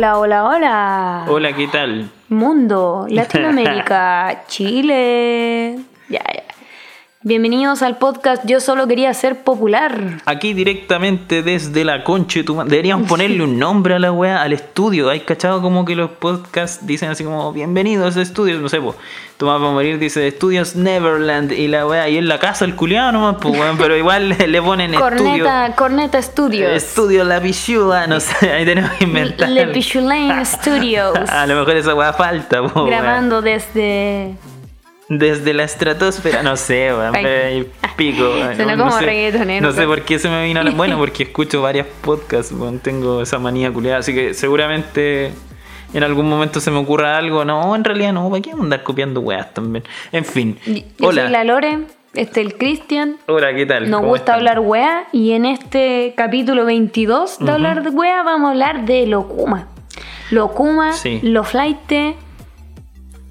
Hola, 0.00 0.18
hola, 0.18 0.44
hola. 0.46 1.24
Hola, 1.28 1.52
¿qué 1.52 1.68
tal? 1.68 2.08
Mundo, 2.30 3.04
Latinoamérica, 3.10 4.44
Chile. 4.48 5.76
Ya, 6.08 6.22
ya. 6.24 6.39
Bienvenidos 7.22 7.82
al 7.82 7.98
podcast 7.98 8.46
Yo 8.46 8.60
solo 8.60 8.88
quería 8.88 9.12
ser 9.12 9.44
popular. 9.44 10.22
Aquí 10.24 10.54
directamente 10.54 11.42
desde 11.42 11.84
la 11.84 12.02
concha 12.02 12.42
tu 12.42 12.56
Deberíamos 12.64 13.06
ponerle 13.06 13.44
un 13.44 13.58
nombre 13.58 13.96
a 13.96 13.98
la 13.98 14.10
wea, 14.10 14.40
al 14.40 14.54
estudio. 14.54 15.10
¿Hay 15.10 15.20
cachado 15.20 15.60
como 15.60 15.84
que 15.84 15.94
los 15.94 16.12
podcasts 16.12 16.86
dicen 16.86 17.10
así 17.10 17.22
como 17.22 17.52
bienvenidos 17.52 18.16
a 18.16 18.22
estudios? 18.22 18.62
No 18.62 18.70
sé, 18.70 18.80
pues. 18.80 18.96
Tomás 19.36 19.60
va 19.60 19.68
a 19.68 19.70
morir, 19.70 19.98
dice 19.98 20.26
estudios 20.26 20.76
Neverland 20.76 21.52
y 21.52 21.68
la 21.68 21.86
wea. 21.86 22.08
Y 22.08 22.16
en 22.16 22.26
la 22.26 22.38
casa 22.38 22.64
el 22.64 22.74
culiado 22.74 23.12
nomás, 23.12 23.36
pues 23.38 23.54
weón. 23.54 23.76
Pero 23.76 23.98
igual 23.98 24.30
le, 24.30 24.46
le 24.48 24.62
ponen 24.62 24.94
estudio. 24.94 25.44
Corneta, 25.44 25.74
Corneta 25.76 26.22
Studios. 26.22 26.72
Estudio 26.72 27.24
La 27.24 27.38
Pichuda, 27.38 28.06
no 28.06 28.18
sé, 28.18 28.50
ahí 28.50 28.64
tenemos 28.64 28.92
que 28.92 29.04
inventar. 29.04 29.50
Le 29.50 29.66
Pichulain 29.66 30.46
Studios. 30.46 31.18
A 31.28 31.46
lo 31.46 31.54
mejor 31.54 31.76
esa 31.76 31.94
wea 31.94 32.14
falta, 32.14 32.62
weón. 32.62 32.88
Grabando 32.88 33.42
desde. 33.42 34.36
Desde 35.12 35.54
la 35.54 35.64
estratosfera, 35.64 36.44
no 36.44 36.56
sé, 36.56 36.94
weón, 36.94 37.12
pico. 37.96 38.32
Suena 38.54 38.76
no 38.76 38.84
como 38.84 38.96
sé, 38.96 39.04
reggaetonero, 39.06 39.66
No 39.66 39.72
sé 39.72 39.84
por 39.84 40.02
qué 40.02 40.20
se 40.20 40.28
me 40.28 40.44
vino 40.44 40.60
a 40.60 40.62
la... 40.62 40.70
Bueno, 40.70 40.96
porque 40.98 41.24
escucho 41.24 41.60
varios 41.60 41.88
podcasts, 42.00 42.52
weón, 42.52 42.78
tengo 42.78 43.20
esa 43.20 43.40
manía 43.40 43.72
culiada, 43.72 43.98
así 43.98 44.14
que 44.14 44.34
seguramente 44.34 45.32
en 45.92 46.04
algún 46.04 46.28
momento 46.28 46.60
se 46.60 46.70
me 46.70 46.78
ocurra 46.78 47.16
algo. 47.18 47.44
No, 47.44 47.74
en 47.74 47.82
realidad 47.82 48.12
no, 48.12 48.30
¿para 48.30 48.40
qué 48.40 48.52
andar 48.52 48.84
copiando 48.84 49.20
weas 49.20 49.52
también? 49.52 49.82
En 50.12 50.24
fin, 50.24 50.56
Yo 50.64 51.08
hola. 51.08 51.22
soy 51.22 51.32
la 51.32 51.42
Lore, 51.42 51.78
este 52.14 52.40
el 52.40 52.56
Cristian. 52.56 53.16
Hola, 53.26 53.52
¿qué 53.52 53.66
tal? 53.66 53.90
Nos 53.90 53.98
¿Cómo 54.02 54.10
gusta 54.10 54.22
están? 54.22 54.34
hablar 54.36 54.60
wea 54.60 55.08
y 55.10 55.32
en 55.32 55.44
este 55.44 56.14
capítulo 56.16 56.64
22 56.64 57.40
de 57.40 57.50
hablar 57.50 57.82
de 57.82 57.90
wea 57.90 58.22
vamos 58.22 58.46
a 58.46 58.50
hablar 58.52 58.84
de 58.84 59.08
lo 59.08 59.26
Kuma. 59.26 59.66
Lo 60.30 60.52
Kuma, 60.52 60.92
Sí. 60.92 61.18
lo 61.24 61.42
flight, 61.42 61.78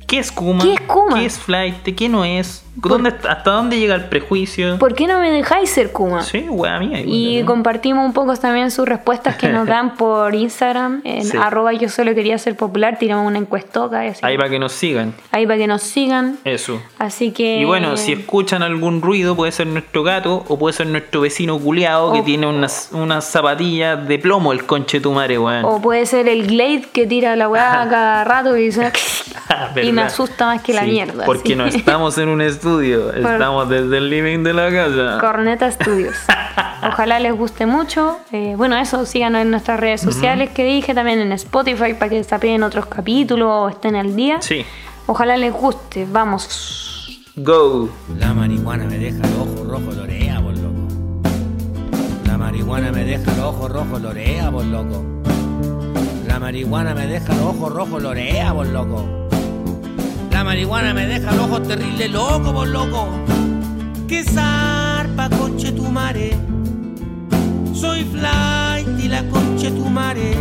¿Qué 0.10 0.18
es 0.18 0.32
Kuma? 0.32 0.64
¿Qué 0.64 0.74
es 0.74 0.82
Kuma? 0.82 1.20
¿Qué 1.20 1.26
es 1.26 1.38
Flight? 1.38 1.96
¿Qué 1.96 2.10
no 2.10 2.26
es? 2.26 2.64
¿Dónde, 2.82 3.10
¿Hasta 3.28 3.52
dónde 3.52 3.80
llega 3.80 3.96
el 3.96 4.06
prejuicio? 4.06 4.78
¿Por 4.80 4.94
qué 4.96 5.08
no 5.08 5.20
me 5.20 5.32
dejáis 5.32 5.70
ser 5.70 5.92
Kuma? 5.92 6.24
Sí, 6.24 6.46
wea 6.50 6.80
mía. 6.80 7.00
igual, 7.02 7.14
Y 7.16 7.40
¿no? 7.42 7.46
compartimos 7.48 8.06
un 8.06 8.14
poco 8.14 8.36
también 8.38 8.72
sus 8.72 8.88
respuestas 8.88 9.36
que 9.36 9.50
nos 9.50 9.68
dan 9.68 9.96
por 9.96 10.34
Instagram. 10.36 11.02
En 11.04 11.24
Sí. 11.26 11.38
arroba 11.38 11.74
yo 11.74 11.90
solo 11.90 12.14
quería 12.16 12.38
ser 12.38 12.56
popular. 12.56 12.98
Tiramos 13.00 13.26
una 13.28 13.38
encuestoca. 13.40 14.02
así. 14.02 14.20
Ahí 14.24 14.38
para 14.38 14.50
que 14.50 14.60
nos 14.60 14.72
sigan. 14.74 15.14
Ahí 15.32 15.46
para 15.46 15.58
que 15.58 15.68
nos 15.68 15.82
sigan. 15.82 16.38
Eso. 16.46 16.82
Así 16.98 17.32
que. 17.32 17.58
Y 17.60 17.66
bueno, 17.66 17.98
si 17.98 18.14
escuchan 18.14 18.64
algún 18.64 19.02
ruido, 19.02 19.36
puede 19.36 19.52
ser 19.52 19.68
nuestro 19.68 20.04
gato 20.04 20.44
o 20.48 20.58
puede 20.58 20.74
ser 20.74 20.88
nuestro 20.88 21.22
vecino 21.22 21.60
culiado 21.60 22.14
que 22.14 22.22
tiene 22.22 22.48
unas, 22.48 22.90
unas 22.94 23.26
zapatillas 23.26 24.08
de 24.08 24.20
plomo, 24.20 24.52
el 24.52 24.66
conche 24.66 25.00
tu 25.02 25.12
madre, 25.12 25.38
weón. 25.40 25.66
O 25.66 25.82
puede 25.82 26.06
ser 26.06 26.28
el 26.28 26.48
Glade 26.48 26.86
que 26.94 27.06
tira 27.08 27.36
la 27.36 27.50
weá 27.50 27.86
cada 27.90 28.24
rato 28.24 28.56
y 28.58 28.64
dice. 28.66 28.92
y 29.84 29.92
me 29.92 30.02
asusta 30.04 30.46
más 30.46 30.62
que 30.62 30.74
la 30.74 30.84
Sí, 30.84 30.92
mierda. 30.92 31.26
Porque 31.26 31.56
no 31.56 31.66
estamos 31.66 32.18
en 32.18 32.30
un 32.30 32.42
estudio, 32.42 32.69
estamos 32.78 33.70
desde 33.70 33.98
el 33.98 34.10
living 34.10 34.44
de 34.44 34.54
la 34.54 34.72
casa. 34.72 35.18
Corneta 35.20 35.72
Studios. 35.72 36.16
Ojalá 36.88 37.20
les 37.20 37.34
guste 37.34 37.66
mucho. 37.66 38.18
Eh, 38.32 38.54
bueno, 38.58 38.78
eso, 38.78 39.06
síganos 39.06 39.42
en 39.42 39.52
nuestras 39.52 39.80
redes 39.80 40.02
sociales 40.02 40.52
que 40.52 40.64
dije, 40.64 40.94
también 40.94 41.20
en 41.20 41.32
Spotify 41.34 41.94
para 41.94 42.10
que 42.10 42.24
tapeen 42.24 42.64
otros 42.64 42.86
capítulos 42.86 43.50
o 43.50 43.70
estén 43.70 43.96
al 43.96 44.16
día. 44.16 44.42
Sí. 44.42 44.66
Ojalá 45.08 45.38
les 45.38 45.54
guste. 45.54 46.08
Vamos. 46.10 47.26
Go. 47.36 47.90
La 48.18 48.34
marihuana 48.34 48.86
me 48.86 48.98
deja 48.98 49.18
el 49.18 49.34
ojo 49.36 49.64
rojo, 49.64 49.92
lorea, 49.92 50.42
por 50.42 50.58
loco. 50.58 50.88
La 52.26 52.38
marihuana 52.38 52.92
me 52.92 53.04
deja 53.04 53.34
el 53.34 53.40
ojo 53.40 53.68
rojo, 53.68 54.00
lorea, 54.00 54.52
por 54.52 54.66
loco. 54.66 55.04
La 56.28 56.40
marihuana 56.40 56.94
me 56.94 57.08
deja 57.08 57.34
el 57.34 57.40
ojo 57.40 57.70
rojo, 57.70 58.00
lorea, 58.00 58.54
por 58.54 58.68
loco. 58.68 59.30
La 60.40 60.46
marihuana 60.46 60.94
me 60.94 61.06
deja 61.06 61.34
el 61.34 61.40
ojo 61.42 61.62
terrible 61.62 62.08
loco, 62.08 62.54
por 62.54 62.66
loco. 62.66 63.10
Que 64.08 64.24
zarpa, 64.24 65.30
conche 65.38 65.74
tu 65.74 65.84
mare. 65.84 66.32
Soy 67.74 68.06
flight 68.06 68.88
y 69.04 69.10
la 69.10 69.28
conche 69.28 69.70
tu 69.70 69.90
mare. 69.90 70.32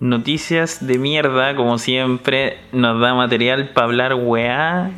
Noticias 0.00 0.86
de 0.86 0.96
mierda, 0.96 1.54
como 1.54 1.76
siempre, 1.76 2.56
nos 2.72 2.98
da 2.98 3.12
material 3.12 3.72
para 3.74 3.88
hablar 3.88 4.14
weá. 4.14 4.90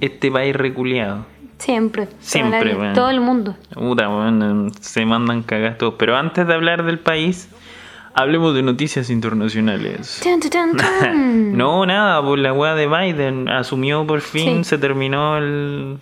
Este 0.00 0.30
país 0.30 0.56
reculeado. 0.56 1.26
Siempre. 1.58 2.08
Siempre, 2.20 2.76
bueno. 2.76 2.94
Todo 2.94 3.10
el 3.10 3.20
mundo. 3.20 3.56
Puta, 3.74 4.08
weón, 4.08 4.72
se 4.80 5.04
mandan 5.04 5.42
cagas 5.42 5.76
todos. 5.76 5.96
Pero 5.98 6.16
antes 6.16 6.46
de 6.46 6.54
hablar 6.54 6.82
del 6.82 6.98
país, 6.98 7.50
hablemos 8.16 8.54
de 8.54 8.62
noticias 8.62 9.08
internacionales. 9.10 10.20
No, 11.56 11.86
nada, 11.86 12.22
por 12.22 12.38
la 12.38 12.52
weá 12.52 12.74
de 12.74 12.86
Biden 12.88 13.48
asumió 13.48 14.06
por 14.06 14.20
fin, 14.20 14.64
Sí. 14.64 14.70
se 14.70 14.78
terminó 14.78 15.38
el, 15.38 15.98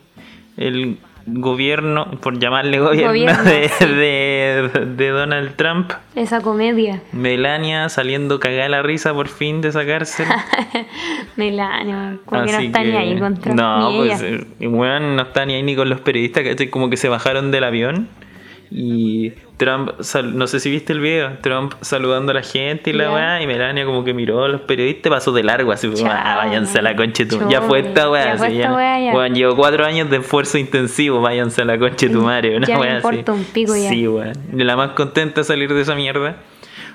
el 0.56 0.98
gobierno, 1.26 2.10
por 2.20 2.38
llamarle 2.38 2.78
gobierno, 2.80 3.08
Gobierno, 3.08 3.42
de, 3.44 3.68
sí. 3.68 3.84
de, 3.86 4.70
de 4.96 5.08
Donald 5.10 5.54
Trump. 5.56 5.92
Esa 6.16 6.40
comedia. 6.40 7.02
Melania 7.12 7.88
saliendo 7.88 8.40
cagada 8.40 8.68
la 8.68 8.82
risa 8.82 9.14
por 9.14 9.28
fin 9.28 9.60
de 9.60 9.68
esa 9.68 9.86
cárcel. 9.86 10.26
Melania, 11.36 12.18
como 12.24 12.44
que 12.44 12.52
no 12.52 12.58
está 12.58 12.82
ni 12.84 12.96
ahí 12.96 13.18
contra 13.18 13.54
No, 13.54 13.90
ni 13.90 13.96
pues 13.98 14.22
ella. 14.22 14.44
eh, 14.60 14.68
weón, 14.68 15.16
no 15.16 15.22
está 15.22 15.46
ni 15.46 15.54
ahí 15.54 15.62
ni 15.62 15.76
con 15.76 15.88
los 15.88 16.00
periodistas, 16.00 16.42
que 16.42 16.70
como 16.70 16.90
que 16.90 16.96
se 16.96 17.08
bajaron 17.08 17.50
del 17.50 17.64
avión. 17.64 18.08
Y 18.70 19.32
Trump, 19.56 19.90
sal- 20.00 20.36
no 20.36 20.46
sé 20.46 20.58
si 20.60 20.70
viste 20.70 20.92
el 20.92 21.00
video, 21.00 21.38
Trump 21.42 21.74
saludando 21.80 22.32
a 22.32 22.34
la 22.34 22.42
gente 22.42 22.90
y 22.90 22.92
la 22.92 23.12
weá, 23.12 23.40
y 23.42 23.46
Melania 23.46 23.84
como 23.84 24.02
que 24.04 24.12
miró 24.14 24.44
a 24.44 24.48
los 24.48 24.62
periodistas, 24.62 25.10
pasó 25.10 25.32
de 25.32 25.42
largo, 25.44 25.70
así 25.70 25.88
como, 25.88 26.10
ah, 26.10 26.36
váyanse 26.44 26.78
a 26.78 26.82
la 26.82 26.96
concha 26.96 27.26
tu 27.28 27.48
Ya 27.48 27.60
fue 27.62 27.80
esta 27.80 28.10
weá, 28.10 28.32
así, 28.32 28.56
ya. 28.56 28.72
weá, 28.74 28.98
ya. 28.98 29.28
Llevo 29.28 29.54
cuatro 29.56 29.84
años 29.84 30.10
de 30.10 30.16
esfuerzo 30.16 30.58
intensivo, 30.58 31.20
váyanse 31.20 31.62
a 31.62 31.64
la 31.66 31.78
concha 31.78 32.08
tu 32.10 32.22
madre, 32.22 32.56
una 32.56 32.66
Ya 32.66 32.74
me 32.74 32.80
weá 32.80 32.96
así. 32.96 33.06
importa 33.06 33.32
un 33.32 33.44
pico 33.44 33.76
ya. 33.76 33.88
Sí, 33.90 34.08
weón. 34.08 34.32
La 34.52 34.76
más 34.76 34.90
contenta 34.90 35.42
de 35.42 35.44
salir 35.44 35.72
de 35.72 35.80
esa 35.80 35.94
mierda. 35.94 36.36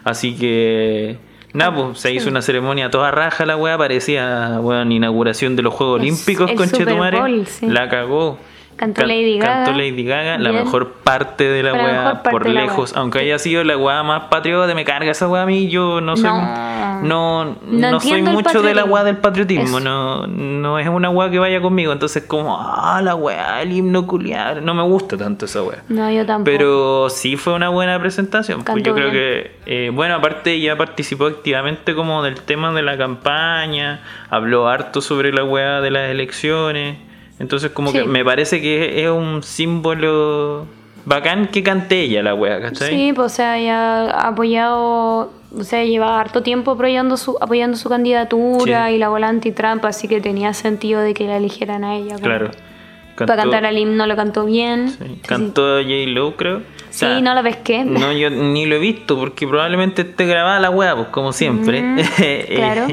Así 0.03 0.35
que. 0.35 1.17
Nada, 1.51 1.73
pues 1.73 1.99
se 1.99 2.13
hizo 2.13 2.29
una 2.29 2.41
ceremonia 2.43 2.91
toda 2.91 3.09
raja 3.09 3.43
la 3.45 3.57
weá, 3.57 3.77
parecía 3.77 4.59
weón, 4.61 4.91
inauguración 4.91 5.55
de 5.55 5.63
los 5.63 5.73
Juegos 5.73 5.95
El- 6.01 6.01
Olímpicos 6.07 6.51
con 6.51 6.69
Chetumare. 6.69 7.45
Sí. 7.45 7.65
La 7.67 7.89
cagó. 7.89 8.37
Cantó 8.79 9.01
Can- 9.01 9.09
Lady 9.09 9.37
Gaga. 9.37 9.53
Cantó 9.65 9.71
Lady 9.73 10.03
Gaga, 10.05 10.37
la 10.37 10.53
mejor 10.53 10.93
parte 11.03 11.43
de 11.43 11.63
la 11.63 11.73
La 11.73 11.83
weá 11.83 12.23
por 12.23 12.47
la 12.47 12.61
lejos. 12.61 12.95
Aunque 12.95 13.19
haya 13.19 13.37
sido 13.37 13.61
la 13.65 13.75
weá 13.75 14.03
más 14.03 14.23
patriota, 14.29 14.73
me 14.73 14.85
carga 14.85 15.11
esa 15.11 15.27
weá 15.27 15.43
a 15.43 15.45
mí. 15.45 15.67
Yo 15.67 15.99
no 15.99 16.15
soy. 16.15 16.29
No. 16.29 16.79
No, 17.01 17.45
No 17.67 17.91
no, 17.91 17.99
soy 17.99 18.21
mucho 18.21 18.61
de 18.61 18.73
la 18.73 18.85
weá 18.85 19.03
del 19.03 19.17
patriotismo. 19.17 19.79
Eso. 19.79 19.79
No, 19.81 20.27
no 20.27 20.79
es 20.79 20.87
una 20.87 21.09
weá 21.09 21.29
que 21.29 21.39
vaya 21.39 21.61
conmigo. 21.61 21.91
Entonces, 21.91 22.23
como, 22.23 22.57
ah, 22.57 23.01
la 23.03 23.15
weá, 23.15 23.61
el 23.61 23.73
himno 23.73 24.07
culiar. 24.07 24.61
No 24.61 24.73
me 24.73 24.83
gusta 24.83 25.17
tanto 25.17 25.43
esa 25.45 25.61
weá. 25.61 25.83
No, 25.89 26.09
yo 26.09 26.25
tampoco. 26.25 26.45
Pero 26.45 27.09
sí 27.09 27.35
fue 27.35 27.53
una 27.55 27.67
buena 27.67 27.99
presentación. 27.99 28.63
Pues 28.63 28.81
yo 28.81 28.93
creo 28.95 29.11
bien. 29.11 29.13
que, 29.13 29.51
eh, 29.65 29.91
bueno, 29.93 30.15
aparte 30.15 30.53
ella 30.53 30.77
participó 30.77 31.25
activamente 31.27 31.93
como 31.95 32.23
del 32.23 32.41
tema 32.41 32.71
de 32.71 32.81
la 32.81 32.97
campaña, 32.97 34.01
habló 34.29 34.69
harto 34.69 35.01
sobre 35.01 35.33
la 35.33 35.43
weá 35.43 35.81
de 35.81 35.91
las 35.91 36.09
elecciones. 36.09 36.97
Entonces 37.39 37.71
como 37.71 37.91
Sí. 37.91 37.99
que 37.99 38.03
me 38.05 38.23
parece 38.25 38.61
que 38.61 39.03
es 39.03 39.09
un 39.09 39.41
símbolo 39.43 40.65
bacán 41.05 41.47
que 41.47 41.63
cante 41.63 42.01
ella 42.01 42.21
la 42.21 42.35
weá, 42.35 42.61
¿cachai? 42.61 42.89
Sí, 42.89 43.13
pues 43.15 43.31
o 43.31 43.35
sea, 43.35 43.57
ya 43.59 44.01
ha 44.11 44.27
apoyado, 44.27 45.31
o 45.57 45.63
sea, 45.63 45.83
lleva 45.85 46.19
harto 46.19 46.43
tiempo 46.43 46.71
apoyando 46.71 47.17
su, 47.17 47.37
apoyando 47.41 47.77
su 47.77 47.89
candidatura 47.89 48.87
Sí. 48.89 48.95
y 48.95 48.97
la 48.97 49.09
bola 49.09 49.29
anti-Trump, 49.29 49.83
así 49.85 50.07
que 50.07 50.21
tenía 50.21 50.53
sentido 50.53 51.01
de 51.01 51.13
que 51.13 51.25
la 51.25 51.37
eligieran 51.37 51.83
a 51.83 51.95
ella. 51.95 52.15
Claro. 52.21 52.51
Para 53.15 53.35
cantar 53.35 53.65
al 53.65 53.77
himno 53.77 54.05
lo 54.07 54.15
cantó 54.15 54.45
bien. 54.45 54.89
sí, 54.91 55.19
Cantó 55.27 55.77
J. 55.81 55.89
Lo, 56.07 56.37
creo. 56.37 56.57
O 56.57 56.61
Sí, 56.89 57.05
no 57.21 57.33
la 57.33 57.43
pesqué. 57.43 57.83
No, 57.83 58.13
yo 58.13 58.29
ni 58.29 58.65
lo 58.65 58.75
he 58.75 58.79
visto 58.79 59.17
porque 59.19 59.45
probablemente 59.45 60.03
esté 60.03 60.25
grabada 60.25 60.59
la 60.61 60.69
weá, 60.69 60.95
pues 60.95 61.07
como 61.09 61.33
siempre. 61.33 61.81
Mm, 61.81 61.99
Eh, 62.19 62.53
claro. 62.55 62.87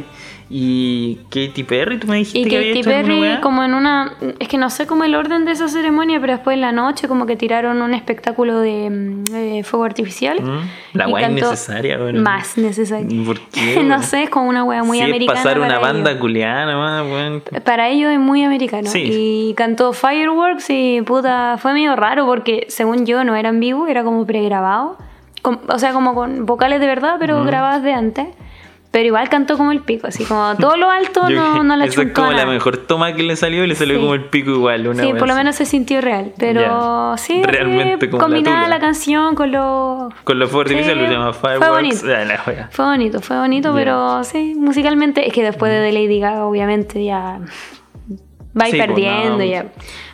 Y 0.48 1.16
Katy 1.30 1.64
Perry, 1.64 1.98
tú 1.98 2.06
me 2.06 2.16
dijiste 2.18 2.38
Y 2.38 2.44
que 2.48 2.56
había 2.56 2.68
Katy 2.68 2.80
hecho 2.80 2.90
alguna 2.90 3.20
Perry, 3.20 3.40
como 3.40 3.64
en 3.64 3.74
una. 3.74 4.12
Es 4.38 4.46
que 4.48 4.58
no 4.58 4.70
sé 4.70 4.86
cómo 4.86 5.02
el 5.04 5.14
orden 5.14 5.44
de 5.44 5.52
esa 5.52 5.68
ceremonia, 5.68 6.20
pero 6.20 6.34
después 6.34 6.54
en 6.54 6.60
la 6.60 6.70
noche, 6.72 7.08
como 7.08 7.26
que 7.26 7.36
tiraron 7.36 7.82
un 7.82 7.94
espectáculo 7.94 8.60
de, 8.60 8.88
mm, 8.90 9.24
de 9.24 9.64
fuego 9.64 9.84
artificial. 9.84 10.40
Mm, 10.40 10.96
La 10.98 11.08
y 11.08 11.12
weá 11.12 11.26
cantó- 11.26 11.46
innecesaria, 11.46 11.98
bueno. 11.98 12.22
Más 12.22 12.56
necesaria. 12.58 13.24
¿Por 13.24 13.40
qué? 13.40 13.82
no 13.84 14.02
sé, 14.02 14.22
es 14.24 14.30
como 14.30 14.48
una 14.48 14.62
wea 14.62 14.84
muy 14.84 14.98
es 14.98 15.04
americana. 15.04 15.42
pasar 15.42 15.58
una 15.58 15.78
banda 15.80 16.10
ellos. 16.10 16.20
culiana, 16.20 16.76
más, 16.76 17.02
weón. 17.04 17.42
Para 17.64 17.88
ellos 17.88 18.12
es 18.12 18.20
muy 18.20 18.44
americano. 18.44 18.88
Sí. 18.88 19.02
Y 19.50 19.54
cantó 19.54 19.92
Fireworks 19.92 20.70
y 20.70 21.02
puta, 21.02 21.56
fue 21.58 21.72
medio 21.72 21.96
raro 21.96 22.24
porque 22.26 22.66
según 22.68 23.04
yo 23.04 23.24
no 23.24 23.34
era 23.34 23.48
en 23.48 23.58
vivo, 23.58 23.86
era 23.88 24.04
como 24.04 24.24
pregrabado. 24.26 24.96
O 25.68 25.78
sea, 25.78 25.92
como 25.92 26.14
con 26.14 26.44
vocales 26.44 26.80
de 26.80 26.86
verdad, 26.86 27.16
pero 27.20 27.44
grabadas 27.44 27.82
de 27.82 27.92
antes. 27.92 28.26
Pero 28.96 29.08
igual 29.08 29.28
cantó 29.28 29.58
como 29.58 29.72
el 29.72 29.80
pico, 29.80 30.06
así 30.06 30.24
como 30.24 30.56
todo 30.56 30.74
lo 30.78 30.90
alto 30.90 31.20
no, 31.28 31.62
no 31.62 31.76
la 31.76 31.84
Esa 31.84 32.00
es 32.00 32.12
como 32.12 32.32
la 32.32 32.46
mejor 32.46 32.78
toma 32.78 33.12
que 33.12 33.22
le 33.24 33.36
salió 33.36 33.62
y 33.62 33.66
le 33.66 33.74
salió 33.74 33.96
Sí. 33.96 34.00
como 34.00 34.14
el 34.14 34.24
pico 34.24 34.52
igual. 34.52 34.88
Una 34.88 35.02
Sí, 35.02 35.12
por 35.12 35.28
lo 35.28 35.34
menos 35.34 35.54
se 35.54 35.66
sintió 35.66 36.00
real. 36.00 36.32
Pero 36.38 37.14
sí, 37.18 37.42
Realmente 37.42 38.06
eh, 38.06 38.08
como 38.08 38.22
combinada 38.22 38.66
la, 38.68 38.78
canción 38.78 39.34
con 39.34 39.52
los. 39.52 40.14
Con 40.24 40.38
los 40.38 40.50
fuegos 40.50 40.70
Sí, 40.70 40.76
artificiales 40.76 41.10
lo 41.10 41.14
llama 41.14 41.32
fue 41.34 41.58
Fireworks. 41.58 42.02
bonito. 42.02 42.06
Ah, 42.18 42.24
la. 42.24 42.68
Fue 42.70 42.84
bonito, 42.86 43.20
fue 43.20 43.36
bonito, 43.38 43.74
pero 43.74 44.24
sí, 44.24 44.54
musicalmente 44.56 45.26
es 45.28 45.34
que 45.34 45.42
después 45.42 45.70
de 45.70 45.92
Lady 45.92 46.18
Gaga, 46.18 46.46
obviamente 46.46 47.04
ya 47.04 47.40
va 48.58 48.64
Sí, 48.64 48.76
pues, 48.78 48.86
perdiendo 48.86 49.36
no. 49.36 49.44
ya. 49.44 49.66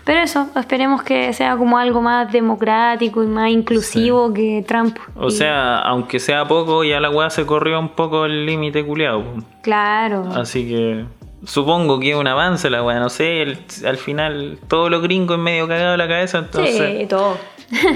Pero 0.05 0.21
eso, 0.21 0.49
esperemos 0.57 1.03
que 1.03 1.33
sea 1.33 1.57
como 1.57 1.79
algo 1.79 2.03
más 2.03 2.33
democrático 2.33 3.23
y 3.23 3.27
más 3.27 3.51
inclusivo 3.51 4.33
que 4.35 4.65
Trump. 4.67 4.97
O 5.17 5.29
Y- 5.29 5.31
sea, 5.31 5.79
aunque 5.79 6.19
sea 6.19 6.47
poco, 6.47 6.83
ya 6.83 6.99
la 7.01 7.09
weá 7.11 7.31
se 7.31 7.47
corrió 7.47 7.79
un 7.79 7.91
poco 7.91 8.25
el 8.25 8.45
límite 8.47 8.85
culiado. 8.85 9.23
claro. 9.63 10.25
Así 10.35 10.69
que 10.69 11.05
supongo 11.45 12.01
que 12.01 12.11
es 12.11 12.17
un 12.17 12.27
avance 12.27 12.69
la 12.71 12.83
weá, 12.83 12.99
no 12.99 13.09
sé, 13.11 13.43
el- 13.43 13.59
al 13.87 13.97
final 13.97 14.59
todo 14.69 14.91
lo 14.91 15.01
gringo 15.01 15.35
es 15.35 15.41
medio 15.41 15.69
cagado 15.69 15.97
la 15.97 16.09
cabeza, 16.09 16.39
entonces 16.39 16.99
sí, 17.01 17.07
todo. 17.07 17.37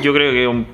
yo 0.03 0.13
creo 0.13 0.33
que 0.33 0.47
un 0.47 0.67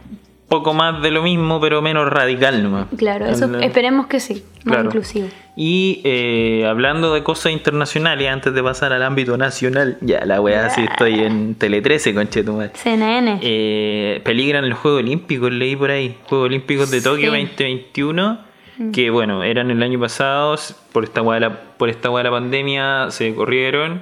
poco 0.52 0.74
más 0.74 1.00
de 1.00 1.10
lo 1.10 1.22
mismo, 1.22 1.60
pero 1.62 1.80
menos 1.80 2.06
radical 2.10 2.62
nomás. 2.62 2.86
Claro, 2.98 3.24
eso 3.26 3.46
El- 3.46 3.62
esperemos 3.64 4.06
que 4.06 4.20
sí, 4.20 4.44
más 4.64 4.74
Claro. 4.74 4.84
inclusivo. 4.90 5.28
Y 5.56 6.00
eh, 6.04 6.66
hablando 6.68 7.14
de 7.14 7.22
cosas 7.22 7.52
internacionales, 7.52 8.28
antes 8.30 8.52
de 8.52 8.62
pasar 8.62 8.92
al 8.92 9.02
ámbito 9.02 9.38
nacional, 9.38 9.96
ya 10.02 10.24
la 10.26 10.40
weá, 10.42 10.68
sí 10.70 10.82
estoy 10.82 11.20
en 11.20 11.54
Tele 11.54 11.80
13, 11.80 12.14
conchetumadre. 12.14 12.72
CNN. 12.74 13.38
Eh, 13.42 14.20
peligran 14.24 14.68
los 14.68 14.78
Juegos 14.78 15.00
Olímpicos, 15.00 15.50
leí 15.52 15.74
por 15.74 15.90
ahí. 15.90 16.16
Juegos 16.24 16.46
Olímpicos 16.48 16.90
de 16.90 17.00
Tokio 17.00 17.32
Sí. 17.32 17.38
2021. 17.38 18.38
Que 18.92 19.10
bueno, 19.10 19.42
eran 19.44 19.70
el 19.70 19.82
año 19.82 20.00
pasado. 20.00 20.56
Por 20.92 21.04
esta 21.04 21.22
hueá 21.22 21.34
de 21.34 21.40
la, 21.40 21.60
por 21.78 21.88
esta 21.88 22.08
de 22.10 22.22
la 22.24 22.30
pandemia 22.30 23.06
se 23.10 23.34
corrieron. 23.34 24.00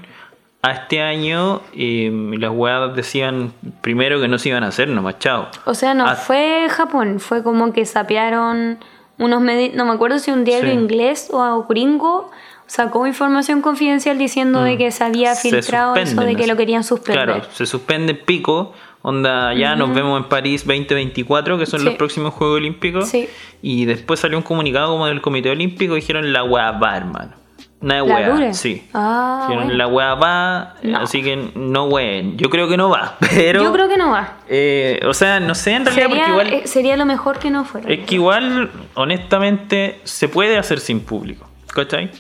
A 0.63 0.73
este 0.73 1.01
año 1.01 1.63
eh, 1.75 2.11
las 2.39 2.51
hueás 2.51 2.95
decían 2.95 3.53
primero 3.81 4.21
que 4.21 4.29
no 4.29 4.39
se 4.39 4.51
iban 4.51 4.63
a 4.63 4.69
hacer, 4.69 4.89
nomás 4.89 5.19
chao. 5.19 5.49
O 5.65 5.75
sea, 5.75 5.95
no 5.95 6.07
Ah. 6.07 6.17
fue 6.17 6.67
Japón, 6.69 7.19
fue 7.19 7.43
como 7.43 7.73
que 7.73 7.87
sapearon 7.87 8.79
unos 9.17 9.41
medios, 9.41 9.75
no 9.75 9.87
me 9.87 9.93
acuerdo 9.93 10.19
si 10.19 10.31
un 10.31 10.45
diario 10.45 10.71
Sí. 10.71 10.77
inglés 10.77 11.29
o 11.33 11.65
gringo 11.67 12.31
sacó 12.67 13.07
información 13.07 13.63
confidencial 13.63 14.19
diciendo 14.19 14.63
de 14.63 14.77
que 14.77 14.91
se 14.91 15.03
había 15.03 15.33
Mm. 15.33 15.37
Se 15.37 15.51
filtrado 15.51 15.97
eso 15.97 16.21
de 16.21 16.37
que 16.37 16.47
lo 16.47 16.57
querían 16.57 16.85
suspender. 16.85 17.25
Claro, 17.25 17.45
se 17.53 17.65
suspende 17.67 18.15
pico. 18.15 18.73
Onda, 19.03 19.55
ya 19.55 19.77
nos 19.77 19.95
vemos 19.95 20.23
en 20.23 20.29
París 20.29 20.67
2024, 20.67 21.57
que 21.59 21.65
son 21.65 21.81
Sí. 21.81 21.87
los 21.87 21.95
próximos 21.95 22.35
Juegos 22.35 22.59
Olímpicos. 22.59 23.09
Sí. 23.09 23.31
Y 23.63 23.87
después 23.87 24.21
salió 24.21 24.37
un 24.37 24.45
comunicado 24.45 24.89
como 24.93 25.07
del 25.07 25.23
Comité 25.23 25.49
Olímpico 25.51 25.95
y 25.97 26.01
dijeron 26.01 26.35
la 26.35 26.45
hueá 26.45 26.73
va, 26.73 26.99
hermano. 26.99 27.40
Una 27.83 27.95
¿La 27.97 28.03
hueá, 28.05 28.29
dure? 28.31 28.53
sí. 28.53 28.87
Ah, 28.93 29.49
bueno. 29.53 29.73
la 29.73 29.87
hueá 29.87 30.15
va, 30.15 30.75
No. 30.83 30.99
así 30.99 31.23
que 31.23 31.51
no 31.55 31.85
ween. 31.87 32.37
Yo 32.37 32.51
creo 32.51 32.69
que 32.69 32.77
no 32.77 32.91
va, 32.91 33.17
pero. 33.35 33.63
Yo 33.63 33.73
creo 33.73 33.89
que 33.89 33.97
no 33.97 34.11
va. 34.11 34.35
eh, 34.49 35.01
o 35.07 35.15
sea, 35.15 35.41
no 35.41 35.55
sé 35.55 35.73
en 35.77 35.87
realidad, 35.87 36.09
Sería, 36.09 36.25
porque 36.27 36.31
igual. 36.31 36.53
eh, 36.53 36.67
sería 36.67 36.97
lo 36.99 37.07
mejor 37.07 37.39
que 37.39 37.51
no 37.51 37.65
fuera. 37.65 37.89
Es 37.91 38.01
que 38.07 38.17
igual, 38.17 38.71
honestamente, 38.95 40.01
se 40.05 40.29
puede 40.29 40.59
hacer 40.59 40.79
sin 40.81 41.01
público, 41.01 41.49
¿cachai? 41.75 42.11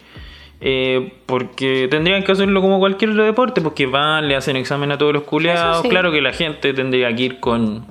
Eh, 0.62 1.14
porque 1.26 1.88
tendrían 1.90 2.22
que 2.22 2.32
hacerlo 2.32 2.60
como 2.60 2.78
cualquier 2.78 3.10
otro 3.12 3.24
deporte, 3.24 3.60
porque 3.60 3.86
van, 3.86 4.28
le 4.28 4.36
hacen 4.36 4.56
examen 4.56 4.92
a 4.92 4.98
todos 4.98 5.12
los 5.12 5.22
culeados. 5.24 5.82
Sí. 5.82 5.88
Claro 5.88 6.10
que 6.12 6.20
la 6.20 6.32
gente 6.32 6.72
tendría 6.74 7.14
que 7.14 7.22
ir 7.22 7.40
con 7.40 7.84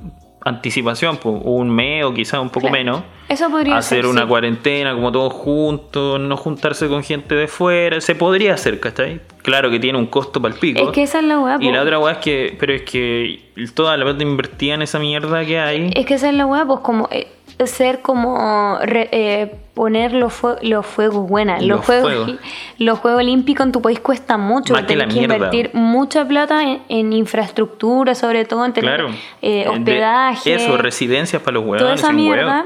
anticipación, 0.49 1.17
pues, 1.17 1.35
un 1.43 1.69
mes 1.69 2.03
o 2.03 2.13
quizás 2.13 2.39
un 2.39 2.49
poco 2.49 2.67
Claro. 2.67 2.77
menos. 2.83 3.03
Eso 3.29 3.49
podría 3.49 3.77
hacer 3.77 3.99
ser, 3.99 4.05
una 4.07 4.21
sí. 4.23 4.27
cuarentena 4.27 4.93
como 4.95 5.11
todos 5.11 5.31
juntos, 5.33 6.19
no 6.19 6.35
juntarse 6.35 6.87
con 6.87 7.03
gente 7.03 7.35
de 7.35 7.47
fuera, 7.47 8.01
se 8.01 8.15
podría 8.15 8.55
hacer, 8.55 8.79
¿cachai? 8.79 9.21
Claro 9.43 9.69
que 9.69 9.79
tiene 9.79 9.97
un 9.99 10.07
costo 10.07 10.41
para 10.41 10.53
el 10.55 10.59
pico. 10.59 10.81
Es 10.81 10.89
que 10.89 11.03
esa 11.03 11.19
es 11.19 11.25
la 11.25 11.39
weá. 11.39 11.57
y 11.61 11.71
la 11.71 11.81
otra 11.83 11.99
weá 11.99 12.13
es 12.13 12.17
que, 12.19 12.55
pero 12.59 12.73
es 12.73 12.81
que 12.81 13.39
toda 13.75 13.95
la 13.97 14.05
plata 14.05 14.23
invertida 14.23 14.73
en 14.73 14.81
esa 14.81 14.97
mierda 14.99 15.45
que 15.45 15.59
hay. 15.59 15.91
Es 15.95 16.05
que 16.07 16.15
esa 16.15 16.29
es 16.29 16.35
la 16.35 16.45
weá, 16.47 16.65
pues 16.65 16.79
como 16.79 17.07
eh, 17.11 17.27
ser 17.67 18.01
como 18.01 18.77
re- 18.81 19.09
eh, 19.11 19.55
poner 19.73 20.13
los, 20.13 20.33
fue- 20.33 20.57
los 20.61 20.85
fuegos 20.85 21.27
buenas. 21.27 21.61
Los, 21.61 21.77
Los 21.77 21.85
juegos, 21.85 22.13
fuegos. 22.13 22.39
los 22.77 22.99
Juegos 22.99 23.19
Olímpicos 23.21 23.65
en 23.65 23.71
tu 23.71 23.81
país 23.81 23.99
cuesta 23.99 24.37
mucho. 24.37 24.73
Más 24.73 24.83
que 24.85 24.95
la 24.95 25.07
que 25.07 25.13
mierda. 25.15 25.35
invertir 25.35 25.71
mucha 25.73 26.25
plata 26.27 26.63
en, 26.63 26.81
en 26.89 27.13
infraestructura, 27.13 28.15
sobre 28.15 28.45
todo 28.45 28.65
en 28.65 28.73
tener 28.73 28.95
Claro. 28.95 29.09
eh, 29.41 29.63
De- 29.63 29.69
hospedaje. 29.69 30.55
Eso, 30.55 30.77
residencias 30.77 31.41
para 31.41 31.55
los 31.55 31.63
huevos. 31.63 31.79
toda 31.79 31.93
esa 31.95 32.11
mierda, 32.11 32.65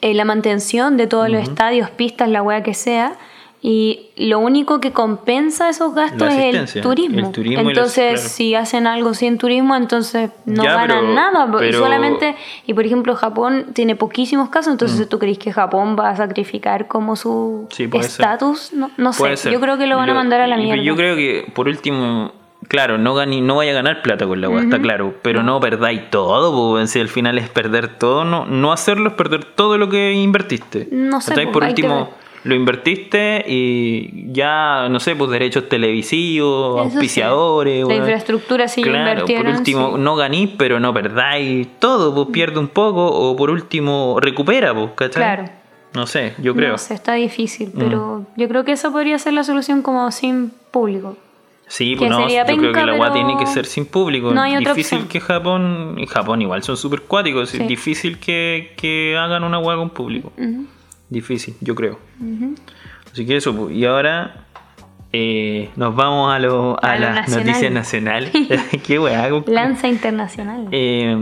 eh, 0.00 0.14
la 0.14 0.24
mantención 0.24 0.96
de 0.96 1.06
todos 1.06 1.28
los 1.28 1.42
estadios, 1.42 1.90
pistas, 1.90 2.28
la 2.28 2.42
weá 2.42 2.62
que 2.62 2.74
sea. 2.74 3.14
Y 3.60 4.10
lo 4.16 4.38
único 4.38 4.80
que 4.80 4.92
compensa 4.92 5.68
esos 5.68 5.92
gastos 5.92 6.32
es 6.32 6.74
el 6.76 6.80
turismo. 6.82 7.18
el 7.26 7.32
turismo 7.32 7.62
y 7.62 7.64
las- 7.64 7.72
entonces, 7.72 8.12
claro. 8.20 8.28
si 8.28 8.54
hacen 8.54 8.86
algo 8.86 9.14
sin 9.14 9.36
turismo, 9.36 9.74
entonces 9.74 10.30
no 10.44 10.62
Ya, 10.62 10.74
ganan 10.74 11.00
pero- 11.00 11.12
nada. 11.14 11.48
pero- 11.58 11.78
Solamente, 11.80 12.36
y 12.68 12.74
por 12.74 12.86
ejemplo, 12.86 13.16
Japón 13.16 13.66
tiene 13.72 13.96
poquísimos 13.96 14.48
casos, 14.48 14.70
entonces 14.72 15.00
Mm. 15.06 15.08
¿tú 15.08 15.18
crees 15.18 15.38
que 15.38 15.52
Japón 15.52 15.96
va 15.98 16.10
a 16.10 16.16
sacrificar 16.16 16.86
como 16.86 17.16
su 17.16 17.66
Sí, 17.70 17.88
estatus? 17.92 18.72
No, 18.72 18.92
no 18.96 19.12
sé, 19.12 19.36
ser. 19.36 19.52
yo 19.52 19.60
creo 19.60 19.76
que 19.76 19.86
lo 19.88 19.96
van 19.96 20.08
a 20.10 20.14
mandar 20.14 20.40
a 20.40 20.46
la 20.46 20.56
y- 20.60 20.62
mierda. 20.62 20.82
Yo 20.84 20.94
creo 20.94 21.16
que, 21.16 21.50
por 21.52 21.66
último, 21.66 22.30
claro, 22.68 22.96
no, 22.96 23.14
gani- 23.16 23.40
no 23.40 23.56
vaya 23.56 23.72
a 23.72 23.74
ganar 23.74 24.02
plata 24.02 24.24
con 24.28 24.40
la 24.40 24.48
weá, 24.48 24.62
está 24.62 24.78
claro. 24.80 25.14
Pero 25.22 25.42
no, 25.42 25.58
perdáis 25.58 26.10
todo, 26.10 26.74
pues, 26.74 26.90
si 26.92 27.00
al 27.00 27.08
final 27.08 27.38
es 27.38 27.48
perder 27.48 27.98
todo, 27.98 28.24
no, 28.24 28.46
no 28.46 28.72
hacerlo 28.72 29.08
es 29.08 29.14
perder 29.16 29.44
todo 29.44 29.78
lo 29.78 29.88
que 29.88 30.12
invertiste. 30.12 30.86
No 30.92 31.20
sé, 31.20 31.34
pues, 31.34 31.46
Por 31.48 31.64
último. 31.64 32.10
Lo 32.48 32.54
invertiste 32.54 33.44
y 33.46 34.32
ya, 34.32 34.88
no 34.90 34.98
sé, 35.00 35.14
pues 35.14 35.30
derechos 35.30 35.68
televisivos, 35.68 36.80
Eso 36.80 36.88
sí. 36.90 36.96
auspiciadores. 36.96 37.86
La 37.86 37.94
infraestructura 37.96 38.68
sí 38.68 38.82
Claro, 38.82 39.10
invirtieron. 39.10 39.46
por 39.46 39.54
último, 39.56 39.92
sí. 39.96 40.00
no 40.02 40.16
ganís, 40.16 40.50
pero 40.56 40.80
no 40.80 40.92
perdáis 40.94 41.68
todo, 41.78 42.14
pues 42.14 42.28
pierde 42.32 42.58
un 42.58 42.68
poco, 42.68 43.06
o 43.06 43.36
por 43.36 43.50
último, 43.50 44.18
recupera, 44.20 44.74
pues, 44.74 44.90
¿cachai? 44.94 45.22
Claro. 45.22 45.44
No 45.94 46.06
sé, 46.06 46.34
yo 46.38 46.54
creo. 46.54 46.68
Mm. 46.70 46.72
No 46.72 46.78
sé, 46.78 46.94
está 46.94 47.14
difícil, 47.14 47.72
pero 47.76 48.26
yo 48.36 48.48
creo 48.48 48.64
que 48.64 48.72
eso 48.72 48.92
podría 48.92 49.18
ser 49.18 49.32
la 49.32 49.42
solución 49.44 49.82
como 49.82 50.10
sin 50.12 50.50
público. 50.70 51.16
Sí, 51.66 51.96
pues 51.96 52.08
no, 52.10 52.20
yo 52.28 52.44
creo 52.46 52.72
que 52.72 52.84
la 52.86 52.92
pero 52.98 53.12
tiene 53.12 53.36
que 53.38 53.46
ser 53.46 53.66
sin 53.66 53.84
público. 53.84 54.32
no 54.32 54.40
hay 54.40 54.56
otra 54.56 54.72
difícil 54.72 54.98
opción. 54.98 55.08
que 55.10 55.20
Japón, 55.20 55.96
y 55.98 56.06
Japón 56.06 56.40
igual 56.40 56.62
son 56.62 56.76
súper 56.78 57.02
cuáticos, 57.02 57.50
Sí. 57.50 57.58
es 57.60 57.68
difícil 57.68 58.18
que, 58.18 58.72
que 58.76 59.16
hagan 59.18 59.44
una 59.44 59.58
weá 59.58 59.76
con 59.76 59.90
público. 59.90 60.32
Difícil, 61.10 61.54
yo 61.60 61.74
creo. 61.74 61.98
Así 63.12 63.24
que 63.26 63.36
eso, 63.36 63.54
pues. 63.56 63.74
y 63.74 63.84
ahora 63.86 64.44
eh, 65.12 65.70
nos 65.76 65.94
vamos 65.96 66.32
a, 66.34 66.38
lo, 66.38 66.76
a, 66.82 66.96
las 66.96 67.14
nacional. 67.14 67.46
noticias 67.46 67.72
nacionales. 67.72 68.32
Qué 68.86 68.98
weá. 68.98 69.28
Lanza 69.46 69.88
internacional. 69.88 70.68
Eh, 70.70 71.16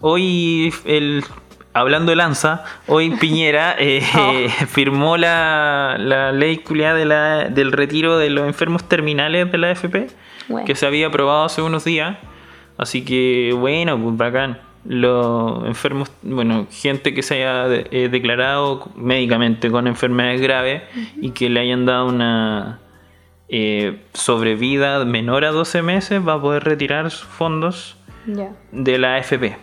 hoy, 0.00 0.72
el, 0.84 1.24
hablando 1.72 2.10
de 2.10 2.16
Lanza, 2.16 2.64
hoy 2.86 3.10
Piñera 3.20 3.76
eh, 3.78 4.02
Oh. 4.14 4.66
firmó 4.66 5.16
la, 5.16 5.96
la 5.98 6.32
ley 6.32 6.58
culiada 6.58 6.94
de 6.98 7.04
la, 7.06 7.44
del 7.48 7.72
retiro 7.72 8.18
de 8.18 8.28
los 8.30 8.46
enfermos 8.46 8.86
terminales 8.88 9.50
de 9.50 9.58
la 9.58 9.70
AFP, 9.70 10.08
Bueno. 10.48 10.66
que 10.66 10.74
se 10.74 10.86
había 10.86 11.06
aprobado 11.06 11.44
hace 11.44 11.62
unos 11.62 11.84
días. 11.84 12.18
Así 12.76 13.04
que, 13.04 13.54
bueno, 13.58 13.98
pues 13.98 14.16
bacán. 14.16 14.58
Los 14.84 15.64
enfermos, 15.64 16.10
bueno, 16.22 16.66
gente 16.70 17.14
que 17.14 17.22
se 17.22 17.36
haya 17.36 17.74
eh, 17.90 18.08
declarado 18.10 18.90
médicamente 18.96 19.70
con 19.70 19.86
enfermedades 19.86 20.40
graves 20.42 20.82
y 21.20 21.30
que 21.30 21.48
le 21.48 21.60
hayan 21.60 21.86
dado 21.86 22.06
una 22.06 22.80
eh, 23.48 24.02
sobrevida 24.12 25.04
menor 25.04 25.44
a 25.44 25.52
12 25.52 25.82
meses 25.82 26.26
va 26.26 26.34
a 26.34 26.40
poder 26.40 26.64
retirar 26.64 27.10
sus 27.10 27.26
fondos 27.26 27.96
de 28.72 28.98
la 28.98 29.16
AFP. 29.16 29.56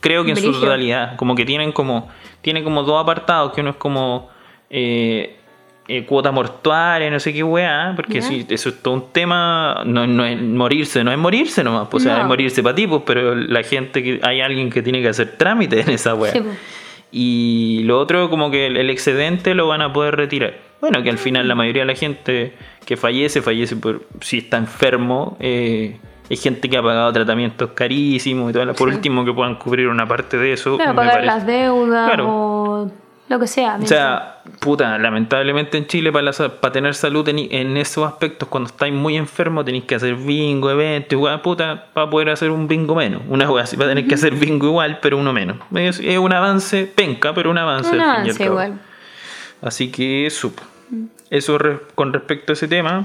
Creo 0.00 0.24
que 0.24 0.30
en 0.30 0.36
su 0.36 0.52
totalidad, 0.52 1.16
como 1.16 1.34
que 1.34 1.44
tienen 1.44 1.72
como 1.72 2.08
tiene 2.40 2.64
como 2.64 2.82
dos 2.82 3.00
apartados, 3.00 3.52
que 3.52 3.60
uno 3.60 3.70
es 3.70 3.76
como 3.76 4.28
eh, 4.68 5.38
eh, 5.88 6.04
cuota 6.06 6.30
mortuaria, 6.30 7.10
no 7.10 7.18
sé 7.20 7.32
qué 7.32 7.42
weá, 7.42 7.92
porque 7.96 8.14
Ya. 8.20 8.22
si 8.22 8.46
eso 8.48 8.68
es 8.68 8.80
todo 8.82 8.94
un 8.94 9.12
tema, 9.12 9.82
no, 9.84 10.06
no 10.06 10.24
es 10.24 10.40
morirse, 10.40 11.02
no 11.04 11.10
es 11.12 11.18
morirse 11.18 11.64
nomás, 11.64 11.88
pues, 11.90 12.04
o 12.04 12.06
sea, 12.06 12.16
No. 12.16 12.22
es 12.22 12.28
morirse 12.28 12.62
para 12.62 12.74
ti, 12.74 12.86
pues, 12.86 13.02
pero 13.04 13.34
la 13.34 13.62
gente 13.62 14.02
que 14.02 14.20
hay 14.22 14.40
alguien 14.40 14.70
que 14.70 14.80
tiene 14.82 15.02
que 15.02 15.08
hacer 15.08 15.36
trámite 15.36 15.80
en 15.80 15.90
esa 15.90 16.14
weá. 16.14 16.32
Sí, 16.32 16.40
pues. 16.40 16.56
Y 17.10 17.82
lo 17.84 17.98
otro, 17.98 18.30
como 18.30 18.50
que 18.50 18.66
el, 18.68 18.76
el 18.76 18.88
excedente 18.90 19.54
lo 19.54 19.66
van 19.68 19.82
a 19.82 19.92
poder 19.92 20.16
retirar. 20.16 20.54
Bueno, 20.80 21.02
que 21.02 21.10
al 21.10 21.18
final 21.18 21.46
la 21.46 21.54
mayoría 21.54 21.82
de 21.82 21.86
la 21.86 21.94
gente 21.94 22.54
que 22.86 22.96
fallece, 22.96 23.42
fallece 23.42 23.76
por 23.76 24.02
si 24.20 24.38
está 24.38 24.56
enfermo. 24.56 25.36
eh, 25.40 25.98
hay 26.30 26.36
gente 26.38 26.70
que 26.70 26.78
ha 26.78 26.82
pagado 26.82 27.12
tratamientos 27.12 27.72
carísimos 27.72 28.48
y 28.50 28.52
todo. 28.54 28.72
Por 28.72 28.88
Sí. 28.88 28.94
último, 28.96 29.22
que 29.26 29.34
puedan 29.34 29.56
cubrir 29.56 29.88
una 29.88 30.08
parte 30.08 30.38
de 30.38 30.54
eso. 30.54 30.76
Claro, 30.76 30.92
me 30.92 30.96
pagar 30.96 31.12
parece. 31.14 31.26
las 31.26 31.46
deudas 31.46 32.06
Claro. 32.08 32.26
o 32.28 32.61
lo 33.32 33.40
que 33.40 33.46
sea. 33.46 33.78
O 33.82 33.86
sea, 33.86 34.40
puta, 34.60 34.96
lamentablemente 34.98 35.78
en 35.78 35.86
Chile 35.86 36.12
para, 36.12 36.22
la 36.26 36.32
sa- 36.32 36.60
para 36.60 36.72
tener 36.72 36.94
salud 36.94 37.28
en, 37.28 37.38
en 37.38 37.76
esos 37.76 38.06
aspectos, 38.06 38.48
cuando 38.48 38.68
estáis 38.70 38.92
muy 38.94 39.16
enfermos, 39.16 39.64
tenéis 39.64 39.84
que 39.84 39.94
hacer 39.96 40.14
bingo, 40.14 40.70
eventos, 40.70 41.12
igual, 41.12 41.40
puta, 41.40 41.86
para 41.92 42.08
poder 42.10 42.30
hacer 42.30 42.50
un 42.50 42.68
bingo 42.68 42.94
menos. 42.94 43.22
Una 43.28 43.50
wea 43.50 43.64
así, 43.64 43.76
va 43.76 43.86
a 43.86 43.88
tener 43.88 44.06
que 44.06 44.14
hacer 44.14 44.34
bingo 44.34 44.66
igual, 44.66 44.98
pero 45.02 45.16
uno 45.18 45.32
menos. 45.32 45.56
Es, 45.74 45.98
es 46.00 46.18
un 46.18 46.32
avance 46.32 46.86
penca, 46.86 47.34
pero 47.34 47.50
un 47.50 47.58
avance. 47.58 47.90
un 47.94 48.00
al 48.00 48.00
fin 48.00 48.08
y 48.08 48.10
al 48.10 48.20
avance 48.20 48.38
cabo. 48.38 48.50
igual. 48.52 48.80
Así 49.62 49.90
que 49.90 50.26
eso. 50.26 50.52
Eso 51.30 51.56
re- 51.58 51.80
con 51.94 52.12
respecto 52.12 52.52
a 52.52 52.54
ese 52.54 52.68
tema. 52.68 53.04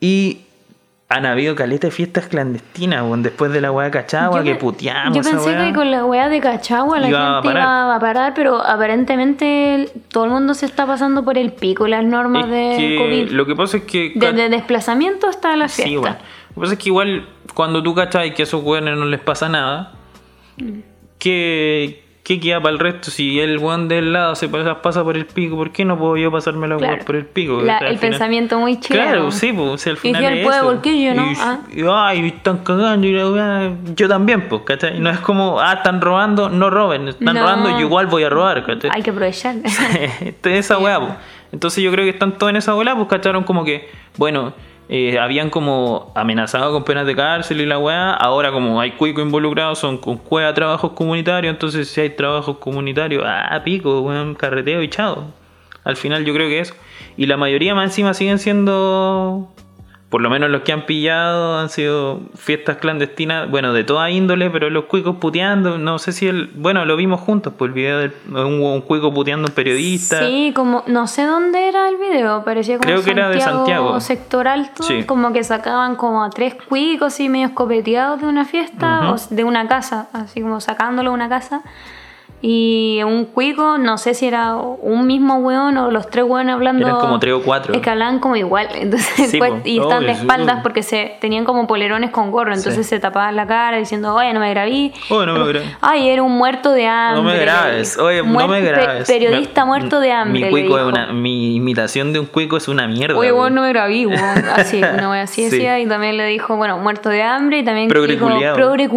Y 0.00 0.40
han 1.12 1.26
habido 1.26 1.54
caleta 1.54 1.88
de 1.88 1.90
fiestas 1.90 2.26
clandestinas, 2.26 3.02
weón, 3.02 3.22
después 3.22 3.52
de 3.52 3.60
la 3.60 3.70
weá 3.70 3.86
de 3.86 3.90
Cachagua, 3.90 4.38
Yo 4.38 4.44
que 4.44 4.54
puteamos. 4.54 5.14
Yo 5.16 5.22
pensé 5.22 5.56
que 5.56 5.72
con 5.74 5.90
la 5.90 6.04
weá 6.06 6.28
de 6.28 6.40
Cachagua 6.40 6.98
la 6.98 7.08
Iba 7.08 7.42
gente 7.42 7.58
iba 7.58 7.94
a 7.94 8.00
parar, 8.00 8.32
pero 8.34 8.62
aparentemente 8.64 9.90
todo 10.08 10.24
el 10.24 10.30
mundo 10.30 10.54
se 10.54 10.66
está 10.66 10.86
pasando 10.86 11.22
por 11.24 11.36
el 11.36 11.52
pico 11.52 11.86
las 11.86 12.04
normas 12.04 12.44
Es 12.46 12.50
de 12.50 12.76
que 12.78 12.96
COVID. 12.96 13.30
Lo 13.30 13.46
que 13.46 13.54
pasa 13.54 13.76
es 13.76 13.82
que. 13.84 14.12
Desde 14.14 14.48
desplazamiento 14.48 15.28
hasta 15.28 15.54
la 15.56 15.68
fiesta. 15.68 15.88
Sí, 15.88 15.96
bueno. 15.96 16.16
Lo 16.16 16.54
que 16.54 16.60
pasa 16.60 16.72
es 16.74 16.78
que 16.78 16.88
igual 16.88 17.28
cuando 17.54 17.82
tú 17.82 17.94
cachas 17.94 18.30
que 18.34 18.42
a 18.42 18.44
esos 18.44 18.62
weones 18.62 18.96
no 18.96 19.04
les 19.04 19.20
pasa 19.20 19.48
nada, 19.48 19.92
Mm. 20.56 20.80
¿Qué, 22.22 22.38
queda 22.40 22.60
para 22.60 22.72
el 22.72 22.78
resto? 22.78 23.10
Si 23.10 23.40
el 23.40 23.58
weón 23.58 23.88
del 23.88 24.12
lado 24.12 24.34
se 24.34 24.48
pasa, 24.48 24.80
pasa 24.82 25.02
por 25.02 25.16
el 25.16 25.26
pico, 25.26 25.56
¿por 25.56 25.72
qué 25.72 25.84
no 25.84 25.98
puedo 25.98 26.16
yo 26.16 26.30
pasarme 26.30 26.68
la 26.68 26.76
Claro. 26.76 27.04
por 27.04 27.16
el 27.16 27.26
pico? 27.26 27.60
La- 27.60 27.60
O 27.60 27.64
sea, 27.64 27.76
al 27.78 27.86
el 27.86 27.98
final- 27.98 28.10
pensamiento 28.10 28.58
muy 28.60 28.78
chileno. 28.80 29.04
Claro, 29.06 29.30
sí, 29.32 29.52
pues, 29.52 29.68
o 29.68 29.78
sea, 29.78 29.90
al 29.92 29.96
Y 29.98 30.00
final 30.00 30.22
si 30.22 30.26
él 30.28 30.38
es 30.38 30.44
puede, 30.44 30.56
eso. 30.58 30.66
¿por 30.66 30.80
qué 30.82 31.02
yo 31.04 31.14
no? 31.14 31.30
Y, 31.30 31.34
Ah. 31.40 31.58
y, 31.72 31.82
ay, 31.90 32.26
están 32.28 32.58
cagando 32.58 33.06
y 33.06 33.12
la 33.12 33.72
yo 33.96 34.08
también, 34.08 34.48
pues, 34.48 34.62
¿cachai? 34.64 35.00
No 35.00 35.10
es 35.10 35.18
como, 35.20 35.60
ah, 35.60 35.72
están 35.74 36.00
robando, 36.00 36.48
no 36.48 36.70
roben, 36.70 37.08
están 37.08 37.34
No. 37.34 37.40
robando, 37.42 37.70
yo 37.70 37.80
igual 37.80 38.06
voy 38.06 38.24
a 38.24 38.28
robar, 38.30 38.64
¿cachai? 38.64 38.90
Hay 38.94 39.02
que 39.02 39.10
aprovechar. 39.10 39.56
Entonces, 40.20 40.60
esa 40.66 40.78
weá, 40.78 41.00
po. 41.00 41.14
Entonces 41.52 41.84
yo 41.84 41.90
creo 41.92 42.04
que 42.04 42.10
están 42.10 42.38
todos 42.38 42.48
en 42.50 42.56
esa 42.56 42.72
bola, 42.72 42.94
pues 42.96 43.08
cacharon 43.08 43.44
como 43.44 43.64
que, 43.64 43.90
bueno, 44.16 44.54
eh, 44.94 45.18
habían 45.18 45.48
como 45.48 46.12
amenazado 46.14 46.70
con 46.70 46.84
penas 46.84 47.06
de 47.06 47.16
cárcel 47.16 47.62
y 47.62 47.64
la 47.64 47.78
weá, 47.78 48.12
ahora 48.12 48.52
como 48.52 48.78
hay 48.78 48.90
cuico 48.90 49.22
involucrados, 49.22 49.78
son 49.78 49.96
con 49.96 50.18
cueva 50.18 50.52
trabajos 50.52 50.92
comunitarios, 50.92 51.50
entonces 51.50 51.88
si 51.88 52.02
hay 52.02 52.10
trabajos 52.10 52.58
comunitarios, 52.58 53.24
ah, 53.26 53.58
pico, 53.64 54.02
weón, 54.02 54.34
carreteo 54.34 54.82
y 54.82 54.90
chao. 54.90 55.32
Al 55.82 55.96
final 55.96 56.26
yo 56.26 56.34
creo 56.34 56.46
que 56.46 56.60
eso. 56.60 56.74
Y 57.16 57.24
la 57.24 57.38
mayoría 57.38 57.74
más 57.74 57.84
encima 57.86 58.12
siguen 58.12 58.38
siendo, 58.38 59.50
por 60.12 60.20
lo 60.20 60.28
menos 60.28 60.50
los 60.50 60.60
que 60.60 60.72
han 60.74 60.84
pillado, 60.84 61.58
han 61.58 61.70
sido 61.70 62.20
fiestas 62.34 62.76
clandestinas, 62.76 63.50
bueno, 63.50 63.72
de 63.72 63.82
toda 63.82 64.10
índole, 64.10 64.50
pero 64.50 64.68
los 64.68 64.84
cuicos 64.84 65.16
puteando, 65.16 65.78
no 65.78 65.98
sé 65.98 66.12
si 66.12 66.28
el, 66.28 66.50
bueno, 66.54 66.84
lo 66.84 66.96
vimos 66.96 67.18
juntos, 67.22 67.54
por 67.54 67.70
el 67.70 67.74
video 67.74 67.98
de 67.98 68.12
un, 68.26 68.60
un 68.60 68.82
cuico 68.82 69.14
puteando 69.14 69.46
a 69.46 69.50
un 69.50 69.54
periodista. 69.54 70.18
Sí, 70.18 70.52
como 70.54 70.84
no 70.86 71.06
sé 71.06 71.24
dónde 71.24 71.66
era 71.66 71.88
el 71.88 71.96
video, 71.96 72.44
parecía 72.44 72.76
como 72.76 72.86
Creo 72.92 73.02
que 73.02 73.10
era 73.10 73.30
de 73.30 73.40
Santiago. 73.40 73.98
sector 74.00 74.48
alto, 74.48 74.82
Sí. 74.82 75.04
como 75.04 75.32
que 75.32 75.42
sacaban 75.44 75.96
como 75.96 76.22
a 76.22 76.28
tres 76.28 76.56
cuicos 76.68 77.18
y 77.18 77.30
medio 77.30 77.46
escopeteados 77.46 78.20
de 78.20 78.26
una 78.26 78.44
fiesta 78.44 79.12
o 79.14 79.16
de 79.34 79.44
una 79.44 79.66
casa, 79.66 80.08
así 80.12 80.42
como 80.42 80.60
sacándolo 80.60 81.08
de 81.08 81.14
una 81.14 81.30
casa. 81.30 81.62
Y 82.44 83.00
un 83.04 83.26
cuico, 83.26 83.78
no 83.78 83.98
sé 83.98 84.14
si 84.14 84.26
era 84.26 84.56
un 84.56 85.06
mismo 85.06 85.36
weón 85.36 85.76
o 85.76 85.92
los 85.92 86.10
tres 86.10 86.24
weones 86.24 86.54
hablando. 86.54 86.84
Eran 86.84 86.98
como 86.98 87.20
tres 87.20 87.34
o 87.34 87.40
cuatro. 87.42 87.72
Es 87.72 87.80
que 87.80 87.88
hablaban 87.88 88.18
como 88.18 88.34
igual. 88.34 88.66
Entonces, 88.74 89.30
Sí, 89.30 89.38
pues, 89.38 89.52
y 89.64 89.78
estaban 89.78 90.00
de 90.04 90.10
Obvio, 90.10 90.20
espaldas 90.22 90.58
porque 90.62 90.82
se 90.82 91.16
tenían 91.20 91.44
como 91.44 91.68
polerones 91.68 92.10
con 92.10 92.32
gorro. 92.32 92.52
Entonces 92.52 92.84
Sí. 92.84 92.90
se 92.90 92.98
tapaban 93.00 93.36
la 93.36 93.46
cara 93.46 93.76
diciendo, 93.76 94.12
oye, 94.14 94.32
no 94.32 94.40
me 94.40 94.50
grabé. 94.50 94.92
Oye, 95.08 95.26
no 95.26 95.34
me 95.38 95.52
grabé. 95.52 95.66
Ay, 95.80 96.08
era 96.08 96.24
un 96.24 96.32
muerto 96.32 96.72
de 96.72 96.86
hambre. 96.88 97.22
No 97.22 97.28
me 97.28 97.38
grabes, 97.38 97.96
oye, 97.98 98.18
no 98.18 98.24
Muerto- 98.24 98.50
me 98.52 98.60
pe- 98.60 98.66
grabes. 98.66 99.06
periodista 99.06 99.60
Me- 99.64 99.68
muerto 99.68 100.00
de 100.00 100.10
hambre. 100.12 100.40
Mi 100.46 100.50
cuico 100.50 100.78
es 100.78 100.84
una, 100.84 101.12
mi 101.12 101.54
imitación 101.54 102.12
de 102.12 102.18
un 102.18 102.26
cuico 102.26 102.56
es 102.56 102.66
una 102.66 102.88
mierda. 102.88 103.16
Oye, 103.16 103.30
vos 103.30 103.52
no 103.52 103.62
me 103.62 103.68
grabé, 103.68 104.04
weón. 104.06 104.20
Así, 104.56 104.78
una 104.82 105.08
wea 105.10 105.22
así 105.22 105.44
Sí. 105.44 105.50
decía. 105.50 105.78
Y 105.78 105.86
también 105.86 106.16
le 106.16 106.26
dijo, 106.26 106.56
bueno, 106.56 106.76
muerto 106.78 107.08
de 107.08 107.22
hambre. 107.22 107.60
Y 107.60 107.64
también 107.64 107.88
Progre 107.88 108.14
dijo, 108.14 108.28
culiao. 108.28 108.56
progre 108.56 108.88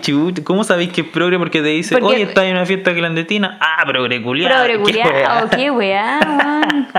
chucha. 0.00 0.44
¿Cómo 0.44 0.62
sabéis 0.62 0.92
que 0.92 1.00
es 1.00 1.06
progre? 1.08 1.36
Porque 1.38 1.60
te 1.62 1.68
dice, 1.68 1.96
Porque- 1.96 2.14
oye, 2.14 2.22
estás 2.22 2.44
en 2.44 2.52
una 2.52 2.64
fiesta 2.64 2.91
clandestina. 2.94 3.58
Ah, 3.60 3.84
progre 3.86 4.22
culiao. 4.22 4.50
Progre 4.52 4.78
Qué 5.56 5.70
weá. 5.70 6.20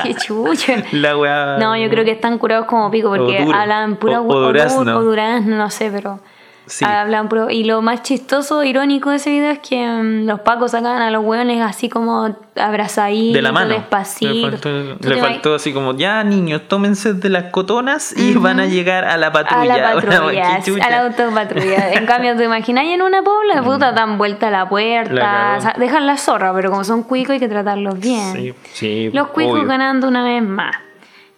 Qué. 0.03 0.83
La 0.91 1.17
weá. 1.17 1.57
No, 1.59 1.75
yo 1.77 1.89
creo 1.89 2.03
que 2.05 2.11
están 2.11 2.37
curados 2.37 2.65
como 2.67 2.89
pico 2.91 3.09
porque 3.15 3.45
hablan 3.53 3.95
pura 3.97 4.21
O- 4.21 4.27
o 4.27 4.39
durazno. 4.41 4.97
o 4.97 5.03
durazno, 5.03 5.55
no 5.57 5.69
sé, 5.69 5.89
pero 5.91 6.19
Sí. 6.65 6.85
hablan. 6.85 7.29
Y 7.49 7.65
lo 7.65 7.81
más 7.81 8.03
chistoso, 8.03 8.63
irónico 8.63 9.09
de 9.09 9.17
ese 9.17 9.29
video 9.31 9.51
es 9.51 9.59
que 9.59 9.85
mm, 9.85 10.25
los 10.27 10.39
pacos 10.41 10.71
sacaban 10.71 11.01
a 11.01 11.11
los 11.11 11.23
hueones 11.23 11.61
así 11.61 11.89
como 11.89 12.35
abrazaditos, 12.55 13.33
de 13.33 13.41
la 13.41 13.51
mano. 13.51 13.69
despacito. 13.73 14.31
Le 14.33 14.41
faltó, 14.57 14.97
¿Tú 14.97 15.09
le 15.09 15.15
te 15.15 15.21
faltó 15.21 15.55
así 15.55 15.73
como, 15.73 15.95
ya 15.95 16.23
niños, 16.23 16.61
tómense 16.67 17.13
de 17.13 17.29
las 17.29 17.45
cotonas 17.51 18.15
y 18.17 18.33
van 18.35 18.59
a 18.59 18.65
llegar 18.65 19.05
a 19.05 19.17
la 19.17 19.27
A 19.27 19.31
patrulla. 19.33 19.77
la 19.77 19.91
Una 19.97 20.01
patrulla, 20.01 20.55
a 20.85 20.89
la 20.89 21.01
autopatrulla. 21.05 21.93
En 21.93 22.05
cambio, 22.05 22.35
¿te 22.35 22.43
imaginas 22.45 22.85
en 22.85 23.01
una 23.01 23.21
pobla? 23.21 23.61
Puta, 23.63 23.91
dan 23.91 24.17
vuelta 24.17 24.47
a 24.47 24.51
la 24.51 24.59
La 24.63 24.69
puerta, 24.69 25.15
cagó. 25.15 25.57
o 25.57 25.61
sea, 25.61 25.75
dejan 25.77 26.07
la 26.07 26.17
zorra, 26.17 26.53
pero 26.53 26.69
como 26.71 26.83
son 26.83 27.03
cuicos 27.03 27.31
hay 27.33 27.39
que 27.39 27.49
tratarlos 27.49 27.99
bien. 27.99 28.33
Sí, 28.33 28.53
sí, 28.73 29.09
Los 29.13 29.27
cuicos 29.29 29.55
obvio. 29.59 29.67
ganando 29.67 30.07
una 30.07 30.23
vez 30.23 30.41
más. 30.43 30.75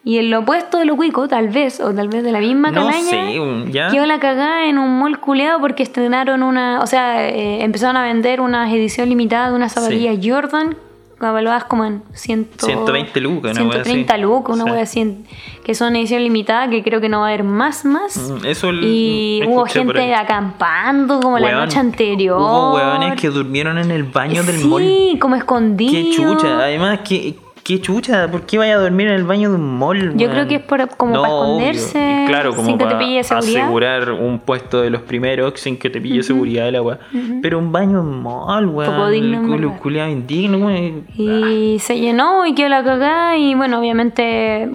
Y 0.08 0.20
en 0.20 0.30
lo 0.30 0.40
opuesto 0.42 0.78
de 0.78 0.86
los 0.86 0.96
cuicos, 0.98 1.28
tal 1.30 1.50
vez, 1.50 1.80
o 1.82 1.92
tal 1.92 2.08
vez 2.10 2.24
de 2.24 2.32
la 2.32 2.40
misma 2.40 2.70
No 2.70 2.86
calaña, 2.86 3.10
sé, 3.10 3.72
ya. 3.72 3.90
quedó 3.90 4.06
la 4.06 4.20
cagada 4.20 4.68
en 4.68 4.78
un 4.78 5.00
mall 5.00 5.20
culeado 5.20 5.60
porque 5.60 5.82
estrenaron 5.82 6.44
una, 6.44 6.80
o 6.82 6.86
sea, 6.86 7.28
eh, 7.28 7.64
empezaron 7.64 7.98
a 7.98 8.04
vender 8.04 8.40
una 8.40 8.72
edición 8.72 9.10
limitada 9.10 9.50
de 9.50 9.56
unas 9.56 9.74
zapatillas 9.74 10.16
Jordan, 10.24 10.78
evaluadas 11.20 11.64
como 11.64 11.86
en 11.86 12.04
100, 12.14 12.50
120 12.56 13.20
lucas, 13.20 13.54
una 13.54 13.62
wea 13.64 13.72
130 13.84 14.14
así. 14.14 14.22
lucas, 14.22 14.56
una 14.56 14.66
Sí. 14.66 14.70
wea 14.70 14.82
así, 14.84 15.24
que 15.64 15.74
son 15.74 15.96
edición 15.96 16.22
limitada, 16.22 16.70
que 16.70 16.84
creo 16.84 17.02
que 17.02 17.10
no 17.10 17.22
va 17.22 17.26
a 17.26 17.30
haber 17.30 17.44
más, 17.44 17.84
más. 17.84 18.16
Mm, 18.16 18.46
Eso 18.46 18.70
el- 18.70 18.84
y 18.84 19.42
hubo 19.48 19.66
gente 19.66 20.14
acampando 20.14 21.20
como 21.20 21.40
la 21.40 21.52
noche 21.54 21.80
anterior. 21.80 22.40
Hubo 22.40 22.76
hueones 22.76 23.20
que 23.20 23.30
durmieron 23.30 23.80
en 23.80 23.90
el 23.90 24.04
baño 24.04 24.44
del 24.44 24.58
sí, 24.58 24.68
mall. 24.68 25.20
como 25.20 25.36
escondidos. 25.36 25.94
Qué 25.96 26.12
chucha. 26.12 26.60
Además, 26.60 27.00
qué, 27.08 27.34
qué 27.66 27.82
chucha. 27.82 28.30
¿Por 28.32 28.44
qué 28.46 28.58
vaya 28.60 28.76
a 28.76 28.78
dormir 28.80 29.08
en 29.08 29.16
el 29.16 29.24
baño 29.26 29.50
de 29.50 29.56
un 29.56 29.78
mall? 29.78 30.16
Yo 30.16 30.30
creo 30.30 30.48
que 30.48 30.56
es 30.56 30.62
por- 30.62 30.88
como 30.96 31.14
para 31.14 31.28
esconderse, 31.34 32.24
claro, 32.28 32.52
como 32.56 32.68
sin 32.68 32.78
que 32.78 32.84
te 32.86 32.92
para 32.92 33.00
pille 33.00 33.24
seguridad. 33.24 33.64
asegurar 33.64 34.12
un 34.12 34.40
puesto 34.40 34.82
de 34.82 34.90
los 34.92 35.02
primeros 35.02 35.60
sin 35.60 35.78
que 35.78 35.90
te 35.90 36.00
pille 36.00 36.22
seguridad 36.24 36.68
el 36.70 36.76
agua. 36.76 37.00
Pero 37.42 37.58
un 37.60 37.72
baño 37.72 38.00
en 38.02 38.22
mall, 38.22 38.68
weón. 38.68 38.92
Poco 38.96 39.10
digno, 39.10 39.56
El 39.56 39.70
culo 39.80 40.08
indigno. 40.08 40.70
Y 41.18 41.78
se 41.80 42.00
llenó 42.00 42.46
y 42.46 42.54
quedó 42.54 42.70
la 42.70 42.84
cagada 42.84 43.36
y 43.38 43.56
bueno, 43.56 43.80
obviamente 43.80 44.70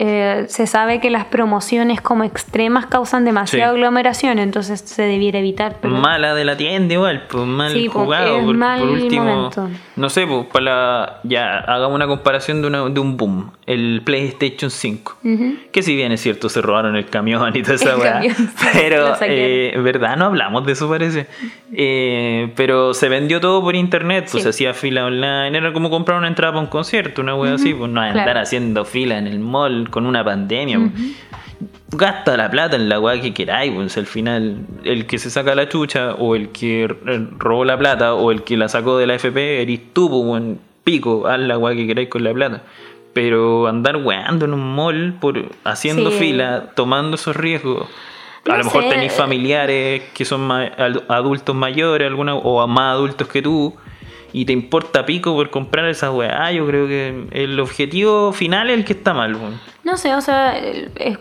eh, 0.00 0.46
se 0.48 0.66
sabe 0.66 1.00
que 1.00 1.08
las 1.08 1.24
promociones 1.26 2.00
como 2.00 2.24
extremas 2.24 2.86
causan 2.86 3.24
demasiada 3.24 3.70
Sí. 3.72 3.76
aglomeración, 3.76 4.38
entonces 4.40 4.80
se 4.80 5.02
debiera 5.02 5.38
evitar. 5.38 5.76
Pero 5.80 5.94
Mala 5.94 6.34
de 6.34 6.44
la 6.44 6.56
tienda 6.56 6.94
igual, 6.94 7.22
pues 7.30 7.46
mal 7.46 7.70
Sí, 7.72 7.88
pues, 7.88 8.04
jugado. 8.04 8.44
por, 8.44 8.54
mal 8.56 8.80
por 8.80 8.88
último, 8.88 9.24
momento. 9.24 9.68
no 9.94 10.08
sé, 10.08 10.26
pues 10.26 10.46
para 10.46 10.64
la- 10.64 11.20
ya 11.22 11.58
hagamos 11.58 11.94
una 11.94 12.08
comparación 12.08 12.60
de, 12.60 12.66
una- 12.68 12.88
de 12.88 12.98
un 13.00 13.16
boom, 13.16 13.52
el 13.66 14.02
PlayStation 14.04 14.70
5. 14.70 15.16
Ujú. 15.24 15.54
Que 15.72 15.82
si 15.82 15.96
bien 15.96 16.12
es 16.12 16.20
cierto, 16.20 16.48
se 16.48 16.60
robaron 16.60 16.96
el 16.96 17.06
camión 17.06 17.56
y 17.56 17.62
toda 17.62 17.74
esa 17.76 17.96
weá. 17.96 18.20
Pero, 18.72 19.14
eh, 19.22 19.78
¿verdad? 19.82 20.16
No 20.16 20.26
hablamos 20.26 20.66
de 20.66 20.72
eso, 20.72 20.88
parece. 20.88 21.26
Eh, 21.72 22.52
pero 22.56 22.94
se 22.94 23.08
vendió 23.08 23.40
todo 23.40 23.62
por 23.62 23.74
internet, 23.74 24.24
pues 24.30 24.32
Sí. 24.32 24.40
se 24.42 24.48
hacía 24.50 24.74
fila 24.74 25.06
online. 25.06 25.56
Era 25.56 25.72
como 25.72 25.90
comprar 25.90 26.18
una 26.18 26.28
entrada 26.28 26.52
para 26.52 26.62
un 26.62 26.68
concierto, 26.70 27.22
una 27.22 27.34
weá 27.34 27.54
así. 27.54 27.72
Pues 27.74 27.90
no 27.90 28.00
andar 28.00 28.36
haciendo 28.38 28.84
fila 28.84 29.18
en 29.18 29.26
el 29.26 29.38
mall 29.40 29.88
con 29.90 30.06
una 30.06 30.22
pandemia. 30.24 30.78
pues. 30.78 30.92
Gasta 31.96 32.36
la 32.36 32.50
plata 32.50 32.74
en 32.76 32.88
la 32.88 32.98
weá 32.98 33.20
que 33.20 33.32
queráis, 33.32 33.72
pues 33.72 33.96
al 33.96 34.06
final 34.06 34.58
el 34.82 35.06
que 35.06 35.18
se 35.18 35.30
saca 35.30 35.54
la 35.54 35.68
chucha 35.68 36.14
o 36.14 36.34
el 36.34 36.48
que 36.48 36.84
r- 36.84 36.96
robó 37.38 37.64
la 37.64 37.78
plata 37.78 38.14
o 38.14 38.32
el 38.32 38.42
que 38.42 38.56
la 38.56 38.68
sacó 38.68 38.98
de 38.98 39.06
la 39.06 39.14
FP 39.14 39.62
eres 39.62 39.80
tú, 39.92 40.10
pues, 40.10 40.42
pico, 40.82 41.26
haz 41.28 41.38
la 41.38 41.56
weá 41.56 41.76
que 41.76 41.86
queráis 41.86 42.08
con 42.08 42.24
la 42.24 42.32
plata. 42.34 42.62
Pero 43.14 43.66
andar 43.68 43.96
weando 43.96 44.44
en 44.44 44.52
un 44.52 44.74
mall 44.74 45.14
por 45.20 45.42
haciendo 45.64 46.10
Sí. 46.10 46.18
fila, 46.18 46.70
tomando 46.74 47.14
esos 47.14 47.34
riesgos. 47.36 47.88
A 48.46 48.50
No 48.50 48.58
lo 48.58 48.64
mejor 48.64 48.82
sé. 48.82 48.88
tenéis 48.90 49.12
familiares 49.12 50.02
que 50.12 50.24
son 50.26 50.42
ma- 50.46 50.70
adultos 51.08 51.54
mayores 51.56 52.06
alguna, 52.06 52.34
o 52.34 52.66
más 52.66 52.92
adultos 52.92 53.28
que 53.28 53.40
tú 53.40 53.74
y 54.32 54.44
te 54.44 54.52
importa 54.52 55.06
pico 55.06 55.32
por 55.34 55.48
comprar 55.50 55.86
esa 55.88 56.10
weá. 56.10 56.50
Yo 56.52 56.66
creo 56.66 56.86
que 56.88 57.26
el 57.30 57.58
objetivo 57.60 58.32
final 58.32 58.68
es 58.68 58.76
el 58.78 58.84
que 58.84 58.92
está 58.94 59.14
mal. 59.14 59.34
No 59.84 59.96
sé, 59.96 60.14
o 60.14 60.20
sea, 60.20 60.58
es- 60.58 61.18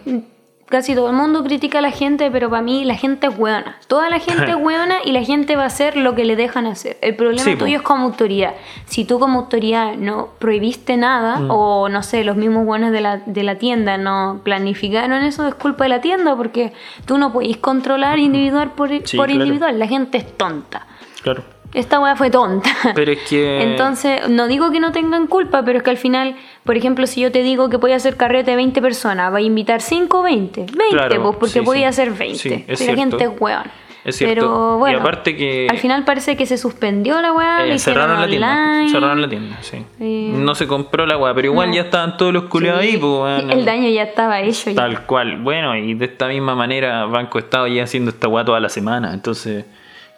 casi 0.73 0.95
todo 0.95 1.07
el 1.09 1.15
mundo 1.15 1.43
critica 1.43 1.77
a 1.77 1.81
la 1.81 1.91
gente, 1.91 2.29
pero 2.31 2.49
para 2.49 2.61
mí 2.61 2.83
la 2.83 2.95
gente 2.95 3.27
es 3.27 3.37
buena. 3.37 3.77
Toda 3.87 4.09
la 4.09 4.19
gente 4.19 4.49
es 4.51 4.59
buena 4.59 4.95
y 5.05 5.11
la 5.11 5.23
gente 5.23 5.55
va 5.55 5.63
a 5.63 5.67
hacer 5.67 5.95
lo 5.95 6.15
que 6.15 6.25
le 6.25 6.35
dejan 6.35 6.65
hacer. 6.65 6.97
El 7.01 7.15
problema 7.15 7.43
Sí, 7.43 7.51
po. 7.55 7.59
tuyo 7.65 7.77
es 7.77 7.83
como 7.83 8.05
autoridad. 8.05 8.53
Si 8.85 9.05
tú 9.05 9.19
como 9.19 9.39
autoridad 9.39 9.93
no 9.95 10.29
prohibiste 10.39 10.97
nada, 10.97 11.37
Mm. 11.39 11.47
o 11.51 11.87
no 11.89 12.03
sé, 12.03 12.23
los 12.23 12.35
mismos 12.35 12.65
buenos 12.65 12.91
de 12.91 13.01
la, 13.01 13.17
de 13.25 13.43
la 13.43 13.55
tienda 13.57 13.97
no 13.97 14.41
planificaron 14.43 15.23
eso, 15.23 15.47
es 15.47 15.55
culpa 15.55 15.85
de 15.85 15.89
la 15.91 16.01
tienda, 16.01 16.35
porque 16.35 16.73
tú 17.05 17.17
no 17.17 17.31
podés 17.31 17.57
controlar 17.57 18.19
individual 18.19 18.71
por, 18.71 18.89
Sí, 18.89 19.15
por 19.17 19.27
claro. 19.27 19.31
individual. 19.43 19.79
La 19.79 19.87
gente 19.87 20.17
es 20.17 20.35
tonta. 20.37 20.87
Claro. 21.21 21.43
Esta 21.73 21.99
weá 21.99 22.15
fue 22.15 22.29
tonta. 22.29 22.69
Pero 22.95 23.11
es 23.11 23.19
que. 23.27 23.63
Entonces, 23.63 24.29
no 24.29 24.47
digo 24.47 24.71
que 24.71 24.79
no 24.79 24.91
tengan 24.91 25.27
culpa, 25.27 25.63
pero 25.63 25.79
es 25.79 25.83
que 25.83 25.89
al 25.89 25.97
final, 25.97 26.35
por 26.63 26.77
ejemplo, 26.77 27.07
si 27.07 27.21
yo 27.21 27.31
te 27.31 27.41
digo 27.41 27.69
que 27.69 27.77
voy 27.77 27.93
a 27.93 27.95
hacer 27.95 28.15
carrete 28.15 28.51
de 28.51 28.57
20 28.57 28.81
personas, 28.81 29.33
¿va 29.33 29.37
a 29.37 29.41
invitar 29.41 29.81
5 29.81 30.19
o 30.19 30.23
20? 30.23 30.61
20, 30.61 30.75
Claro, 30.91 31.23
pues 31.23 31.35
porque 31.37 31.53
sí, 31.53 31.59
voy 31.61 31.77
sí. 31.79 31.83
a 31.85 31.89
hacer 31.89 32.11
20. 32.11 32.37
Sí, 32.37 32.65
es 32.67 32.79
si 32.79 32.87
la 32.87 32.95
gente 32.95 33.23
es 33.23 33.31
weón. 33.39 33.63
Es 34.05 34.17
cierto. 34.17 34.35
Pero 34.35 34.77
bueno, 34.79 34.97
y 34.97 34.99
aparte 35.01 35.35
que. 35.37 35.65
al 35.69 35.77
final 35.77 36.03
parece 36.03 36.35
que 36.35 36.45
se 36.45 36.57
suspendió 36.57 37.21
la 37.21 37.31
weá, 37.31 37.65
eh, 37.65 37.79
cerraron 37.79 38.19
la 38.19 38.27
tienda. 38.27 38.83
Cerraron 38.91 39.21
la 39.21 39.29
tienda, 39.29 39.57
sí. 39.61 39.77
Eh, 39.99 40.31
no 40.35 40.55
se 40.55 40.67
compró 40.67 41.05
la 41.05 41.17
weá, 41.17 41.33
pero 41.33 41.47
igual 41.47 41.69
no. 41.69 41.75
ya 41.75 41.83
estaban 41.83 42.17
todos 42.17 42.33
los 42.33 42.43
culiados 42.43 42.81
Sí, 42.81 42.89
ahí, 42.89 42.97
pues. 42.97 43.43
El 43.49 43.63
daño 43.63 43.87
ya 43.87 44.03
estaba 44.03 44.41
hecho. 44.41 44.71
ya. 44.71 44.75
Tal 44.75 45.05
cual. 45.05 45.37
Bueno, 45.37 45.75
y 45.77 45.93
de 45.93 46.05
esta 46.05 46.27
misma 46.27 46.53
manera, 46.53 47.05
Banco 47.05 47.39
Estado 47.39 47.65
ya 47.67 47.83
haciendo 47.83 48.11
esta 48.11 48.27
weá 48.27 48.43
toda 48.43 48.59
la 48.59 48.67
semana. 48.67 49.13
Entonces, 49.13 49.63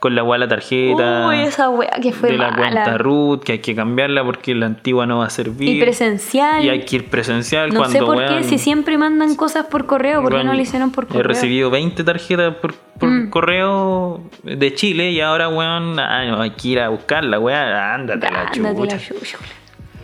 con 0.05 0.13
la 0.13 0.23
weá 0.23 0.37
la 0.37 0.47
tarjeta. 0.47 1.27
Uy, 1.27 1.39
esa 1.39 1.67
weá 1.67 1.89
que 1.99 2.11
fue 2.11 2.29
de 2.29 2.37
la 2.37 2.51
mala. 2.51 2.83
cuenta 2.83 2.97
root, 2.99 3.43
que 3.43 3.53
hay 3.53 3.59
que 3.59 3.73
cambiarla 3.73 4.23
porque 4.23 4.53
la 4.53 4.67
antigua 4.67 5.07
no 5.07 5.17
va 5.17 5.25
a 5.25 5.29
servir. 5.31 5.67
Y 5.67 5.81
presencial. 5.81 6.63
Y 6.63 6.69
hay 6.69 6.85
que 6.85 6.97
ir 6.97 7.09
presencial 7.09 7.69
no 7.69 7.79
cuando 7.79 7.97
sé 7.97 8.05
por 8.05 8.17
weón, 8.17 8.37
qué, 8.37 8.43
si 8.43 8.59
siempre 8.59 8.99
mandan 8.99 9.35
cosas 9.35 9.65
por 9.65 9.87
correo, 9.87 10.21
¿por 10.21 10.37
qué 10.37 10.43
no 10.43 10.53
lo 10.53 10.61
hicieron 10.61 10.91
por 10.91 11.07
correo? 11.07 11.21
He 11.21 11.23
recibido 11.23 11.71
20 11.71 12.03
tarjetas 12.03 12.53
por, 12.57 12.75
por 12.75 13.09
Mm. 13.09 13.29
correo 13.31 14.21
de 14.43 14.75
Chile 14.75 15.09
y 15.09 15.21
ahora, 15.21 15.49
weón, 15.49 15.99
ah, 15.99 16.41
hay 16.41 16.51
que 16.51 16.67
ir 16.67 16.79
a 16.81 16.89
buscarla, 16.89 17.39
la 17.39 17.93
Ándate 17.95 18.29
la 18.31 18.51
chucha. 18.51 19.39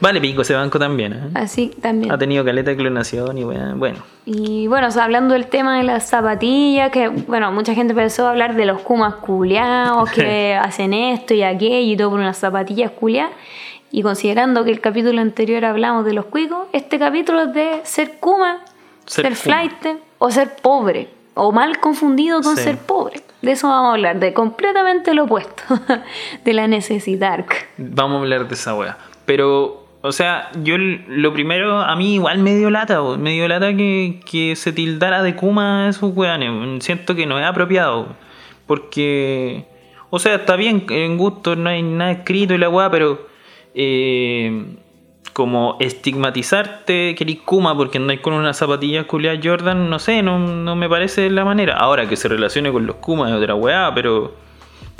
Vale, 0.01 0.20
pico 0.20 0.41
ese 0.41 0.55
banco 0.55 0.79
también, 0.79 1.13
¿eh? 1.13 1.20
Así 1.36 1.67
también. 1.79 2.12
Ha 2.12 2.17
tenido 2.17 2.43
caleta 2.43 2.72
de 2.72 2.77
clonación 2.77 3.38
y 3.38 3.43
weón, 3.43 3.79
bueno. 3.79 4.00
Y 4.25 4.65
bueno, 4.67 4.88
o 4.88 4.91
sea, 4.91 5.03
hablando 5.03 5.34
del 5.36 5.46
tema 5.48 5.77
de 5.77 5.84
las 5.84 6.10
zapatillas, 6.10 6.91
que 6.91 7.08
bueno, 7.08 7.51
mucha 7.51 7.75
gente 7.75 7.93
pensó 7.93 8.27
hablar 8.27 8.55
de 8.55 8.65
los 8.65 8.81
kumas 8.81 9.15
culiados 9.15 10.10
que 10.12 10.55
hacen 10.62 10.93
esto 10.93 11.34
y 11.36 11.43
aquello 11.43 11.91
y 11.93 11.96
todo 11.96 12.10
por 12.10 12.20
unas 12.20 12.38
zapatillas 12.38 12.91
culiadas. 12.91 13.31
Y 13.91 14.01
considerando 14.03 14.63
que 14.63 14.72
el 14.72 14.79
capítulo 14.81 15.22
anterior 15.22 15.65
hablamos 15.65 16.03
de 16.05 16.13
los 16.13 16.25
cuicos, 16.25 16.67
este 16.74 16.98
capítulo 16.98 17.43
es 17.43 17.53
de 17.53 17.81
ser 17.84 18.20
kuma, 18.20 18.60
Ser 19.05 19.25
ser, 19.25 19.36
flight 19.36 19.88
o 20.17 20.31
ser 20.31 20.55
pobre. 20.62 21.10
O 21.34 21.51
mal 21.51 21.79
confundido 21.79 22.41
con 22.41 22.58
Sí. 22.58 22.63
ser 22.63 22.77
pobre. 22.77 23.22
De 23.41 23.51
eso 23.51 23.67
vamos 23.70 23.89
a 23.89 23.91
hablar, 23.93 24.20
de 24.20 24.34
completamente 24.34 25.13
lo 25.13 25.24
opuesto, 25.25 25.63
de 26.43 26.53
la 26.53 26.67
necesidad. 26.67 27.46
Vamos 27.77 28.17
a 28.17 28.20
hablar 28.22 28.48
de 28.48 28.53
esa 28.55 28.75
weá. 28.75 28.98
Pero, 29.25 29.81
o 30.03 30.12
sea, 30.12 30.50
yo 30.63 30.77
lo 30.77 31.31
primero, 31.31 31.79
a 31.79 31.96
mí 31.96 32.15
igual 32.15 32.39
me 32.39 32.55
dio 32.55 32.72
lata, 32.72 33.01
weón. 33.03 33.22
me 33.22 33.34
dio 33.34 33.48
lata 33.48 33.75
que, 33.75 34.20
que 34.29 34.55
se 34.55 34.74
tildara 34.74 35.22
de 35.22 35.36
Kuma 35.36 35.86
a 35.86 35.89
esos 35.89 36.15
weones. 36.15 36.84
Siento 36.84 37.13
que 37.15 37.27
no 37.27 37.39
es 37.39 37.46
apropiado. 37.46 38.15
Porque, 38.65 39.65
o 40.10 40.17
sea, 40.17 40.36
está 40.36 40.55
bien, 40.55 40.86
en 40.89 41.17
gusto 41.17 41.55
no 41.55 41.70
hay 41.70 41.84
nada 41.84 42.12
escrito 42.12 42.53
y 42.55 42.58
la 42.58 42.70
weá, 42.70 42.89
pero 42.89 43.27
eh, 43.75 44.75
como 45.34 45.77
estigmatizarte 45.79 47.13
que 47.15 47.38
Kuma 47.46 47.75
porque 47.77 48.00
andáis 48.00 48.22
con 48.22 48.34
unas 48.34 48.58
zapatillas 48.58 49.05
culiadas 49.05 49.39
Jordan, 49.43 49.89
no 49.89 50.00
sé, 50.00 50.24
no, 50.24 50.39
no 50.39 50.75
me 50.75 50.89
parece 50.89 51.29
la 51.29 51.46
manera. 51.46 51.75
Ahora 51.77 52.10
que 52.10 52.15
se 52.15 52.27
relacione 52.27 52.72
con 52.72 52.88
los 52.88 52.96
Kuma 52.96 53.29
es 53.29 53.36
otra 53.36 53.53
weá, 53.53 53.91
pero 53.93 54.34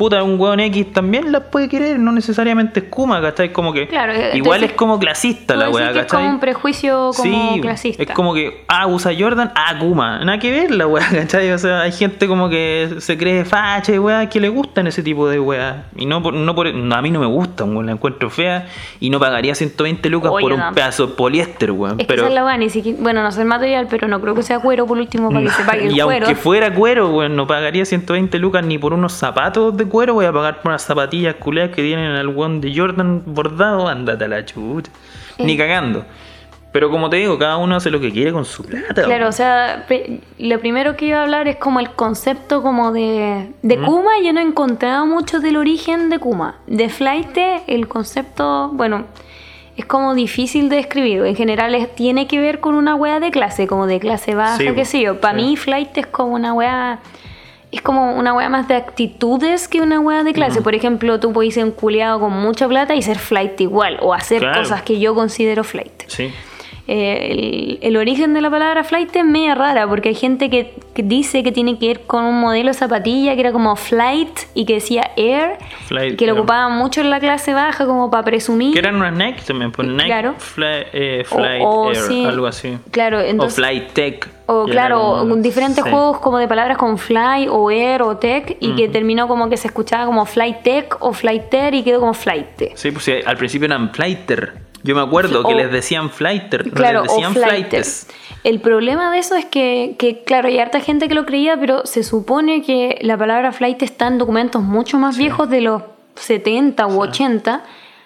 puta, 0.02 0.24
un 0.24 0.40
weón 0.40 0.60
X 0.60 0.94
también 0.94 1.32
las 1.32 1.44
puede 1.44 1.70
querer, 1.70 2.00
no 2.00 2.12
necesariamente 2.12 2.80
es 2.80 2.86
Kuma, 2.90 3.22
¿cachai? 3.22 3.54
Como 3.54 3.72
que 3.72 3.88
Claro, 3.88 4.14
eh, 4.14 4.32
igual 4.34 4.56
entonces, 4.56 4.72
es 4.72 4.76
como 4.76 4.98
clasista 4.98 5.56
la 5.56 5.70
weá, 5.70 5.94
que 5.94 6.00
es 6.00 6.06
¿cachai? 6.06 6.22
como 6.24 6.34
un 6.34 6.40
prejuicio 6.40 7.12
como 7.16 7.54
sí, 7.54 7.62
clasista. 7.62 8.02
es 8.02 8.10
como 8.10 8.34
que, 8.34 8.64
ah, 8.68 8.88
usa 8.88 9.12
Jordan, 9.16 9.52
ah, 9.54 9.78
Kuma. 9.78 10.26
Nada 10.26 10.40
que 10.40 10.50
ver 10.50 10.72
la 10.72 10.88
weá, 10.88 11.08
¿cachai? 11.12 11.52
O 11.52 11.58
sea, 11.60 11.82
hay 11.82 11.92
gente 11.92 12.28
como 12.28 12.50
que 12.50 12.96
se 12.98 13.16
cree 13.16 13.46
facha 13.46 13.94
y 13.94 14.00
weá, 14.00 14.28
que 14.28 14.40
le 14.40 14.50
gustan 14.50 14.88
ese 14.88 15.04
tipo 15.04 15.30
de 15.30 15.40
weá. 15.40 15.84
Y 15.96 16.08
no 16.08 16.24
por, 16.24 16.34
no 16.34 16.56
por, 16.56 16.74
no, 16.74 16.96
a 16.96 17.02
mí 17.04 17.12
no 17.12 17.20
me 17.20 17.28
gustan, 17.28 17.70
weón, 17.70 17.86
la 17.86 17.92
encuentro 17.92 18.32
fea 18.32 18.66
y 19.00 19.12
no 19.12 19.20
pagaría 19.20 19.54
120 19.54 20.10
lucas 20.10 20.32
Oye, 20.34 20.42
por 20.42 20.54
un 20.54 20.62
no. 20.62 20.74
pedazo 20.74 21.06
de 21.06 21.14
poliéster, 21.14 21.74
weón. 21.74 22.00
Es 22.00 22.08
que 22.08 22.14
pero, 22.14 22.24
esa 22.24 22.30
es 22.30 22.34
la 22.34 22.44
weá, 22.44 22.58
ni 22.58 22.72
siquiera, 22.72 22.98
bueno, 23.00 23.22
no 23.22 23.32
sé 23.32 23.42
el 23.42 23.48
material, 23.48 23.86
pero 23.88 24.08
no 24.08 24.20
creo 24.20 24.34
que 24.34 24.42
sea 24.42 24.58
cuero 24.58 24.88
por 24.88 24.98
último 24.98 25.30
para 25.30 25.42
que 25.42 25.50
se 25.52 25.64
pague 25.64 25.86
el 25.86 25.96
y 25.96 26.02
cuero. 26.02 26.26
aunque 26.26 26.42
fuera 26.42 26.74
cuero, 26.74 27.10
weón, 27.10 27.36
no 27.36 27.46
pagaría 27.46 27.86
120 27.86 28.40
lucas 28.40 28.66
ni 28.66 28.80
por 28.80 28.94
unos 28.94 29.14
zapatos 29.14 29.78
de 29.78 29.91
cuero, 29.92 30.14
voy 30.16 30.26
a 30.26 30.32
pagar 30.34 30.62
por 30.62 30.70
unas 30.70 30.82
zapatillas 30.82 31.36
culeas 31.36 31.70
que 31.70 31.82
tienen 31.84 32.12
al 32.12 32.28
weón 32.30 32.62
de 32.62 32.74
Jordan 32.76 33.22
bordado, 33.26 33.88
ándate 33.88 34.24
a 34.26 34.28
la 34.28 34.46
chucha. 34.46 34.92
Ni 35.38 35.54
Eh. 35.54 35.58
cagando. 35.58 36.06
Pero 36.74 36.90
como 36.90 37.10
te 37.10 37.18
digo, 37.18 37.38
cada 37.38 37.58
uno 37.58 37.76
hace 37.76 37.92
lo 37.92 38.00
que 38.00 38.12
quiere 38.12 38.32
con 38.32 38.46
su 38.46 38.64
plata. 38.64 39.04
Claro, 39.04 39.28
o 39.28 39.32
sea, 39.34 39.86
lo 40.40 40.60
primero 40.62 40.96
que 40.96 41.06
iba 41.08 41.18
a 41.20 41.24
hablar 41.24 41.50
es 41.50 41.58
como 41.58 41.82
el 41.82 41.90
concepto 41.92 42.62
como 42.64 42.94
de, 42.94 43.52
de 43.62 43.78
Kuma, 43.78 44.12
yo 44.24 44.32
no 44.32 44.40
he 44.40 44.44
encontrado 44.44 45.06
mucho 45.06 45.42
del 45.42 45.58
origen 45.58 46.10
de 46.10 46.20
Kuma. 46.20 46.56
De 46.68 46.88
Flight, 46.88 47.38
el 47.68 47.90
concepto, 47.90 48.70
bueno, 48.74 49.04
es 49.76 49.84
como 49.86 50.16
difícil 50.16 50.70
de 50.70 50.78
describir. 50.78 51.26
En 51.26 51.36
general 51.36 51.76
es- 51.76 51.94
tiene 51.94 52.26
que 52.28 52.40
ver 52.40 52.62
con 52.62 52.76
una 52.76 52.96
wea 52.96 53.20
de 53.20 53.32
clase, 53.32 53.68
como 53.68 53.86
de 53.86 54.00
clase 54.00 54.34
baja, 54.34 54.56
Sí, 54.56 54.66
qué 54.74 54.86
sé 54.86 55.02
yo. 55.02 55.20
Para 55.20 55.38
sí. 55.38 55.44
mí 55.46 55.58
Flight 55.58 55.98
es 55.98 56.08
como 56.08 56.36
una 56.36 56.54
wea... 56.54 57.00
Es 57.72 57.82
como 57.82 58.16
una 58.18 58.34
wea 58.34 58.50
más 58.50 58.68
de 58.68 58.76
actitudes 58.76 59.68
que 59.70 59.82
una 59.82 60.00
wea 60.00 60.24
de 60.24 60.34
clase. 60.34 60.62
Por 60.62 60.76
ejemplo, 60.76 61.20
tú 61.20 61.32
puedes 61.32 61.54
ser 61.54 61.64
un 61.64 61.72
culiado 61.72 62.20
con 62.20 62.34
mucha 62.34 62.68
plata 62.68 62.96
y 62.96 63.02
ser 63.02 63.18
flight 63.18 63.60
igual. 63.62 63.98
O 64.02 64.14
hacer 64.14 64.40
Claro. 64.40 64.60
cosas 64.60 64.82
que 64.82 65.00
yo 65.00 65.16
considero 65.16 65.64
flight. 65.64 66.04
Sí. 66.08 66.32
Eh, 66.88 67.28
el, 67.32 67.80
el 67.82 67.96
origen 67.98 68.34
de 68.34 68.42
la 68.42 68.50
palabra 68.50 68.84
flight 68.84 69.16
es 69.16 69.24
media 69.24 69.54
rara 69.56 69.88
porque 69.88 70.10
hay 70.10 70.16
gente 70.16 70.50
que, 70.50 70.74
que 70.96 71.04
dice 71.04 71.44
que 71.44 71.52
tiene 71.52 71.78
que 71.78 71.88
ver 71.88 72.02
con 72.02 72.26
un 72.26 72.42
modelo 72.42 72.70
de 72.70 72.74
zapatilla 72.74 73.36
que 73.36 73.40
era 73.40 73.52
como 73.54 73.76
flight 73.76 74.40
y 74.56 74.66
que 74.66 74.74
decía 74.74 75.12
air, 75.16 75.58
Flight, 75.86 76.18
que 76.18 76.26
lo 76.26 76.34
claro. 76.34 76.42
ocupaban 76.42 76.78
mucho 76.78 77.00
en 77.00 77.10
la 77.12 77.20
clase 77.20 77.54
baja 77.54 77.86
como 77.86 78.10
para 78.10 78.24
presumir. 78.24 78.74
Que 78.74 78.80
eran 78.80 78.96
unas 78.96 79.14
Nike 79.14 79.42
también, 79.48 79.72
pues 79.72 79.88
Nike 79.88 80.06
Claro. 80.06 80.34
Fly- 80.40 80.86
eh, 80.92 81.24
O- 81.30 81.36
Flight 81.36 81.62
o 81.64 81.88
Air, 81.92 81.96
sí. 81.96 82.26
algo 82.26 82.48
así. 82.48 82.78
Claro, 82.90 83.22
entonces- 83.22 83.54
o 83.54 83.62
Flight 83.62 83.92
Tech. 83.94 84.28
O 84.48 84.66
claro, 84.66 85.18
como- 85.20 85.36
diferentes 85.38 85.84
sí. 85.84 85.90
juegos 85.90 86.20
como 86.20 86.38
de 86.38 86.48
palabras 86.48 86.78
con 86.78 86.98
fly 86.98 87.48
o 87.50 87.72
air 87.72 88.02
o 88.02 88.18
tech 88.18 88.58
y 88.60 88.76
que 88.76 88.90
terminó 88.90 89.28
como 89.28 89.50
que 89.50 89.58
se 89.58 89.68
escuchaba 89.68 90.06
como 90.06 90.26
flight 90.26 90.62
tech 90.64 90.98
o 91.00 91.14
flighter 91.14 91.74
y 91.74 91.84
quedó 91.84 92.00
como 92.00 92.14
flight. 92.14 92.74
Sí, 92.76 92.92
pues 92.92 93.06
sí, 93.06 93.14
al 93.26 93.38
principio 93.38 93.66
eran 93.68 93.94
Flighter. 93.94 94.54
Yo 94.84 94.96
me 94.96 95.02
acuerdo 95.02 95.44
que 95.44 95.54
les 95.54 95.72
decían 95.72 96.10
Flighter, 96.10 96.66
no 96.66 96.74
Claro, 96.74 97.04
les 97.04 97.12
decían 97.12 97.34
flighter. 97.34 97.52
Flightes. 97.84 98.08
El 98.44 98.60
problema 98.62 99.12
de 99.12 99.20
eso 99.20 99.36
es 99.36 99.46
que, 99.46 99.96
que, 100.00 100.24
claro, 100.24 100.48
hay 100.48 100.58
harta 100.58 100.80
gente 100.80 101.08
que 101.08 101.14
lo 101.14 101.28
creía, 101.28 101.56
pero 101.60 101.86
se 101.86 102.04
supone 102.04 102.64
que 102.64 102.98
la 103.02 103.16
palabra 103.16 103.52
flight 103.52 103.80
está 103.84 104.08
en 104.08 104.18
documentos 104.18 104.64
mucho 104.64 104.98
más 104.98 105.18
viejos 105.18 105.48
de 105.52 105.62
los 105.62 105.84
70 106.16 106.88
u 106.88 107.00
80, 107.00 107.64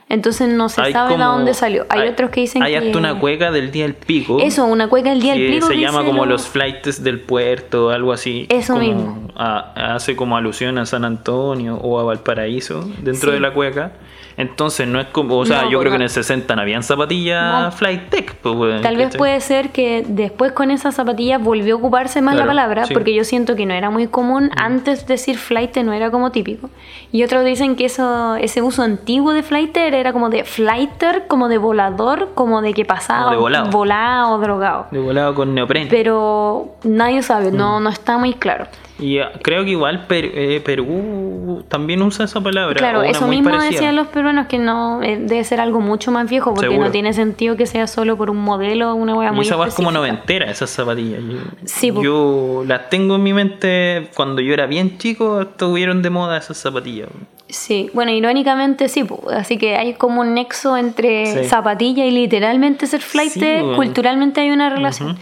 entonces 0.07 0.47
no 0.49 0.69
se 0.69 0.81
Hay 0.81 0.93
sabe 0.93 1.17
de 1.17 1.23
dónde 1.23 1.53
salió. 1.53 1.85
Hay, 1.89 2.07
otros 2.09 2.29
que 2.29 2.41
dicen 2.41 2.61
hay 2.63 2.73
que... 2.73 2.77
hasta 2.87 2.97
una 2.97 3.19
cueca 3.19 3.51
del 3.51 3.71
día 3.71 3.83
del 3.85 3.95
pico. 3.95 4.39
Eso, 4.39 4.65
una 4.65 4.87
cueca 4.87 5.09
del 5.09 5.21
día 5.21 5.33
del 5.33 5.53
pico. 5.53 5.67
se 5.67 5.77
llama 5.77 6.03
como 6.05 6.25
lo- 6.25 6.31
los 6.33 6.47
flights 6.47 7.03
del 7.03 7.19
puerto, 7.19 7.89
algo 7.89 8.13
así. 8.13 8.45
Eso 8.49 8.73
como 8.73 8.85
mismo. 8.85 9.27
a- 9.35 9.95
hace 9.95 10.15
como 10.15 10.37
alusión 10.37 10.77
a 10.77 10.85
San 10.85 11.05
Antonio 11.05 11.75
o 11.77 11.99
a 11.99 12.03
Valparaíso 12.03 12.87
dentro 13.01 13.29
Sí. 13.31 13.35
de 13.35 13.39
la 13.39 13.53
cueca. 13.53 13.93
Entonces 14.37 14.87
no 14.87 14.99
es 14.99 15.07
como, 15.07 15.37
o 15.37 15.45
sea, 15.45 15.63
No, 15.63 15.71
yo 15.71 15.79
creo 15.79 15.91
que 15.91 15.97
no. 15.97 16.03
en 16.03 16.09
el 16.09 16.09
60 16.09 16.55
no 16.55 16.61
habían 16.61 16.83
zapatillas 16.83 17.63
No. 17.63 17.71
Flight 17.71 18.09
Tech. 18.09 18.35
pues, 18.35 18.55
weón, 18.55 18.81
Tal 18.81 18.97
vez 18.97 19.15
puede 19.15 19.39
ser 19.39 19.69
que 19.69 20.03
después 20.07 20.51
con 20.51 20.71
esas 20.71 20.95
zapatillas 20.95 21.41
volvió 21.41 21.75
a 21.75 21.77
ocuparse 21.77 22.21
más 22.21 22.35
Claro, 22.35 22.47
la 22.47 22.51
palabra, 22.51 22.85
sí. 22.85 22.93
Mm. 22.93 22.95
porque 22.95 23.13
yo 23.13 23.23
siento 23.23 23.55
que 23.55 23.65
no 23.65 23.73
era 23.73 23.89
muy 23.89 24.07
común. 24.07 24.51
Antes 24.57 25.07
decir 25.07 25.37
flight 25.37 25.77
no 25.77 25.93
era 25.93 26.11
como 26.11 26.31
típico. 26.31 26.69
Y 27.11 27.23
otros 27.23 27.45
dicen 27.45 27.75
que 27.75 27.85
eso, 27.85 28.35
ese 28.35 28.61
uso 28.61 28.81
antiguo 28.83 29.31
de 29.33 29.41
flighter 29.43 29.93
era 29.93 30.11
como 30.13 30.29
de 30.29 30.43
flighter, 30.43 31.27
como 31.27 31.47
de 31.47 31.57
volador, 31.57 32.29
como 32.35 32.61
de 32.61 32.73
que 32.73 32.83
pasaba 32.85 33.31
de 33.31 33.37
volado. 33.37 33.69
volado, 33.71 34.37
drogado. 34.39 34.87
De 34.91 34.99
volado 34.99 35.33
con 35.35 35.53
neopreno. 35.55 35.87
Pero 35.89 36.75
nadie 36.83 37.21
sabe, 37.23 37.51
Mm. 37.51 37.55
no, 37.57 37.79
no 37.79 37.89
está 37.89 38.17
muy 38.17 38.33
claro. 38.33 38.67
Y 38.97 39.19
ah, 39.19 39.29
creo 39.41 39.65
que 39.65 39.71
igual 39.71 40.05
Per- 40.07 40.31
eh, 40.33 40.61
Perú 40.63 41.65
también 41.67 42.01
usa 42.01 42.25
esa 42.25 42.39
palabra. 42.41 42.75
Claro, 42.75 43.03
eso 43.03 43.27
mismo 43.27 43.49
parecida. 43.49 43.71
decían 43.71 43.95
los 43.97 44.07
peruanos 44.07 44.24
que 44.47 44.57
no 44.57 45.01
eh, 45.03 45.17
debe 45.19 45.43
ser 45.43 45.59
algo 45.59 45.79
mucho 45.81 46.11
más 46.11 46.29
viejo 46.29 46.53
porque 46.53 46.67
Seguro. 46.69 46.85
no 46.87 46.91
tiene 46.91 47.13
sentido 47.13 47.55
que 47.55 47.65
sea 47.65 47.87
solo 47.87 48.17
por 48.17 48.29
un 48.29 48.37
modelo 48.37 48.91
o 48.91 48.95
una 48.95 49.13
Y 49.13 49.31
muy 49.31 49.45
esa 49.45 49.57
weá 49.57 49.67
es 49.67 49.73
como 49.75 49.91
noventera, 49.91 50.49
esas 50.49 50.69
zapatillas. 50.69 51.21
Yo, 51.23 51.37
Sí, 51.65 51.91
yo 52.01 52.63
las 52.65 52.89
tengo 52.89 53.15
en 53.15 53.23
mi 53.23 53.33
mente 53.33 54.09
cuando 54.15 54.41
yo 54.41 54.53
era 54.53 54.65
bien 54.65 54.97
chico, 54.97 55.41
estuvieron 55.41 56.01
de 56.01 56.09
moda 56.09 56.37
esas 56.37 56.57
zapatillas. 56.57 57.09
Sí, 57.47 57.89
bueno, 57.93 58.11
irónicamente 58.11 58.89
sí, 58.89 59.05
así 59.31 59.57
que 59.57 59.75
hay 59.75 59.93
como 59.93 60.21
un 60.21 60.33
nexo 60.33 60.75
entre 60.77 61.25
Sí. 61.43 61.49
zapatilla 61.49 62.03
y 62.05 62.11
literalmente 62.11 62.87
ser 62.87 63.01
flight, 63.01 63.31
Sí, 63.31 63.39
bueno. 63.39 63.75
culturalmente 63.75 64.41
hay 64.41 64.51
una 64.51 64.69
relación. 64.69 65.17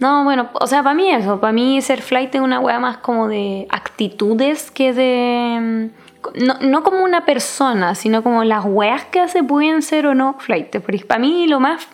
No, 0.00 0.24
bueno, 0.24 0.48
o 0.54 0.66
sea, 0.66 0.82
para 0.82 0.96
mí 0.96 1.08
eso, 1.10 1.38
para 1.40 1.52
mí 1.52 1.80
ser 1.80 2.02
flight 2.02 2.34
es 2.34 2.40
una 2.40 2.58
wea 2.58 2.80
más 2.80 2.96
como 2.96 3.28
de 3.28 3.66
actitudes 3.70 4.72
que 4.72 4.92
de... 4.92 5.90
No, 6.34 6.54
no 6.60 6.82
como 6.82 7.02
una 7.04 7.24
persona, 7.24 7.94
sino 7.94 8.22
como 8.22 8.44
las 8.44 8.64
weas 8.64 9.04
que 9.04 9.20
hace 9.20 9.42
pueden 9.42 9.82
ser 9.82 10.06
o 10.06 10.14
no 10.14 10.36
flight. 10.38 10.70
Porque 10.80 11.04
para 11.04 11.20
mí 11.20 11.46
lo 11.46 11.60
más... 11.60 11.88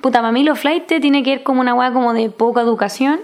Puta, 0.00 0.20
para 0.20 0.32
mí 0.32 0.44
lo 0.44 0.54
flight 0.54 0.86
tiene 0.86 1.22
que 1.22 1.30
ver 1.30 1.42
como 1.42 1.60
una 1.60 1.74
wea 1.74 1.92
como 1.92 2.14
de 2.14 2.30
poca 2.30 2.60
educación 2.60 3.20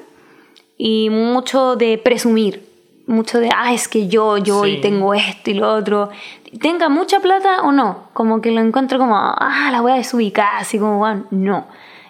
y 0.77 1.09
mucho 1.11 1.77
de 1.77 1.99
presumir. 1.99 2.69
Mucho 3.07 3.39
de, 3.39 3.51
ah, 3.55 3.75
es 3.75 3.87
que 3.87 4.09
yo, 4.09 4.39
yo 4.39 4.65
y 4.67 4.81
tengo 4.81 5.13
esto 5.15 5.51
y 5.51 5.55
lo 5.55 5.73
otro. 5.73 6.09
Tenga 6.61 6.89
mucha 6.89 7.21
plata 7.21 7.63
o 7.63 7.71
no. 7.71 8.09
Como 8.13 8.41
que 8.41 8.51
lo 8.51 8.61
encuentro 8.61 8.99
como, 8.99 9.15
ah, 9.17 9.69
la 9.71 9.83
wea 9.83 9.97
desubicada, 9.97 10.59
así 10.59 10.79
como, 10.79 10.99
bueno, 10.99 11.25
no. 11.31 11.67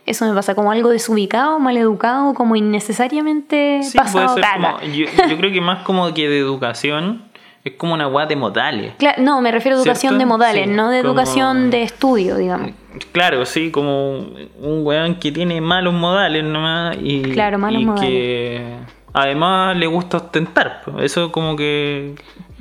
Eso 0.06 0.26
me 0.26 0.34
pasa 0.34 0.54
como 0.54 0.70
algo 0.70 0.90
desubicado, 0.90 1.58
mal 1.58 1.76
educado, 1.76 2.34
como 2.34 2.56
innecesariamente 2.56 3.80
Sí, 3.82 3.98
puede 3.98 4.04
pasado 4.04 4.34
ser 4.34 4.42
caca. 4.44 4.76
como. 4.80 4.92
Yo, 4.92 5.06
yo 5.28 5.36
creo 5.36 5.52
que 5.52 5.60
más 5.60 5.82
como 5.82 6.12
que 6.14 6.28
de 6.28 6.38
educación 6.38 7.23
es 7.64 7.72
como 7.76 7.94
una 7.94 8.06
weá 8.08 8.26
de 8.26 8.36
modales. 8.36 8.92
No, 9.18 9.40
me 9.40 9.50
refiero 9.50 9.76
a 9.78 9.80
educación 9.80 10.10
¿Cierto? 10.12 10.18
de 10.18 10.26
modales, 10.26 10.64
Sí, 10.66 10.70
no 10.70 10.90
de 10.90 11.00
como- 11.00 11.10
educación 11.12 11.70
de 11.70 11.82
estudio, 11.82 12.36
digamos. 12.36 12.72
Claro, 13.12 13.44
sí, 13.46 13.70
como 13.70 14.18
un 14.18 14.84
weón 14.86 15.14
que 15.16 15.32
tiene 15.32 15.60
malos 15.60 15.94
modales 15.94 16.44
nomás 16.44 16.96
y, 17.00 17.22
Claro, 17.22 17.58
malos 17.58 17.80
y 17.82 17.84
modales. 17.86 18.08
que 18.10 18.66
además 19.14 19.76
le 19.76 19.86
gusta 19.86 20.18
ostentar. 20.18 20.82
Eso 21.00 21.32
como 21.32 21.56
que... 21.56 22.14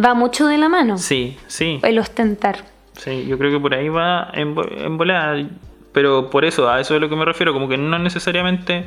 Va 0.03 0.13
mucho 0.13 0.47
de 0.47 0.57
la 0.57 0.69
mano 0.69 0.97
Sí, 0.97 1.37
sí, 1.47 1.79
el 1.83 1.99
ostentar. 1.99 2.59
sí, 2.93 3.25
yo 3.27 3.37
creo 3.37 3.51
que 3.51 3.59
por 3.59 3.73
ahí 3.75 3.89
va 3.89 4.29
en, 4.33 4.55
en 4.77 4.97
volada. 4.97 5.37
Pero 5.91 6.29
por 6.31 6.43
eso, 6.45 6.67
a 6.69 6.79
eso 6.79 6.95
es 6.95 6.97
a 6.97 7.01
lo 7.01 7.09
que 7.09 7.15
me 7.15 7.25
refiero, 7.25 7.53
como 7.53 7.67
que 7.67 7.77
no 7.77 7.99
necesariamente... 7.99 8.85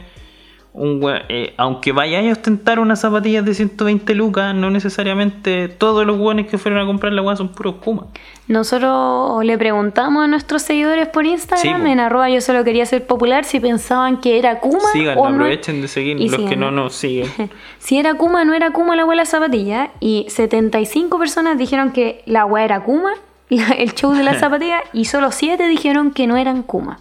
Un 0.79 1.01
eh, 1.31 1.55
aunque 1.57 1.93
vayáis 1.93 2.29
a 2.29 2.33
ostentar 2.33 2.79
unas 2.79 3.01
zapatillas 3.01 3.43
de 3.47 3.55
120 3.55 4.15
lucas, 4.15 4.55
no 4.55 4.71
necesariamente 4.71 5.69
todos 5.69 6.05
los 6.07 6.19
weones 6.19 6.49
que 6.49 6.59
fueron 6.59 6.81
a 6.81 6.85
comprar 6.87 7.15
la 7.15 7.23
weá 7.23 7.35
son 7.35 7.49
puros 7.49 7.77
Kuma. 7.77 8.09
Nosotros 8.47 9.43
le 9.43 9.57
preguntamos 9.57 10.25
a 10.25 10.29
nuestros 10.29 10.63
seguidores 10.63 11.09
por 11.09 11.25
Instagram, 11.25 11.83
Sí, 11.83 11.91
en 11.91 11.99
arroba 11.99 12.29
yo 12.29 12.43
solo 12.43 12.63
quería 12.63 12.85
ser 12.85 13.07
popular, 13.07 13.45
si 13.45 13.59
pensaban 13.59 14.21
que 14.21 14.39
era 14.39 14.61
Kuma 14.61 14.91
Síganlo, 14.93 15.23
o 15.23 15.29
no. 15.31 15.35
aprovechen 15.37 15.81
de 15.81 15.89
seguir 15.89 16.21
Y 16.21 16.29
los 16.29 16.43
que 16.43 16.57
no 16.57 16.71
nos 16.71 16.95
siguen. 16.95 17.31
Si 17.79 17.99
era 17.99 18.15
Kuma, 18.15 18.45
no 18.45 18.53
era 18.53 18.71
Kuma 18.73 18.97
la 18.97 19.03
abuela 19.03 19.25
zapatilla. 19.25 19.91
Y 20.01 20.27
75 20.29 21.19
personas 21.19 21.57
dijeron 21.57 21.93
que 21.93 22.23
la 22.27 22.41
agua 22.43 22.63
era 22.65 22.83
Kuma, 22.85 23.13
el 23.51 23.95
show 23.95 24.13
de 24.13 24.25
la 24.25 24.35
zapatilla, 24.39 24.83
y 24.93 25.07
solo 25.07 25.31
7 25.33 25.67
dijeron 25.69 26.11
que 26.11 26.27
no 26.27 26.37
eran 26.37 26.63
Kuma. 26.63 26.99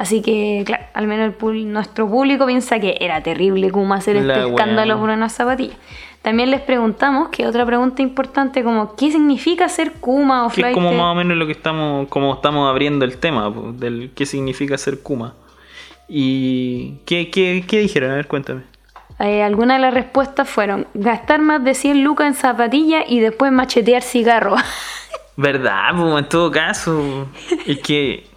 Así 0.00 0.22
que, 0.22 0.62
claro, 0.64 0.84
al 0.94 1.06
menos 1.06 1.34
el 1.42 1.72
nuestro 1.74 2.08
público 2.08 2.46
piensa 2.46 2.80
que 2.80 2.96
era 3.00 3.22
terrible 3.22 3.70
Kuma 3.70 3.96
hacer 3.96 4.16
este 4.16 4.48
escándalo 4.48 4.98
por 4.98 5.10
una 5.10 5.28
zapatilla. 5.28 5.74
También 6.22 6.50
les 6.50 6.62
preguntamos, 6.62 7.28
que 7.28 7.46
otra 7.46 7.66
pregunta 7.66 8.00
importante, 8.00 8.64
como 8.64 8.96
¿qué 8.96 9.10
significa 9.10 9.68
ser 9.68 9.92
Kuma 10.00 10.46
o 10.46 10.48
Que 10.48 10.62
es 10.62 10.72
como 10.72 10.90
más 10.92 11.12
o 11.12 11.14
menos 11.14 11.36
lo 11.36 11.44
que 11.44 11.52
estamos, 11.52 12.08
como 12.08 12.32
estamos 12.32 12.66
abriendo 12.70 13.04
el 13.04 13.18
tema, 13.18 13.52
del 13.74 14.12
qué 14.14 14.24
significa 14.24 14.78
ser 14.78 15.02
Kuma. 15.02 15.34
¿Y 16.08 16.94
qué, 17.04 17.28
qué, 17.28 17.62
qué 17.68 17.80
dijeron? 17.80 18.12
A 18.12 18.14
ver, 18.14 18.26
cuéntame. 18.26 18.62
Eh, 19.18 19.42
algunas 19.42 19.76
de 19.76 19.82
las 19.82 19.92
respuestas 19.92 20.48
fueron 20.48 20.86
gastar 20.94 21.42
más 21.42 21.62
de 21.62 21.74
100 21.74 22.02
lucas 22.02 22.26
en 22.26 22.34
zapatillas 22.36 23.04
y 23.06 23.20
después 23.20 23.52
machetear 23.52 24.00
cigarro. 24.00 24.56
¿Verdad? 25.36 25.94
po, 25.94 26.18
en 26.18 26.26
todo 26.26 26.50
caso. 26.50 27.28
Es 27.66 27.78
que. 27.80 28.29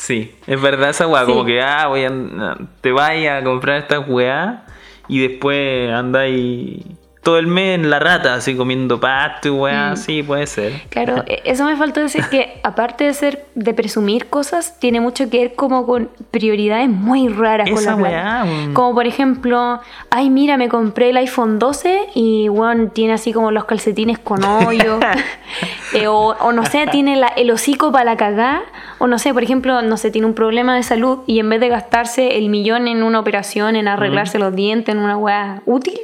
Sí, 0.00 0.34
es 0.46 0.58
verdad 0.58 0.88
esa 0.88 1.06
weá. 1.06 1.26
Sí. 1.26 1.30
Como 1.30 1.44
que, 1.44 1.60
ah, 1.60 1.86
voy 1.88 2.04
a, 2.04 2.56
te 2.80 2.90
vayas 2.90 3.42
a 3.42 3.44
comprar 3.44 3.76
estas 3.76 4.08
weá 4.08 4.64
y 5.08 5.18
después 5.18 5.92
andáis 5.92 6.86
todo 7.22 7.38
el 7.38 7.46
mes 7.46 7.74
en 7.78 7.90
la 7.90 7.98
rata, 7.98 8.34
así 8.34 8.56
comiendo 8.56 8.98
pasto 8.98 9.48
y 9.48 9.50
weá. 9.50 9.90
Mm. 9.92 9.96
Sí, 9.98 10.22
puede 10.22 10.46
ser. 10.46 10.72
Claro, 10.88 11.22
e- 11.26 11.42
eso 11.44 11.64
me 11.66 11.76
faltó 11.76 12.00
decir 12.00 12.24
que 12.30 12.58
aparte 12.62 13.04
de 13.04 13.12
ser 13.14 13.44
de 13.54 13.74
presumir 13.74 14.28
cosas, 14.28 14.78
tiene 14.80 15.00
mucho 15.00 15.28
que 15.28 15.38
ver 15.40 15.54
como 15.54 15.84
con 15.86 16.08
prioridades 16.30 16.88
muy 16.88 17.28
raras 17.28 17.68
con 17.70 17.84
la 17.84 17.94
weá, 17.96 18.44
weón. 18.44 18.72
Como 18.74 18.94
por 18.94 19.06
ejemplo, 19.06 19.80
ay 20.10 20.30
mira, 20.30 20.56
me 20.56 20.68
compré 20.70 21.10
el 21.10 21.16
iPhone 21.18 21.58
12 21.58 22.06
y 22.14 22.48
bueno, 22.48 22.88
tiene 22.88 23.12
así 23.12 23.32
como 23.34 23.50
los 23.50 23.64
calcetines 23.64 24.18
con 24.18 24.42
hoyo. 24.44 24.98
Eh, 25.92 26.06
o, 26.06 26.36
o 26.38 26.52
no 26.52 26.64
sé, 26.64 26.86
tiene 26.92 27.16
la- 27.16 27.26
el 27.36 27.50
hocico 27.50 27.90
para 27.90 28.04
la 28.04 28.16
cagá. 28.16 28.62
O 28.98 29.08
no 29.08 29.18
sé, 29.18 29.34
por 29.34 29.42
ejemplo, 29.42 29.82
no 29.82 29.96
sé, 29.96 30.12
tiene 30.12 30.26
un 30.28 30.34
problema 30.34 30.76
de 30.76 30.84
salud 30.84 31.18
y 31.26 31.40
en 31.40 31.48
vez 31.50 31.58
de 31.58 31.68
gastarse 31.68 32.38
el 32.38 32.48
millón 32.48 32.86
en 32.86 33.02
una 33.02 33.18
operación, 33.18 33.74
en 33.74 33.88
arreglarse 33.88 34.38
los 34.38 34.54
dientes, 34.54 34.94
en 34.94 35.00
una 35.00 35.16
weá 35.16 35.62
útil, 35.66 35.98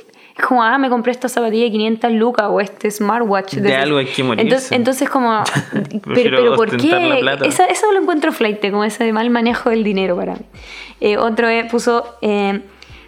como, 0.44 0.62
ah, 0.62 0.76
me 0.78 0.88
compré 0.88 1.12
esta 1.12 1.28
zapatilla 1.28 1.64
de 1.64 1.70
500 1.70 2.12
lucas 2.12 2.46
o 2.50 2.60
este 2.60 2.90
smartwatch. 2.90 3.54
De 3.54 3.68
ese- 3.68 3.76
algo 3.76 3.98
hay 3.98 4.06
que 4.06 4.22
morirse. 4.22 4.42
Entonces, 4.46 4.72
entonces 4.72 5.08
como, 5.10 5.42
pero, 6.14 6.36
pero 6.36 6.56
¿por 6.56 6.76
qué? 6.76 7.20
Esa- 7.46 7.66
eso 7.66 7.90
lo 7.92 8.00
encuentro 8.00 8.32
flight, 8.32 8.60
como 8.70 8.84
ese 8.84 9.12
mal 9.12 9.30
manejo 9.30 9.70
del 9.70 9.82
dinero 9.84 10.16
para 10.16 10.34
mí. 10.34 10.40
Eh, 11.00 11.16
otro 11.18 11.48
eh, 11.48 11.66
puso... 11.70 12.16
eh, 12.22 12.60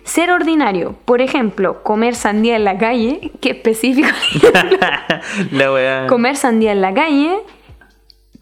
ser 0.05 0.31
ordinario, 0.31 0.95
por 1.05 1.21
ejemplo, 1.21 1.83
comer 1.83 2.14
sandía 2.14 2.57
en 2.57 2.64
la 2.64 2.79
calle, 2.79 3.31
que 3.43 3.51
específico, 3.51 4.09
la 5.53 6.07
comer 6.09 6.35
sandía 6.37 6.73
en 6.73 6.81
la 6.81 6.95
calle, 6.95 7.38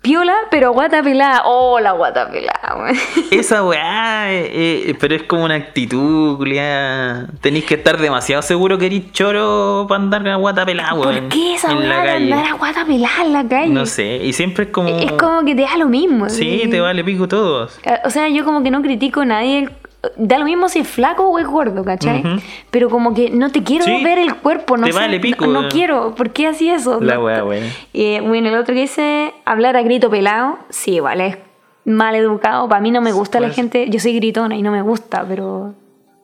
piola, 0.03 0.35
pero 0.51 0.73
guata 0.73 1.03
pelada. 1.03 1.43
Oh, 1.45 1.81
la 1.81 1.93
guata 1.93 2.31
pelada. 2.31 2.93
Esa 3.31 3.65
weá, 3.65 4.33
eh, 4.33 4.91
eh, 4.91 4.97
pero 5.01 5.15
es 5.15 5.25
como 5.25 5.45
una 5.45 5.55
actitud, 5.55 6.37
culiá. 6.37 7.27
Tenéis 7.41 7.65
que 7.65 7.75
estar 7.75 7.99
demasiado 7.99 8.43
seguro 8.43 8.79
que 8.79 8.87
eres 8.87 9.13
choro 9.13 9.87
para 9.89 10.03
andar 10.03 10.23
con 10.23 10.31
la 10.31 10.37
guata 10.37 10.65
pelada, 10.65 10.95
weón. 10.95 11.15
¿Por 11.15 11.29
qué 11.29 11.55
esa 11.55 11.73
En 11.73 11.89
la 11.89 12.01
weá 12.03 12.05
de 12.05 12.11
andar 12.11 12.47
a 12.47 12.53
guata 12.55 12.85
pelada 12.85 13.25
en 13.25 13.33
la 13.33 13.49
calle? 13.49 13.73
No 13.73 13.87
sé, 13.87 14.21
y 14.23 14.33
siempre 14.33 14.65
es 14.65 14.71
como. 14.71 14.89
Es 14.89 15.13
como 15.13 15.45
que 15.45 15.55
te 15.55 15.63
da 15.63 15.77
lo 15.77 15.89
mismo. 15.89 16.29
Sí, 16.29 16.61
así. 16.61 16.71
te 16.71 16.81
vale 16.81 17.03
pico 17.03 17.27
todos. 17.27 17.79
O 18.05 18.11
sea, 18.11 18.29
yo 18.29 18.45
como 18.45 18.63
que 18.63 18.71
no 18.71 18.83
critico 18.83 19.23
a 19.23 19.27
nadie. 19.27 19.69
Da 20.17 20.39
lo 20.39 20.45
mismo 20.45 20.69
si 20.69 20.81
es 20.81 20.89
flaco 20.89 21.27
o 21.27 21.39
es 21.39 21.47
gordo, 21.47 21.85
¿cachai? 21.85 22.23
Pero 22.71 22.89
como 22.91 23.13
que 23.13 23.31
no 23.31 23.51
te 23.51 23.63
quiero 23.63 23.85
Sí, 23.85 24.05
ver 24.05 24.19
el 24.19 24.37
cuerpo, 24.37 24.77
no 24.77 24.87
te 24.87 24.93
sé, 24.93 24.99
vale 24.99 25.19
pico, 25.19 25.47
No, 25.47 25.63
no 25.63 25.69
quiero. 25.69 26.15
¿Por 26.15 26.31
qué 26.31 26.47
así 26.47 26.71
eso? 26.71 27.01
La 27.01 27.19
weá, 27.19 27.45
weá. 27.45 27.63
Eh, 27.93 28.21
bueno, 28.25 28.49
el 28.49 28.57
otro 28.57 28.75
que 28.75 28.83
dice 28.83 29.35
hablar 29.45 29.77
a 29.77 29.83
grito 29.83 30.09
pelado, 30.09 30.59
sí, 30.69 30.95
igual 30.97 31.21
es 31.21 31.39
mal 31.85 32.15
educado. 32.15 32.69
Para 32.69 32.81
mí 32.81 32.91
no 32.91 33.01
me 33.01 33.13
gusta 33.13 33.41
la 33.41 33.51
gente. 33.51 33.89
Yo 33.91 33.99
soy 33.99 34.15
gritona 34.15 34.57
y 34.57 34.63
no 34.63 34.71
me 34.71 34.83
gusta, 34.83 35.25
pero 35.27 35.75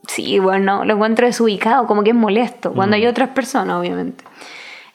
sí, 0.07 0.39
bueno, 0.39 0.79
no, 0.79 0.85
lo 0.85 0.95
encuentro 0.95 1.27
desubicado, 1.27 1.87
como 1.87 2.05
que 2.05 2.11
es 2.11 2.17
molesto. 2.17 2.73
Cuando 2.73 2.97
hay 2.97 3.07
otras 3.07 3.31
personas, 3.31 3.77
obviamente. 3.77 4.25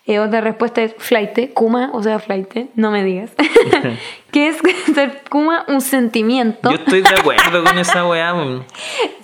Eh, 0.10 0.20
otra 0.20 0.40
respuesta 0.40 0.82
es 0.82 0.96
flight, 0.98 1.54
kuma, 1.54 1.90
o 1.92 2.02
sea, 2.02 2.18
flight, 2.20 2.70
no 2.76 2.92
me 2.92 3.04
digas. 3.04 3.32
¿Qué 4.32 4.48
es 4.48 4.58
ser 4.96 5.22
kuma? 5.30 5.66
Un 5.68 5.82
sentimiento. 5.82 6.70
Yo 6.70 6.78
estoy 6.78 7.02
de 7.02 7.10
acuerdo 7.10 7.62
con 7.64 7.78
esa 7.78 8.08
weá. 8.08 8.34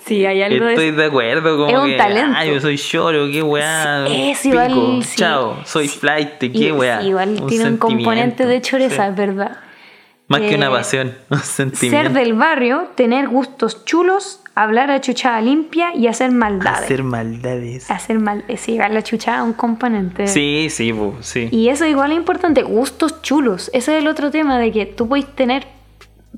Sí, 0.04 0.26
hay 0.26 0.42
algo 0.42 0.68
Estoy 0.68 0.90
de 0.90 0.96
de 0.98 1.04
acuerdo, 1.06 1.56
como 1.56 1.70
Es 1.70 1.82
un 1.82 1.90
que, 1.90 1.96
talento. 1.96 2.34
Ah, 2.36 2.44
yo 2.44 2.60
soy 2.60 2.76
choro, 2.76 3.26
qué 3.32 3.42
weá. 3.42 4.04
Sí, 4.06 4.30
es 4.30 4.44
igual, 4.44 4.68
pico, 4.68 4.98
sí. 5.02 5.16
Chao, 5.16 5.56
soy 5.64 5.88
flight, 5.88 6.38
qué 6.38 6.72
weá. 6.72 7.02
igual 7.02 7.42
tiene 7.48 7.64
un 7.70 7.76
componente 7.78 8.44
de 8.44 8.60
choreza, 8.60 9.08
es 9.08 9.16
verdad. 9.16 9.56
Más 10.28 10.40
que 10.42 10.54
una 10.54 10.66
Eh, 10.66 10.70
pasión, 10.70 11.14
un 11.30 11.38
sentimiento. 11.38 12.10
Ser 12.10 12.12
del 12.12 12.34
barrio, 12.34 12.90
tener 12.94 13.28
gustos 13.28 13.84
chulos, 13.86 14.40
hablar 14.54 14.90
a 14.90 15.00
chuchada 15.00 15.40
limpia 15.40 15.94
y 15.94 16.06
hacer 16.06 16.30
maldades. 16.30 16.84
Hacer 16.84 17.02
maldades. 17.02 17.90
Hacer 17.90 18.18
mal, 18.18 18.44
eh, 18.48 18.56
sí, 18.56 18.76
la 18.76 19.02
chuchada 19.02 19.38
es 19.38 19.44
un 19.44 19.52
componente. 19.52 20.26
Sí, 20.26 20.68
sí, 20.70 20.92
sí. 21.20 21.48
Y 21.50 21.68
eso 21.68 21.86
igual 21.86 22.12
es 22.12 22.16
importante, 22.16 22.62
gustos 22.62 23.22
chulos. 23.22 23.70
Ese 23.72 23.96
es 23.96 24.02
el 24.02 24.08
otro 24.08 24.30
tema 24.30 24.58
de 24.58 24.72
que 24.72 24.86
tú 24.86 25.08
puedes 25.08 25.26
tener 25.34 25.66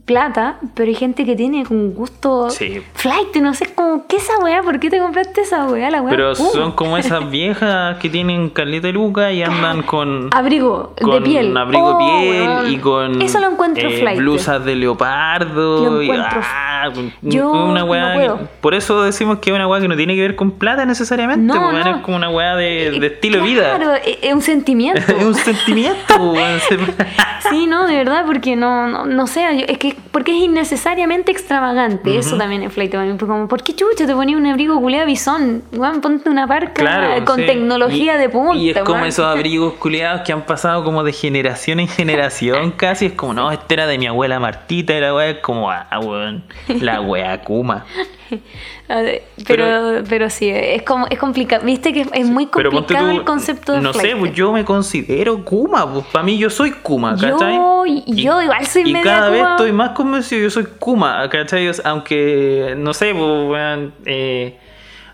plata, 0.06 0.56
pero 0.74 0.88
hay 0.88 0.94
gente 0.94 1.24
que 1.26 1.34
tiene 1.36 1.64
un 1.68 1.92
gusto 1.92 2.48
Sí. 2.48 2.80
flight, 2.94 3.34
no 3.36 3.52
sé, 3.54 3.66
como, 3.74 4.06
¿qué 4.06 4.16
esa 4.16 4.38
weá? 4.38 4.62
¿Por 4.62 4.78
qué 4.78 4.88
te 4.88 4.98
compraste 5.00 5.40
esa 5.42 5.66
weá? 5.66 5.90
La 5.90 6.00
weá 6.00 6.10
Pero 6.10 6.30
es 6.32 6.38
son 6.38 6.72
como 6.72 6.96
esas 6.96 7.28
viejas 7.30 7.98
que 7.98 8.08
tienen 8.08 8.48
caleta 8.50 8.86
de 8.86 8.92
luca 8.92 9.32
y 9.32 9.42
andan 9.42 9.82
con, 9.82 10.30
Abrigo 10.32 10.94
con 11.02 11.10
de 11.10 11.20
piel. 11.22 11.56
abrigo 11.56 11.96
Oh, 11.96 11.98
piel 11.98 12.42
weón. 12.48 12.72
y 12.72 12.78
con 12.78 13.20
Eso 13.20 13.40
lo 13.40 13.50
encuentro 13.50 13.88
eh, 13.88 13.98
flight. 13.98 14.18
blusas 14.18 14.64
de 14.64 14.76
leopardo. 14.76 15.84
Lo 15.96 16.02
y, 16.02 16.10
ah, 16.12 16.88
Yo 17.22 17.50
una 17.50 17.80
no 17.80 17.86
weá 17.86 18.14
puedo. 18.14 18.38
que- 18.38 18.44
por 18.60 18.74
eso 18.74 19.02
decimos 19.02 19.38
que 19.40 19.50
es 19.50 19.56
una 19.56 19.66
weá 19.66 19.80
que 19.80 19.88
no 19.88 19.96
tiene 19.96 20.14
que 20.14 20.20
ver 20.22 20.36
con 20.36 20.52
plata 20.52 20.86
necesariamente. 20.86 21.44
No, 21.44 21.54
porque 21.60 21.84
no. 21.84 21.96
Es 21.96 22.02
como 22.02 22.16
una 22.16 22.30
weá 22.30 22.54
de, 22.54 22.96
de 23.00 23.06
estilo 23.08 23.38
de 23.38 23.42
vida. 23.44 23.76
Claro, 23.76 23.94
es 23.94 24.18
es 24.22 24.32
un 24.34 24.42
sentimiento. 24.42 25.00
es 25.18 25.24
un 25.24 25.34
sentimiento. 25.34 26.14
Sí, 27.50 27.66
no, 27.66 27.86
de 27.86 27.96
verdad, 27.96 28.24
porque 28.26 28.56
no, 28.56 28.88
no, 28.88 29.06
no 29.06 29.26
sé, 29.28 29.64
es 29.68 29.78
que 29.78 29.95
porque 30.12 30.32
es 30.36 30.44
innecesariamente 30.44 31.30
extravagante, 31.32 32.16
eso 32.18 32.36
también 32.38 32.62
es 32.62 32.72
flight 32.72 32.94
como, 33.20 33.48
¿por 33.48 33.62
qué 33.62 33.74
chucha 33.74 34.06
te 34.06 34.14
ponía 34.14 34.36
un 34.36 34.46
abrigo 34.46 34.80
culeado 34.80 35.06
bisón? 35.06 35.62
Weón, 35.72 36.00
ponte 36.00 36.30
una 36.30 36.46
parca 36.46 36.72
Claro, 36.74 37.24
con 37.24 37.36
sí. 37.40 37.46
tecnología 37.46 38.14
Y- 38.16 38.18
de 38.18 38.28
punta. 38.28 38.56
Y 38.56 38.70
es 38.70 38.78
como 38.78 39.04
esos 39.04 39.24
abrigos 39.36 39.74
culiados 39.74 40.22
que 40.22 40.32
han 40.32 40.42
pasado 40.46 40.84
como 40.84 41.04
de 41.04 41.12
generación 41.12 41.80
en 41.80 41.88
generación 41.88 42.70
casi. 42.76 43.06
Es 43.06 43.12
como, 43.12 43.34
no, 43.34 43.50
este 43.52 43.74
era 43.74 43.86
de 43.86 43.98
mi 43.98 44.06
abuela 44.06 44.40
Martita 44.40 44.94
y 44.96 45.00
la 45.00 45.14
weá 45.14 45.28
es 45.30 45.38
como, 45.38 45.70
ah, 45.70 45.86
weón, 46.02 46.44
la 46.80 47.00
weá 47.02 47.42
Kuma. 47.42 47.84
A 48.88 49.00
ver, 49.00 49.22
Pero, 49.46 50.02
pero 50.08 50.30
sí, 50.30 50.48
es 50.48 50.82
como 50.82 51.06
es 51.10 51.18
complicado. 51.18 51.64
Viste 51.64 51.92
que 51.92 52.06
es 52.12 52.26
muy 52.26 52.46
complicado 52.46 53.10
tú, 53.10 53.16
el 53.18 53.24
concepto 53.24 53.72
de 53.72 53.80
No 53.80 53.92
sé, 53.92 54.14
pues 54.16 54.32
yo 54.32 54.52
me 54.52 54.64
considero 54.64 55.44
Kuma, 55.44 55.92
pues 55.92 56.04
para 56.06 56.22
mí 56.24 56.38
yo 56.38 56.48
soy 56.50 56.70
Kuma, 56.70 57.16
Yo- 57.16 57.32
¿cachai? 57.32 57.56
yo 58.06 58.42
igual 58.42 58.66
soy 58.66 58.82
Y 58.88 58.92
media 58.92 59.02
cada 59.02 59.30
vez 59.30 59.42
estoy 59.50 59.72
más 59.72 59.90
convencido, 59.90 60.42
yo 60.42 60.50
soy 60.50 60.66
Kuma, 60.78 61.28
¿cachai? 61.28 61.68
Aunque, 61.84 62.74
no 62.78 62.94
sé, 62.94 63.12
pues, 63.14 63.90
eh, 64.04 64.56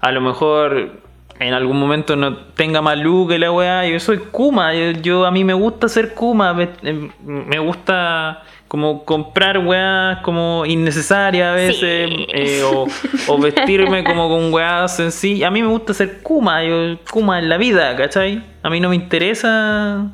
a 0.01 0.13
lo 0.13 0.21
mejor 0.21 1.01
en 1.41 1.55
algún 1.55 1.81
momento 1.81 2.15
no 2.15 2.37
tenga 2.55 2.83
más 2.83 2.99
luz 2.99 3.29
que 3.29 3.39
la 3.39 3.51
weá. 3.51 3.87
Yo 3.87 3.99
soy 4.01 4.19
Kuma, 4.19 4.75
yo, 4.75 4.91
yo- 5.01 5.25
a 5.27 5.31
mí 5.31 5.45
me 5.45 5.55
gusta 5.55 5.89
ser 5.89 6.13
Kuma, 6.15 6.53
me, 6.53 6.69
em, 6.83 7.11
me 7.25 7.59
gusta 7.59 8.43
como 8.73 9.05
comprar 9.05 9.59
weas 9.59 10.21
como 10.23 10.65
innecesarias 10.65 11.47
a 11.47 11.53
veces, 11.53 12.09
Sí. 12.09 12.27
eh, 12.33 12.63
o, 12.63 12.87
o 13.27 13.39
vestirme 13.39 14.03
como 14.03 14.31
con 14.31 14.51
weas 14.51 14.97
sencillas. 14.97 15.49
A 15.49 15.51
mí 15.51 15.61
me 15.61 15.69
gusta 15.69 15.93
ser 15.93 16.23
Kuma, 16.23 16.65
yo 16.65 16.97
Kuma 17.11 17.39
en 17.39 17.51
la 17.51 17.59
vida, 17.59 17.95
¿cachai? 17.97 18.43
A 18.63 18.71
mí 18.71 18.81
no 18.81 18.89
me 18.89 18.97
interesa... 18.97 20.07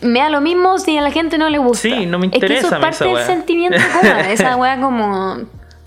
Me 0.00 0.18
da 0.20 0.30
lo 0.30 0.40
mismo 0.40 0.78
si 0.78 0.96
a 0.96 1.02
la 1.02 1.10
gente 1.10 1.36
no 1.36 1.50
le 1.50 1.58
gusta. 1.58 1.90
Sí, 1.90 2.06
no 2.06 2.18
me 2.18 2.28
Es 2.28 2.30
que 2.32 2.36
interesa 2.38 2.68
eso 2.68 2.76
es 2.76 2.80
parte 2.80 3.04
esa 3.04 3.18
del 3.18 3.26
sentimiento 3.26 3.78
Kuma. 4.00 4.20
Esa 4.32 4.56
wea 4.56 4.80
como. 4.80 5.36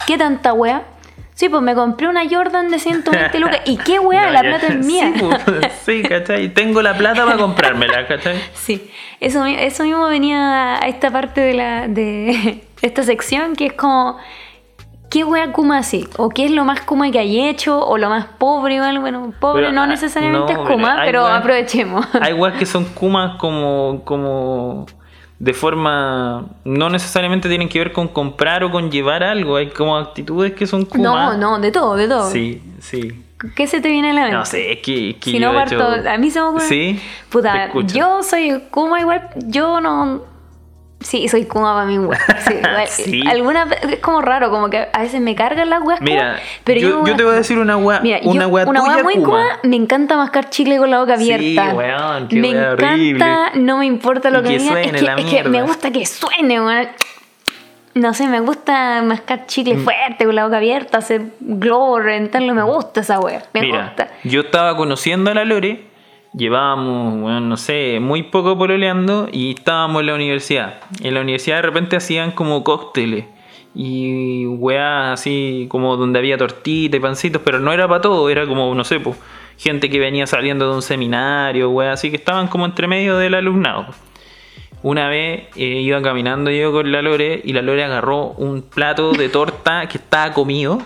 ¿Qué 0.06 0.15
tanta 0.15 0.54
wea? 0.54 0.84
Sí, 1.36 1.50
pues 1.50 1.62
me 1.62 1.74
compré 1.76 2.08
una 2.08 2.22
Jordan 2.30 2.69
de 2.69 2.80
120 2.80 3.39
lucas. 3.39 3.62
¿Y 3.65 3.78
qué? 3.78 3.93
No, 4.04 4.12
la 4.12 4.41
plata 4.41 4.67
es 4.67 4.78
mía. 4.86 5.12
Sí, 5.15 5.19
pues, 5.19 5.74
sí, 5.86 6.04
¿cachai? 6.04 6.54
Tengo 6.54 6.82
la 6.82 6.96
plata 6.98 7.26
para 7.26 7.38
comprármela, 7.38 8.08
¿cachai? 8.08 8.36
Sí, 8.54 8.89
eso, 9.19 9.46
eso 9.46 9.84
mismo 9.84 10.08
venía 10.08 10.76
a 10.76 10.88
esta 10.88 11.10
parte 11.12 11.41
de 11.41 11.54
la 11.54 11.88
de 11.88 12.63
esta 12.82 13.04
sección 13.04 13.56
que 13.56 13.67
es 13.67 13.74
como 13.74 14.17
¿qué 15.13 15.24
wea 15.24 15.52
Kuma 15.52 15.78
así? 15.78 16.08
¿O 16.17 16.30
qué 16.30 16.46
es 16.46 16.52
lo 16.52 16.65
más 16.65 16.82
Kuma 16.82 17.12
que 17.12 17.19
hay 17.19 17.48
hecho? 17.48 17.80
¿O 17.80 17.98
lo 17.98 18.10
más 18.10 18.26
pobre 18.38 18.82
o 18.82 18.84
algo? 18.84 19.02
Bueno, 19.02 19.32
pobre 19.39 19.63
Pero, 19.63 19.74
no 19.74 19.84
ah, 19.84 19.88
necesariamente 19.88 20.54
no, 20.54 20.63
es 20.63 20.69
Kuma, 20.69 21.02
pero 21.06 21.26
aprovechemos. 21.26 22.06
Hay 22.19 22.34
weas 22.34 22.58
que 22.58 22.65
son 22.65 22.86
kumas 22.86 23.38
como, 23.38 24.02
como 24.06 24.88
de 25.43 25.53
forma. 25.53 26.45
No 26.63 26.89
necesariamente 26.89 27.49
tienen 27.49 27.67
que 27.67 27.79
ver 27.79 27.91
con 27.91 28.08
comprar 28.08 28.63
o 28.63 28.71
con 28.71 28.89
llevar 28.89 29.23
algo. 29.23 29.58
Hay 29.58 29.67
como 29.67 29.97
actitudes 29.97 30.53
que 30.53 30.65
son 30.65 30.82
No, 30.82 30.88
kumas. 30.88 31.38
no, 31.38 31.60
de 31.60 31.71
todo, 31.71 31.95
de 31.97 32.08
todo. 32.08 32.29
Sí, 32.32 32.62
sí. 32.79 33.21
¿Qué 33.58 33.67
se 33.67 33.82
te 33.82 33.89
viene 33.89 34.12
a 34.12 34.13
la 34.13 34.21
mente? 34.21 34.38
No 34.38 34.45
sé, 34.45 34.71
es 34.71 34.79
que. 34.79 35.10
es 35.10 35.15
que 35.17 35.32
Si 35.32 35.39
yo 35.39 35.51
no 35.51 35.62
hecho- 35.62 36.10
a 36.10 36.17
mí 36.17 36.32
se 36.32 36.39
me 36.39 36.45
ocurre. 36.47 36.65
Sí. 36.65 37.01
Puta, 37.29 37.71
yo 37.88 38.23
soy 38.23 38.63
Kuma 38.71 39.01
igual, 39.01 39.29
yo 39.47 39.82
no. 39.82 40.21
Sí, 41.04 41.28
soy 41.28 41.46
Kuma 41.46 41.74
para. 41.74 41.89
Sí. 42.42 42.54
Sí. 43.04 43.24
Algunas 43.28 43.70
veces 43.70 43.92
es 43.94 44.00
como 44.00 44.22
raro, 44.22 44.50
como 44.50 44.70
que 44.70 44.88
a 44.92 45.02
veces 45.02 45.22
me 45.22 45.36
cargan 45.36 45.70
las 45.70 45.82
weas 45.84 46.02
Mira, 46.02 46.34
Kuma, 46.34 46.39
pero 46.63 46.80
yo, 46.80 46.89
yo, 46.89 47.06
yo 47.08 47.16
te 47.16 47.24
voy 47.24 47.34
a 47.34 47.38
decir 47.38 47.58
una 47.60 47.78
wea, 47.78 48.00
Mira, 48.02 48.20
una 48.24 48.44
yo- 48.44 48.50
wea 48.50 48.66
una 48.66 48.84
wea 48.84 49.04
muy 49.04 49.16
kuma. 49.16 49.60
Me 49.63 49.76
encanta 49.76 50.18
mascar 50.18 50.50
chicle 50.50 50.78
con 50.78 50.89
la 50.89 51.00
boca 51.00 51.18
Sí, 51.18 51.32
abierta. 51.34 51.74
weón, 51.76 52.28
qué 52.28 52.36
me 52.38 52.52
wea 52.52 52.72
encanta, 52.74 52.86
horrible. 52.94 53.26
no 53.56 53.78
me 53.78 53.86
importa 53.86 54.30
lo 54.30 54.39
Y 54.39 54.44
que, 54.44 54.50
que 54.50 54.58
digan, 54.60 54.74
suene 54.74 54.88
es, 54.88 54.94
que, 54.94 55.02
la 55.02 55.16
es 55.16 55.26
que 55.26 55.44
me 55.50 55.62
gusta 55.62 55.92
que 55.92 56.06
suene, 56.06 56.60
weón. 56.62 56.88
No 57.96 58.13
sé, 58.16 58.28
me 58.28 58.39
gusta 58.39 59.04
mascar 59.04 59.46
chicle 59.46 59.76
Mm. 59.76 59.84
fuerte 59.84 60.26
con 60.26 60.34
la 60.36 60.46
boca 60.46 60.58
abierta, 60.58 60.98
hacer 60.98 61.22
globo, 61.39 62.00
reventarlo, 62.00 62.54
me 62.56 62.63
gusta 62.63 63.02
esa 63.02 63.20
wea, 63.20 63.44
me 63.54 63.62
Mira, 63.62 63.86
gusta. 63.86 64.08
yo 64.24 64.42
estaba 64.42 64.76
conociendo 64.76 65.30
a 65.30 65.36
la 65.36 65.46
Lore, 65.46 65.86
llevábamos, 66.34 67.22
bueno, 67.22 67.39
no 67.41 67.58
sé, 67.58 68.00
muy 68.00 68.24
poco 68.24 68.58
pololeando 68.58 69.28
y 69.32 69.52
estábamos 69.52 70.02
en 70.02 70.08
la 70.08 70.15
universidad. 70.15 70.82
En 71.02 71.13
la 71.13 71.22
universidad 71.22 71.58
de 71.58 71.62
repente 71.63 71.96
hacían 71.96 72.32
como 72.32 72.63
cócteles 72.63 73.26
y 73.76 74.46
weas 74.46 75.13
así 75.19 75.67
como 75.69 75.98
donde 75.98 76.19
había 76.19 76.38
tortita 76.38 76.98
y 76.98 77.00
pancitos, 77.00 77.41
pero 77.43 77.60
no 77.60 77.74
era 77.74 77.88
para 77.88 78.02
todo, 78.02 78.30
era 78.30 78.46
como, 78.46 78.74
no 78.76 78.84
sé, 78.84 79.00
pues, 79.00 79.17
gente 79.58 79.89
que 79.89 80.00
venía 80.00 80.28
saliendo 80.28 80.69
de 80.69 80.76
un 80.76 80.82
seminario, 80.82 81.69
weas 81.69 81.93
así 81.96 82.10
que 82.10 82.17
estaban 82.17 82.48
como 82.48 82.65
entre 82.65 82.88
medio 82.88 83.17
del 83.17 83.34
alumnado. 83.34 83.88
Una 84.82 85.08
vez 85.08 85.48
eh, 85.56 85.82
iba 85.82 86.02
caminando 86.02 86.52
yo 86.52 86.74
con 86.74 86.91
la 86.91 87.02
Lore 87.02 87.41
y 87.43 87.54
la 87.54 87.62
Lore 87.62 87.86
agarró 87.86 88.32
un 88.32 88.63
plato 88.63 89.13
de 89.13 89.30
torta 89.30 89.88
que 89.88 89.98
estaba 89.98 90.34
comido 90.34 90.82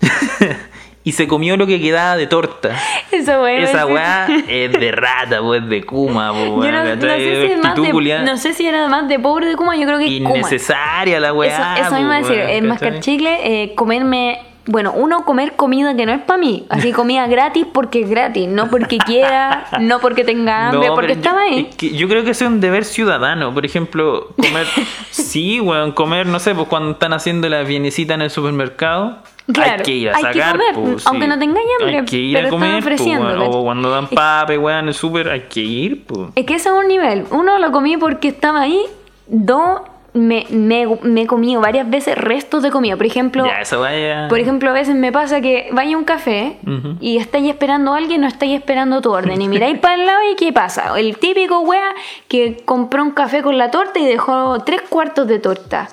y 1.06 1.12
se 1.12 1.28
comió 1.28 1.56
lo 1.56 1.68
que 1.68 1.80
quedaba 1.80 2.16
de 2.16 2.26
torta. 2.26 2.76
Esa 3.12 3.40
wea. 3.40 3.60
Esa 3.60 3.86
weá 3.86 4.26
es 4.48 4.72
de 4.72 4.90
rata, 4.90 5.40
pues 5.40 5.64
de 5.68 5.84
kuma, 5.84 6.32
pues, 6.32 6.72
no, 6.72 6.96
no 6.96 7.00
sé 7.00 7.20
si 7.20 8.02
de, 8.02 8.22
no 8.24 8.36
sé 8.36 8.52
si 8.52 8.66
era 8.66 8.88
más 8.88 9.06
de 9.06 9.20
pobre 9.20 9.46
de 9.46 9.54
Kuma, 9.54 9.76
yo 9.76 9.86
creo 9.86 10.00
que 10.00 10.16
es 10.16 10.22
Kuma. 10.24 10.38
Innecesaria 10.38 11.20
la 11.20 11.28
Eso, 11.28 11.36
weá. 11.36 11.76
eso 11.78 11.94
mismo 11.94 12.08
pues, 12.08 12.26
decir, 12.26 12.42
weón, 12.42 12.50
eh, 12.50 12.62
mascar 12.62 12.88
¿cachai? 12.94 13.00
chicle, 13.02 13.62
eh, 13.62 13.74
comerme, 13.76 14.40
bueno, 14.66 14.92
uno 14.94 15.24
comer 15.24 15.54
comida 15.54 15.94
que 15.96 16.06
no 16.06 16.12
es 16.12 16.20
para 16.22 16.38
mí, 16.38 16.66
así 16.68 16.92
comida 16.92 17.26
gratis 17.26 17.66
porque 17.72 18.02
es 18.02 18.10
gratis, 18.10 18.48
no 18.48 18.68
porque 18.68 18.98
quiera, 18.98 19.66
no 19.80 20.00
porque 20.00 20.24
tenga 20.24 20.68
hambre, 20.68 20.88
No, 20.88 20.94
porque 20.94 21.12
estaba 21.12 21.42
ahí. 21.42 21.68
es 21.70 21.76
que 21.76 21.90
yo 21.90 22.08
creo 22.08 22.24
que 22.24 22.30
es 22.30 22.42
un 22.42 22.60
deber 22.60 22.84
ciudadano. 22.84 23.54
Por 23.54 23.64
ejemplo, 23.64 24.28
comer. 24.36 24.66
sí, 25.10 25.60
weón, 25.60 25.92
comer, 25.92 26.26
no 26.26 26.38
sé, 26.40 26.54
pues 26.54 26.68
cuando 26.68 26.92
están 26.92 27.12
haciendo 27.12 27.48
la 27.48 27.62
bienecita 27.62 28.14
en 28.14 28.22
el 28.22 28.30
supermercado. 28.30 29.18
Claro, 29.52 29.74
hay 29.76 29.82
que 29.82 29.92
ir 29.92 30.08
a 30.10 30.16
hay 30.16 30.24
que 30.24 30.40
sacar, 30.40 30.58
comer, 30.58 30.74
pues, 30.74 31.06
aunque 31.06 31.28
no 31.28 31.38
tengáis 31.38 31.66
hambre, 31.78 31.98
Hay 31.98 32.04
que 32.04 32.16
ir 32.16 32.36
pero 32.36 32.48
a 32.48 32.50
comer, 32.50 32.92
están 32.92 33.22
pues. 33.38 33.48
O 33.48 33.62
cuando 33.62 33.90
dan 33.90 34.08
pape, 34.08 34.58
weón, 34.58 34.80
en 34.80 34.88
el 34.88 34.94
super, 34.94 35.30
hay 35.30 35.42
que 35.42 35.60
ir, 35.60 36.04
pues. 36.04 36.30
Es 36.34 36.44
que 36.44 36.54
ese 36.54 36.68
es 36.68 36.74
un 36.74 36.88
nivel. 36.88 37.26
Uno 37.30 37.58
lo 37.60 37.70
comí 37.70 37.96
porque 37.96 38.28
estaba 38.28 38.62
ahí. 38.62 38.80
Dos, 39.28 39.82
me, 40.16 40.46
me, 40.50 40.86
me 41.02 41.22
he 41.22 41.26
comido 41.26 41.60
varias 41.60 41.88
veces 41.88 42.16
restos 42.16 42.62
de 42.62 42.70
comida. 42.70 42.96
Por 42.96 43.06
ejemplo, 43.06 43.44
Ya, 43.46 43.60
esa 43.60 43.76
vaya. 43.76 44.26
Por 44.28 44.38
ejemplo, 44.40 44.70
a 44.70 44.72
veces 44.72 44.94
me 44.94 45.12
pasa 45.12 45.40
que 45.40 45.68
vaya 45.72 45.94
a 45.94 45.98
un 45.98 46.04
café 46.04 46.56
y 47.00 47.18
estáis 47.18 47.48
esperando 47.48 47.94
a 47.94 47.98
alguien 47.98 48.24
o 48.24 48.26
estáis 48.26 48.54
esperando 48.58 49.00
tu 49.00 49.12
orden. 49.12 49.40
Y 49.42 49.48
miráis 49.48 49.78
para 49.78 49.94
el 49.94 50.06
lado 50.06 50.20
y 50.32 50.34
¿qué 50.36 50.52
pasa? 50.52 50.98
El 50.98 51.18
típico 51.18 51.60
wea 51.60 51.94
que 52.28 52.56
compró 52.64 53.02
un 53.02 53.10
café 53.12 53.42
con 53.42 53.58
la 53.58 53.70
torta 53.70 53.98
y 54.00 54.04
dejó 54.06 54.58
tres 54.64 54.82
cuartos 54.88 55.26
de 55.28 55.38
torta. 55.38 55.88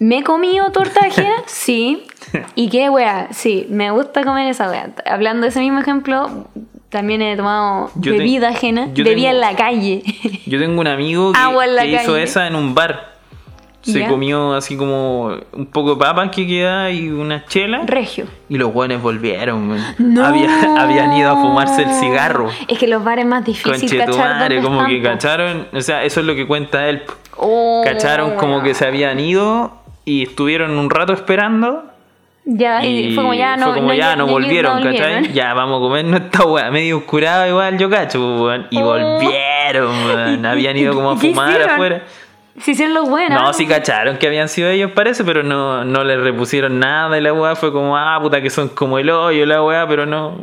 ¿Me 0.00 0.18
he 0.18 0.22
comido 0.22 0.70
torta 0.70 1.00
ajena? 1.06 1.34
Sí. 1.46 2.04
¿Y 2.54 2.68
qué 2.68 2.88
wea? 2.90 3.28
Sí, 3.32 3.66
me 3.70 3.90
gusta 3.90 4.22
comer 4.22 4.48
esa 4.48 4.70
wea. 4.70 4.90
Hablando 5.06 5.42
de 5.42 5.48
ese 5.48 5.60
mismo 5.60 5.80
ejemplo, 5.80 6.46
también 6.88 7.20
he 7.22 7.36
tomado 7.36 7.90
Yo 7.96 8.12
te- 8.12 8.18
bebida 8.18 8.50
ajena. 8.50 8.86
Bebía 8.94 9.04
tengo- 9.14 9.28
en 9.30 9.40
la 9.40 9.56
calle. 9.56 10.02
Yo 10.46 10.58
tengo 10.58 10.80
un 10.80 10.86
amigo 10.86 11.32
que, 11.32 11.38
Agua 11.38 11.64
en 11.64 11.74
la 11.74 11.82
que 11.82 11.92
hizo 11.94 12.16
esa 12.16 12.46
en 12.46 12.54
un 12.54 12.74
bar. 12.74 13.17
Se 13.82 14.00
Ya. 14.00 14.08
comió 14.08 14.54
así 14.54 14.76
como 14.76 15.36
un 15.52 15.66
poco 15.66 15.94
de 15.94 16.00
papas 16.00 16.30
que 16.30 16.46
queda 16.46 16.90
y 16.90 17.08
una 17.08 17.44
chela. 17.46 17.82
Regio. 17.86 18.26
Y 18.48 18.58
los 18.58 18.72
guanes 18.72 19.00
volvieron. 19.00 19.76
No. 19.98 20.24
Había- 20.24 20.82
habían 20.82 21.12
ido 21.16 21.30
a 21.30 21.36
fumarse 21.36 21.82
el 21.82 21.90
cigarro. 21.92 22.50
Es 22.66 22.76
que 22.78 22.88
los 22.88 23.02
bares 23.04 23.24
es 23.24 23.30
más 23.30 23.44
difícil 23.44 23.72
cachar 23.72 24.06
Conchetumare, 24.06 24.62
como 24.62 24.84
que 24.86 25.00
cacharon, 25.00 25.68
o 25.72 25.80
sea, 25.80 26.02
eso 26.04 26.20
es 26.20 26.26
lo 26.26 26.34
que 26.34 26.46
cuenta 26.46 26.88
él. 26.88 27.02
Oh, 27.36 27.82
Cacharon 27.84 28.34
como 28.34 28.62
que 28.62 28.74
se 28.74 28.84
habían 28.84 29.20
ido 29.20 29.72
y 30.04 30.24
estuvieron 30.24 30.76
un 30.76 30.90
rato 30.90 31.12
esperando. 31.12 31.84
Ya, 32.44 32.84
y, 32.84 33.14
fue 33.14 33.22
como 33.22 33.34
ya 33.34 33.56
no, 33.56 33.66
fue 33.66 33.74
como 33.76 33.92
ya 33.92 34.16
no, 34.16 34.26
volvieron, 34.26 34.82
no 34.82 34.90
¿cachai? 34.90 35.32
Ya, 35.34 35.52
vamos 35.54 35.78
a 35.78 35.80
comer 35.80 36.06
esta 36.24 36.44
weá, 36.46 36.70
medio 36.70 36.96
oscurado 36.96 37.46
igual, 37.46 37.78
yo 37.78 37.88
cacho, 37.90 38.18
weón. 38.42 38.66
Y 38.70 38.78
Oh. 38.80 38.84
volvieron, 38.86 39.90
weón. 40.06 40.44
¿Y- 40.44 40.46
Habían 40.46 40.76
ido 40.76 40.94
como 40.94 41.10
a 41.12 41.16
fumar 41.16 41.60
afuera. 41.62 42.02
Si 42.60 42.72
hicieron 42.72 42.94
los 42.94 43.08
buenos. 43.08 43.40
No, 43.40 43.52
sí 43.52 43.66
cacharon 43.66 44.16
que 44.18 44.26
habían 44.26 44.48
sido 44.48 44.68
ellos, 44.68 44.90
parece, 44.92 45.24
pero 45.24 45.42
no, 45.42 45.84
no 45.84 46.04
les 46.04 46.20
repusieron 46.20 46.78
nada 46.80 47.16
y 47.16 47.20
la 47.20 47.32
weá 47.32 47.54
fue 47.56 47.72
como, 47.72 47.96
ah, 47.96 48.18
puta, 48.20 48.40
que 48.42 48.50
son 48.50 48.68
como 48.68 48.98
el 48.98 49.10
hoyo 49.10 49.46
la 49.46 49.62
weá, 49.62 49.86
pero 49.86 50.06
no. 50.06 50.36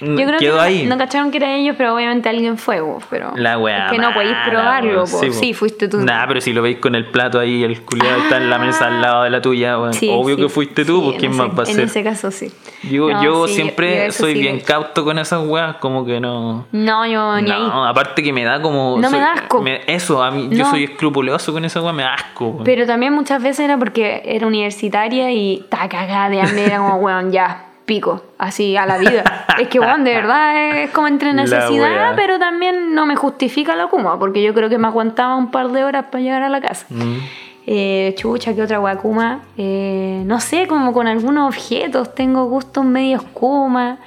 Yo 0.00 0.14
creo 0.14 0.38
quedó 0.38 0.56
que 0.56 0.62
ahí. 0.62 0.86
no 0.86 0.96
cacharon 0.96 1.30
que 1.32 1.38
eran 1.38 1.50
ellos, 1.50 1.74
pero 1.76 1.94
obviamente 1.94 2.28
alguien 2.28 2.58
fue, 2.58 2.80
vos, 2.80 3.02
pero 3.10 3.32
La 3.34 3.58
weá. 3.58 3.86
es 3.86 3.92
que 3.92 3.98
no 3.98 4.12
podéis 4.14 4.36
probarlo, 4.48 5.06
sí, 5.06 5.30
po. 5.30 5.54
fuiste 5.58 5.88
tú. 5.88 5.98
Nah, 5.98 6.26
pero 6.28 6.40
si 6.40 6.52
lo 6.52 6.62
veis 6.62 6.78
con 6.78 6.94
el 6.94 7.06
plato 7.06 7.40
ahí, 7.40 7.64
el 7.64 7.80
culiado 7.82 8.18
está 8.22 8.36
en 8.36 8.50
la 8.50 8.58
mesa 8.58 8.86
al 8.86 9.00
lado 9.02 9.22
de 9.24 9.30
la 9.30 9.40
tuya, 9.42 9.78
weón. 9.78 9.92
Sí, 9.94 10.08
Obvio 10.12 10.36
sí, 10.36 10.42
que 10.42 10.48
fuiste 10.48 10.84
tú, 10.84 10.96
sí, 10.98 11.02
pues 11.02 11.14
en 11.14 11.20
quién 11.20 11.32
ese- 11.32 11.42
más 11.42 11.50
va 11.58 11.62
a 11.64 11.66
En 11.68 11.74
ser. 11.74 11.84
ese 11.86 12.04
caso 12.04 12.30
sí. 12.30 12.52
Yo, 12.84 13.10
No, 13.10 13.24
yo 13.24 13.48
sí, 13.48 13.54
siempre 13.54 14.12
soy 14.12 14.34
sí 14.34 14.40
bien 14.40 14.60
cauto 14.60 15.02
con 15.04 15.18
esas 15.18 15.44
weas, 15.46 15.76
como 15.76 16.04
que 16.04 16.20
no. 16.20 16.66
No, 16.70 17.06
yo 17.06 17.40
ni 17.40 17.50
ahí. 17.50 17.60
No, 17.62 17.86
aparte 17.86 18.22
que 18.22 18.32
me 18.32 18.44
da 18.44 18.60
como. 18.62 18.98
No 19.00 19.10
me 19.10 19.18
da 19.18 19.32
asco. 19.32 19.60
me- 19.62 19.80
eso, 19.86 20.22
a 20.22 20.30
mí, 20.30 20.48
yo 20.52 20.64
No. 20.64 20.70
soy 20.70 20.84
escrupuloso 20.84 21.52
con 21.54 21.64
esa 21.64 21.80
wea, 21.80 21.92
me 21.92 22.04
asco. 22.04 22.60
Pero 22.64 22.86
también 22.86 23.12
muchas 23.12 23.42
veces 23.42 23.60
era 23.60 23.78
porque 23.78 24.22
era 24.24 24.46
universitaria 24.46 25.30
y 25.30 25.60
estaba 25.60 25.88
cagada 25.88 26.28
de 26.28 26.40
hambre, 26.40 26.66
era 26.66 26.78
como, 26.78 26.96
weón, 26.96 27.32
ya, 27.32 27.64
pico, 27.86 28.22
así 28.38 28.76
a 28.76 28.84
la 28.84 28.98
vida. 28.98 29.46
es 29.58 29.68
que, 29.68 29.80
weón, 29.80 30.04
de 30.04 30.14
verdad 30.14 30.78
es 30.82 30.90
como 30.90 31.08
entre 31.08 31.32
necesidad, 31.32 32.14
pero 32.16 32.38
también 32.38 32.94
no 32.94 33.06
me 33.06 33.16
justifica 33.16 33.74
la 33.76 33.86
kuma, 33.86 34.18
porque 34.18 34.42
yo 34.42 34.52
creo 34.52 34.68
que 34.68 34.78
me 34.78 34.88
aguantaba 34.88 35.36
un 35.36 35.50
par 35.50 35.68
de 35.70 35.84
horas 35.84 36.06
para 36.10 36.22
llegar 36.22 36.42
a 36.42 36.48
la 36.48 36.60
casa. 36.60 36.86
Mm. 36.90 37.18
Eh, 37.66 38.14
chucha, 38.18 38.54
que 38.54 38.62
otra 38.62 38.78
guacuma. 38.78 39.40
Eh, 39.56 40.22
no 40.26 40.40
sé, 40.40 40.66
como 40.66 40.92
con 40.92 41.06
algunos 41.06 41.48
objetos. 41.48 42.14
Tengo 42.14 42.44
gustos 42.46 42.84
medios 42.84 43.22
kuma. 43.22 43.98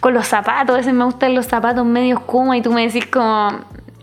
Con 0.00 0.12
los 0.12 0.26
zapatos, 0.26 0.74
a 0.74 0.78
veces 0.78 0.92
me 0.92 1.04
gustan 1.04 1.34
los 1.34 1.46
zapatos 1.46 1.86
medios 1.86 2.20
kuma 2.20 2.56
y 2.56 2.62
tú 2.62 2.70
me 2.70 2.86
decís 2.86 3.06
como, 3.06 3.48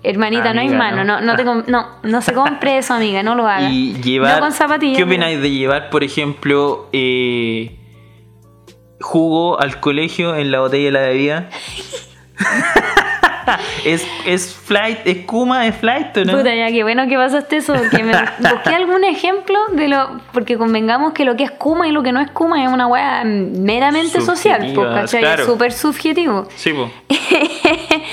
hermanita, 0.04 0.54
no 0.54 0.62
hay 0.62 0.70
mano. 0.70 1.04
no. 1.04 1.22
No, 1.22 1.22
no, 1.22 1.36
te 1.36 1.72
no, 1.72 1.88
no 2.04 2.22
se 2.22 2.34
compre 2.34 2.78
eso, 2.78 2.94
amiga, 2.94 3.24
no 3.24 3.36
lo 3.36 3.48
haga. 3.48 3.70
Y 3.72 3.94
llevar. 4.02 4.36
Yo 4.36 4.40
con 4.42 4.52
zapatillas. 4.52 4.98
¿Qué 4.98 5.04
opináis 5.04 5.42
de 5.42 5.50
llevar, 5.50 5.90
por 5.90 6.04
ejemplo, 6.04 6.90
eh, 6.92 7.80
jugo 9.00 9.60
al 9.60 9.80
colegio 9.80 10.36
en 10.36 10.52
la 10.52 10.60
botella 10.60 10.86
de 10.86 10.92
la 10.92 11.02
bebida? 11.02 11.50
es, 13.86 14.06
es 14.26 14.54
flight, 14.54 15.00
es 15.06 15.26
Kuma, 15.26 15.68
es 15.68 15.76
flight, 15.76 16.18
¿o 16.18 16.26
¿no? 16.26 16.38
Puta, 16.38 16.54
ya, 16.56 16.68
qué 16.72 16.84
bueno 16.84 17.08
que 17.08 17.16
pasaste 17.18 17.58
eso. 17.58 17.74
Que 17.92 18.04
me 18.04 18.14
busqué 18.40 18.76
algún 18.76 19.04
ejemplo 19.04 19.58
de 19.74 19.88
lo. 19.88 20.20
Porque 20.32 20.58
convengamos 20.58 21.14
que 21.14 21.26
lo 21.26 21.36
que 21.36 21.44
es 21.44 21.52
Kuma 21.52 21.88
y 21.88 21.92
lo 21.92 22.04
que 22.04 22.12
no 22.12 22.20
es 22.22 22.30
Kuma 22.32 22.64
es 22.64 22.70
una 22.72 22.88
weá 22.88 23.24
meramente 23.26 24.22
social, 24.22 24.72
pues, 24.74 24.88
¿cachai? 24.94 25.22
claro. 25.22 25.44
Es 25.44 25.48
súper 25.50 25.72
subjetivo. 25.72 26.48
Sí, 26.56 26.74
po. 26.74 26.90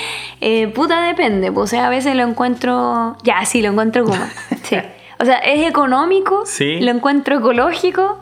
Eh, 0.43 0.67
puta, 0.69 1.01
depende. 1.03 1.51
pues, 1.51 1.65
O 1.65 1.67
sea, 1.67 1.85
a 1.85 1.89
veces 1.89 2.15
lo 2.15 2.23
encuentro. 2.23 3.15
Ya, 3.23 3.45
sí, 3.45 3.61
lo 3.61 3.69
encuentro 3.69 4.05
Kuma. 4.05 4.27
Sí. 4.63 4.75
O 5.19 5.25
sea, 5.25 5.37
es 5.37 5.67
económico, 5.67 6.47
Sí. 6.47 6.79
lo 6.81 6.89
encuentro 6.89 7.37
ecológico, 7.37 8.19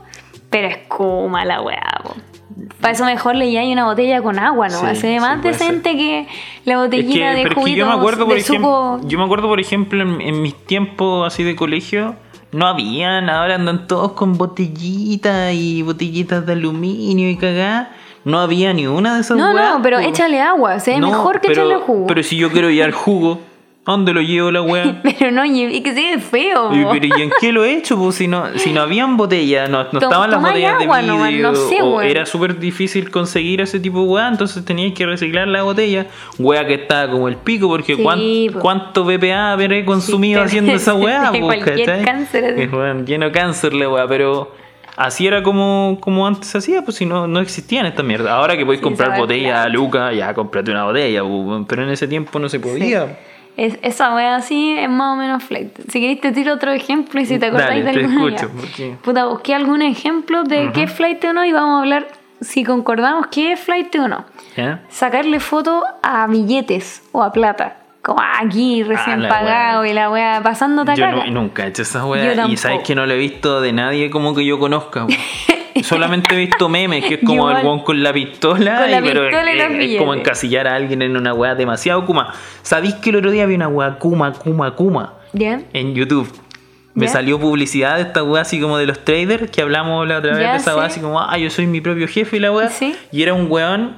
pero 0.50 0.68
es 0.68 0.78
Kuma 0.90 1.46
la 1.46 1.62
weá, 1.62 1.82
po. 2.04 2.16
Para 2.82 2.94
eso 2.94 3.06
mejor 3.06 3.36
le 3.36 3.58
hay 3.58 3.72
una 3.74 3.86
botella 3.86 4.22
con 4.22 4.40
agua, 4.40 4.68
¿no? 4.70 4.80
Sí, 4.80 4.96
Se 4.96 5.08
ve 5.08 5.14
sí, 5.16 5.20
más 5.20 5.42
ser. 5.42 5.52
decente 5.54 5.96
que 5.96 6.28
la 6.66 6.74
Es 6.76 6.80
botellita 6.80 7.14
que, 7.14 7.36
de 7.36 7.42
es 7.44 7.48
que 7.50 7.56
juguito 7.56 7.78
yo 7.78 7.86
me 7.88 7.94
acuerdo, 7.94 8.26
por 8.26 8.36
de 8.36 8.42
ejemplo, 8.42 9.00
yo 9.04 9.18
me 9.18 9.24
acuerdo, 9.26 9.48
por 9.48 9.60
ejemplo, 9.60 10.02
en, 10.02 10.22
en 10.22 10.42
mis 10.42 10.56
tiempos 10.56 11.28
así 11.28 11.44
de 11.44 11.56
colegio, 11.56 12.16
no 12.52 12.66
habían, 12.68 13.30
ahora 13.30 13.56
andan 13.56 13.88
todos 13.88 14.14
con 14.14 14.38
botellitas 14.38 15.54
y 15.54 15.82
botellitas 15.84 16.46
de 16.46 16.54
aluminio 16.54 17.30
y 17.30 17.38
cagá. 17.38 17.92
No 18.26 18.40
había 18.40 18.74
ni 18.74 18.86
una 18.86 19.16
de 19.16 19.22
esas 19.22 19.38
No, 19.38 19.54
weas, 19.54 19.76
no, 19.78 19.82
pero 19.82 19.98
échale 20.00 20.42
agua, 20.42 20.80
se 20.80 20.92
ve 20.92 21.00
No, 21.00 21.08
mejor 21.08 21.40
que 21.40 21.48
pero- 21.48 21.62
echarle 21.66 21.76
jugo. 21.86 22.08
Pero 22.08 22.22
si 22.22 22.36
yo 22.36 22.52
quiero 22.52 22.70
llevar 22.70 22.92
jugo, 22.92 23.40
¿a 23.86 23.92
dónde 23.92 24.14
lo 24.14 24.22
llevo 24.22 24.52
la 24.52 24.62
wea? 24.62 25.02
Pero 25.04 25.32
no, 25.32 25.44
y 25.46 25.82
que 25.82 25.94
se 25.94 26.02
ve 26.16 26.20
feo. 26.20 26.74
Y, 26.74 26.84
po. 26.84 26.92
pero 26.92 27.06
¿y 27.08 27.22
en 27.24 27.32
qué 27.40 27.52
lo 27.52 27.64
he 27.64 27.74
hecho? 27.74 27.98
Pues 27.98 28.16
si 28.16 28.28
no, 28.28 28.46
si 28.58 28.72
no 28.72 28.82
habían 28.82 29.18
botellas, 29.18 29.70
no, 29.70 29.86
no 29.92 30.00
estaban 30.00 30.30
las 30.30 30.42
botellas 30.42 30.82
agua 30.82 31.02
de 31.02 31.12
vidrio, 31.12 31.52
no 31.52 31.56
sé, 31.56 31.82
o 31.82 32.02
era 32.02 32.26
súper 32.26 32.60
difícil 32.60 33.10
conseguir 33.10 33.62
ese 33.62 33.80
tipo 33.80 34.02
de 34.04 34.08
weá, 34.08 34.28
entonces 34.28 34.64
tenías 34.64 34.94
que 34.94 35.06
reciclar 35.06 35.48
la 35.48 35.64
botella, 35.64 36.08
weá 36.38 36.66
que 36.68 36.76
estaba 36.76 37.10
como 37.12 37.28
el 37.28 37.38
pico, 37.38 37.68
porque 37.68 37.96
Sí, 37.96 38.04
cuán- 38.04 38.60
cuánto 38.62 39.04
BPA 39.06 39.54
habré 39.54 39.84
consumido 39.86 40.42
haciendo 40.44 40.72
esa 40.74 40.94
weá, 40.94 41.32
cualquier 41.40 41.86
¿cachai? 41.86 42.06
cáncer. 42.06 42.44
Es, 42.60 42.72
lleno 43.06 43.32
la 43.74 43.90
weá, 43.90 44.08
pero 44.08 44.54
así 44.98 45.26
era 45.26 45.42
como, 45.42 45.98
como 46.02 46.28
antes 46.28 46.48
se 46.50 46.58
hacía, 46.58 46.84
pues 46.84 46.98
si 46.98 47.06
no, 47.06 47.26
no 47.28 47.40
existían 47.40 47.86
estas 47.86 48.06
mierdas. 48.06 48.32
Ahora 48.34 48.56
que 48.58 48.66
podéis 48.66 48.82
Sí, 48.82 48.84
comprar 48.84 49.18
botella 49.18 49.64
a. 49.64 49.70
Luca, 49.70 50.12
ya 50.14 50.34
cómprate 50.34 50.70
una 50.72 50.84
botella, 50.84 51.22
pero 51.68 51.84
en 51.84 51.90
ese 51.90 52.08
tiempo 52.08 52.38
no 52.38 52.50
se 52.50 52.60
podía. 52.60 53.18
Es- 53.60 53.78
esa 53.82 54.16
wea 54.16 54.36
así 54.38 54.74
es 54.78 54.90
más 54.90 55.14
o 55.14 55.16
menos 55.18 55.44
flight. 55.44 55.78
Si 55.90 56.00
queréis 56.00 56.22
te 56.22 56.32
tiro 56.32 56.54
otro 56.54 56.72
ejemplo 56.72 57.20
y 57.20 57.26
si 57.26 57.40
te 57.40 57.48
acordáis 57.48 57.84
de 57.84 57.90
alguna 57.90 58.26
escucho, 58.36 58.50
porque- 58.56 58.96
Puta, 59.02 59.26
busqué 59.26 59.54
algún 59.54 59.82
ejemplo 59.82 60.44
de 60.44 60.72
qué 60.72 60.84
es 60.84 60.92
flight 60.94 61.24
o 61.26 61.34
no 61.34 61.44
y 61.44 61.52
vamos 61.52 61.78
a 61.78 61.80
hablar 61.80 62.08
si 62.40 62.64
concordamos 62.64 63.28
qué 63.28 63.52
es 63.52 63.60
flight 63.60 63.94
o 63.96 64.08
no. 64.08 64.24
Sacarle 64.88 65.40
foto 65.42 65.84
a 66.02 66.26
billetes 66.28 67.04
o 67.12 67.22
a 67.22 67.34
plata. 67.34 67.76
Como 68.02 68.22
aquí, 68.22 68.82
recién 68.84 69.26
Ah, 69.26 69.28
pagado 69.30 69.82
wea. 69.82 69.92
y 69.92 69.94
la 69.94 70.10
wea 70.10 70.42
pasándote 70.42 70.96
Yo 70.96 71.06
acá. 71.06 71.26
no- 71.26 71.42
nunca 71.42 71.66
he 71.66 71.68
hecho 71.68 71.82
esa 71.82 72.00
Yo 72.00 72.08
weá. 72.08 72.48
Y 72.48 72.56
sabes 72.56 72.80
que 72.86 72.96
no 72.96 73.06
lo 73.06 73.14
he 73.14 73.18
visto 73.18 73.60
de 73.60 73.74
nadie 73.74 74.10
como 74.10 74.34
que 74.34 74.46
yo 74.46 74.58
conozca. 74.58 75.06
Solamente 75.84 76.36
he 76.36 76.38
visto 76.38 76.68
memes, 76.70 77.06
que 77.06 77.16
es 77.16 77.20
como 77.22 77.34
Igual. 77.50 77.58
el 77.58 77.66
weón 77.66 77.80
con 77.84 78.02
la 78.04 78.14
pistola. 78.14 78.80
Con 78.82 78.92
la 78.92 79.00
y- 79.00 79.04
pero 79.04 79.22
pistola 79.28 79.54
y 79.54 79.60
es, 79.86 79.92
es 79.94 79.98
como 79.98 80.14
encasillar 80.14 80.68
a 80.68 80.76
alguien 80.76 81.02
en 81.02 81.16
una 81.18 81.34
weá 81.34 81.56
demasiado 81.56 82.06
kuma. 82.06 82.34
¿Sabéis 82.62 82.96
que 82.96 83.10
el 83.12 83.18
otro 83.18 83.32
día 83.32 83.46
vi 83.46 83.56
una 83.56 83.68
weá 83.68 83.98
kuma, 84.00 84.34
kuma, 84.34 84.76
kuma 84.76 85.14
¿Ya? 85.34 85.62
en 85.74 85.94
YouTube? 85.96 86.32
Me 86.96 87.08
salió 87.08 87.40
publicidad 87.40 87.96
de 87.96 88.02
esta 88.02 88.24
weá 88.24 88.42
así 88.42 88.60
como 88.60 88.78
de 88.78 88.86
los 88.86 89.06
traders 89.06 89.50
que 89.52 89.62
hablamos 89.62 90.06
la 90.06 90.18
otra 90.18 90.32
vez 90.36 90.40
de 90.52 90.56
esa 90.58 90.76
weá 90.76 90.86
sí. 90.90 90.94
así 90.94 91.00
como, 91.02 91.22
ah, 91.22 91.38
yo 91.38 91.50
soy 91.50 91.66
mi 91.66 91.80
propio 91.80 92.08
jefe 92.10 92.38
y 92.38 92.40
la 92.42 92.52
weá. 92.52 92.70
Sí. 92.70 92.94
Y 93.12 93.24
era 93.24 93.34
un 93.34 93.50
weón 93.50 93.96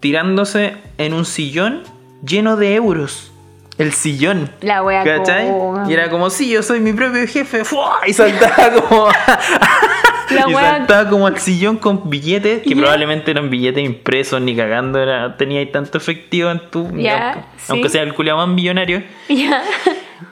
tirándose 0.00 0.76
en 0.98 1.14
un 1.14 1.24
sillón 1.26 1.82
lleno 2.26 2.56
de 2.56 2.74
euros. 2.74 3.30
El 3.78 3.92
sillón. 3.92 4.50
La 4.60 4.82
wea 4.82 5.04
¿Cachai? 5.04 5.46
como- 5.48 5.88
Y 5.88 5.94
era 5.94 6.10
como, 6.10 6.28
sí, 6.28 6.50
yo 6.50 6.62
soy 6.62 6.80
mi 6.80 6.92
propio 6.92 7.26
jefe. 7.26 7.64
¡fua! 7.64 8.00
Y 8.06 8.12
saltaba 8.12 8.72
como. 8.82 9.08
La 10.30 10.48
y 10.48 10.54
wea- 10.54 10.70
saltaba 10.78 11.10
como 11.10 11.26
al 11.26 11.38
sillón 11.38 11.76
con 11.78 12.08
billetes, 12.10 12.62
que 12.62 12.74
probablemente 12.76 13.30
eran 13.30 13.50
billetes 13.50 13.84
impresos 13.84 14.40
ni 14.40 14.54
cagando. 14.56 15.00
Era, 15.02 15.36
tenía 15.36 15.60
ahí 15.60 15.66
tanto 15.66 15.98
efectivo 15.98 16.50
en 16.50 16.60
tu. 16.70 16.88
Ya, 16.96 17.32
aunque, 17.32 17.40
sí. 17.58 17.64
aunque 17.68 17.88
sea 17.88 18.02
el 18.02 18.14
culiao 18.14 18.36
más 18.36 18.48
millonario. 18.48 19.02
Ya. 19.28 19.62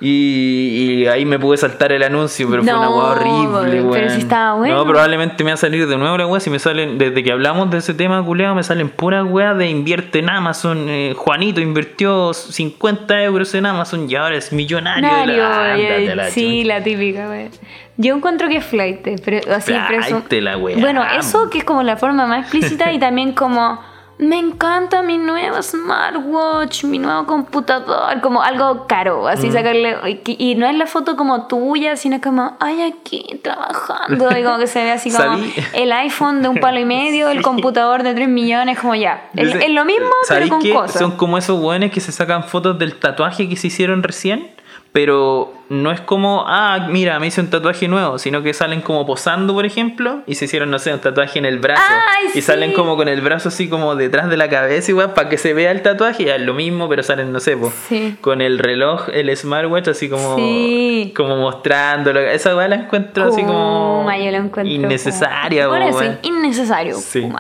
Y, 0.01 1.03
y 1.03 1.07
ahí 1.07 1.25
me 1.25 1.39
pude 1.39 1.57
saltar 1.57 1.93
el 1.93 2.03
anuncio, 2.03 2.49
pero 2.51 2.63
fue 2.63 2.73
una 2.73 2.89
weá 2.91 3.05
horrible, 3.13 3.71
pero 3.71 3.89
weón. 3.91 4.11
si 4.11 4.21
estaba 4.21 4.55
bueno. 4.55 4.77
No, 4.77 4.87
probablemente 4.87 5.43
me 5.45 5.51
va 5.51 5.55
a 5.55 5.57
salir 5.59 5.87
de 5.87 5.97
nuevo 5.97 6.17
la 6.19 6.27
weá. 6.27 6.41
Si 6.41 6.51
me 6.51 6.59
salen, 6.59 6.99
desde 6.99 7.23
que 7.23 7.33
hablamos 7.33 7.71
de 7.71 7.79
ese 7.79 7.95
tema, 7.95 8.23
culeado, 8.25 8.55
me 8.55 8.63
salen 8.63 8.89
puras 8.89 9.25
weas 9.29 9.57
de 9.59 9.69
invierte 9.69 10.21
en 10.21 10.31
Amazon. 10.31 10.89
Eh, 10.89 11.15
Juanito 11.17 11.61
invirtió 11.61 12.33
50 12.35 13.23
euros 13.23 13.55
en 13.55 13.67
Amazon 13.67 14.11
y 14.11 14.15
ahora 14.15 14.37
es 14.37 14.53
millonario. 14.53 15.09
Nario, 15.09 15.47
ándate 15.47 16.05
eh, 16.13 16.17
la 16.17 16.31
sí, 16.31 16.65
la 16.65 16.83
típica, 16.83 17.29
wea. 17.29 17.49
Yo 17.97 18.15
encuentro 18.15 18.49
que 18.49 18.59
es 18.59 18.65
flight, 18.65 19.01
pero 19.25 19.39
así 19.53 19.73
preso- 19.73 20.23
Flight, 20.23 20.43
la 20.43 20.57
wea. 20.57 20.77
Bueno, 20.79 21.03
eso 21.19 21.51
que 21.51 21.59
es 21.59 21.65
como 21.65 21.83
la 21.83 21.97
forma 21.97 22.27
más 22.27 22.43
explícita 22.43 22.93
y 22.93 22.99
también 22.99 23.33
como 23.33 23.81
me 24.19 24.39
encanta 24.39 25.03
mi 25.03 25.17
nuevo 25.17 25.63
smartwatch, 25.63 26.85
mi 26.85 26.99
nuevo 26.99 27.25
computador, 27.27 28.21
como 28.21 28.43
algo 28.43 28.87
caro, 28.87 29.23
Mm. 29.23 29.27
así 29.29 29.53
sacarle 29.53 29.97
y, 30.27 30.51
y 30.51 30.55
no 30.57 30.67
es 30.67 30.75
la 30.77 30.87
foto 30.87 31.17
como 31.17 31.47
tuya, 31.47 31.97
sino 31.97 32.21
como 32.21 32.57
ay 32.61 32.83
aquí 32.83 33.41
trabajando 33.43 34.29
y 34.37 34.43
como 34.43 34.59
que 34.59 34.67
se 34.67 34.83
ve 34.83 34.91
así 34.91 35.11
como 35.13 35.25
Sabí- 35.39 35.53
el 35.73 35.93
iPhone 35.93 36.43
de 36.43 36.49
un 36.49 36.59
palo 36.59 36.81
y 36.81 36.85
medio, 36.85 37.29
el 37.29 37.43
computador 37.43 38.03
de 38.03 38.15
3 38.15 38.29
millones, 38.29 38.79
como 38.79 38.95
ya. 38.95 39.29
Es, 39.37 39.55
lo 39.71 39.85
mismo 39.85 40.07
pero 40.09 40.25
¿sabéis 40.27 40.51
con 40.51 40.63
qué? 40.63 40.73
cosas. 40.73 40.99
Son 40.99 41.13
como 41.13 41.39
esos 41.39 41.61
weones 41.63 41.93
que 41.93 42.01
se 42.01 42.11
sacan 42.13 42.43
fotos 42.45 42.79
del 42.79 42.97
tatuaje 42.97 43.49
que 43.49 43.57
se 43.57 43.69
hicieron 43.69 44.03
recién, 44.03 44.51
pero 44.93 45.53
no 45.69 45.93
es 45.93 46.01
como, 46.01 46.45
ah, 46.49 46.87
mira, 46.91 47.19
me 47.21 47.27
hice 47.27 47.41
un 47.43 47.51
tatuaje 47.51 47.89
nuevo, 47.89 48.19
sino 48.19 48.43
que 48.43 48.55
salen 48.55 48.81
como 48.81 49.05
posando, 49.07 49.53
por 49.53 49.67
ejemplo, 49.67 50.23
y 50.27 50.35
se 50.35 50.47
hicieron, 50.47 50.71
no 50.71 50.79
sé, 50.79 50.93
un 50.95 50.99
tatuaje 51.01 51.39
en 51.39 51.45
el 51.45 51.59
brazo. 51.59 51.83
Ay, 52.17 52.27
y 52.29 52.31
sí. 52.31 52.43
salen 52.43 52.73
como 52.73 52.97
con 52.97 53.07
el 53.07 53.21
brazo 53.21 53.51
así 53.51 53.69
como 53.69 53.95
detrás 53.95 54.31
de 54.31 54.37
la 54.39 54.49
cabeza, 54.49 54.91
igual, 54.91 55.13
para 55.13 55.29
que 55.29 55.37
se 55.37 55.53
vea 55.53 55.71
el 55.71 55.83
tatuaje, 55.83 56.25
ya 56.25 56.37
es 56.37 56.43
lo 56.43 56.55
mismo, 56.55 56.89
pero 56.89 57.03
salen, 57.03 57.33
no 57.33 57.39
sé, 57.41 57.57
po, 57.57 57.71
Sí. 57.89 58.17
con 58.23 58.41
el 58.41 58.59
reloj, 58.59 59.09
el 59.13 59.35
smartwatch, 59.37 59.89
así 59.89 60.09
como, 60.09 60.37
Sí. 60.37 61.13
como 61.15 61.37
mostrándolo. 61.37 62.21
Esa 62.21 62.57
weá 62.57 62.67
la 62.69 62.77
encuentro 62.77 63.25
así 63.29 63.43
como 63.43 63.99
Kuma, 64.01 64.17
yo 64.19 64.31
lo 64.31 64.39
encuentro 64.39 64.65
innecesaria, 64.75 65.65
po, 65.67 65.71
Por 65.73 65.83
eso, 65.83 66.05
innecesario. 66.23 66.97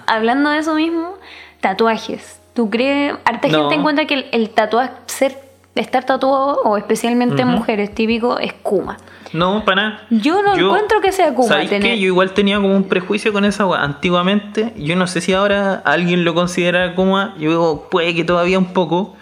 Hablando 0.06 0.50
de 0.50 0.58
eso 0.58 0.74
mismo, 0.74 1.14
tatuajes. 1.60 2.38
¿Tú 2.54 2.68
crees? 2.70 3.14
Harta 3.24 3.48
No. 3.48 3.60
gente 3.62 3.76
encuentra 3.76 4.04
que 4.06 4.14
el, 4.14 4.26
el 4.32 4.50
tatuaje, 4.50 4.92
ser, 5.06 5.38
estar 5.80 6.04
tatuado, 6.04 6.60
o 6.64 6.76
especialmente 6.76 7.42
en 7.42 7.48
mujeres, 7.48 7.94
típico, 7.94 8.38
es 8.38 8.52
Kuma. 8.52 8.96
No, 9.32 9.64
para 9.64 9.82
nada. 9.82 10.02
Yo 10.10 10.42
no 10.42 10.54
encuentro 10.56 11.00
que 11.00 11.12
sea 11.12 11.34
Kuma 11.34 11.48
¿sabéis 11.48 11.70
tener- 11.70 11.82
qué? 11.94 11.98
Yo 11.98 12.06
igual 12.06 12.32
tenía 12.32 12.56
como 12.56 12.74
un 12.74 12.84
prejuicio 12.84 13.32
con 13.32 13.44
esa 13.44 13.66
weá. 13.66 13.82
Antiguamente, 13.82 14.72
yo 14.76 14.96
no 14.96 15.06
sé 15.06 15.20
si 15.20 15.32
ahora 15.34 15.82
alguien 15.84 16.24
lo 16.24 16.34
considera 16.34 16.94
Kuma. 16.94 17.34
Yo 17.38 17.50
digo, 17.50 17.88
puede 17.90 18.14
que 18.14 18.24
todavía 18.24 18.58
un 18.58 18.72
poco. 18.72 19.14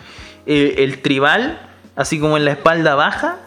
Eh, 0.47 0.77
el 0.85 1.03
tribal, 1.03 1.59
así 1.97 2.21
como 2.21 2.37
en 2.37 2.45
la 2.45 2.53
espalda 2.53 2.95
baja. 2.95 3.39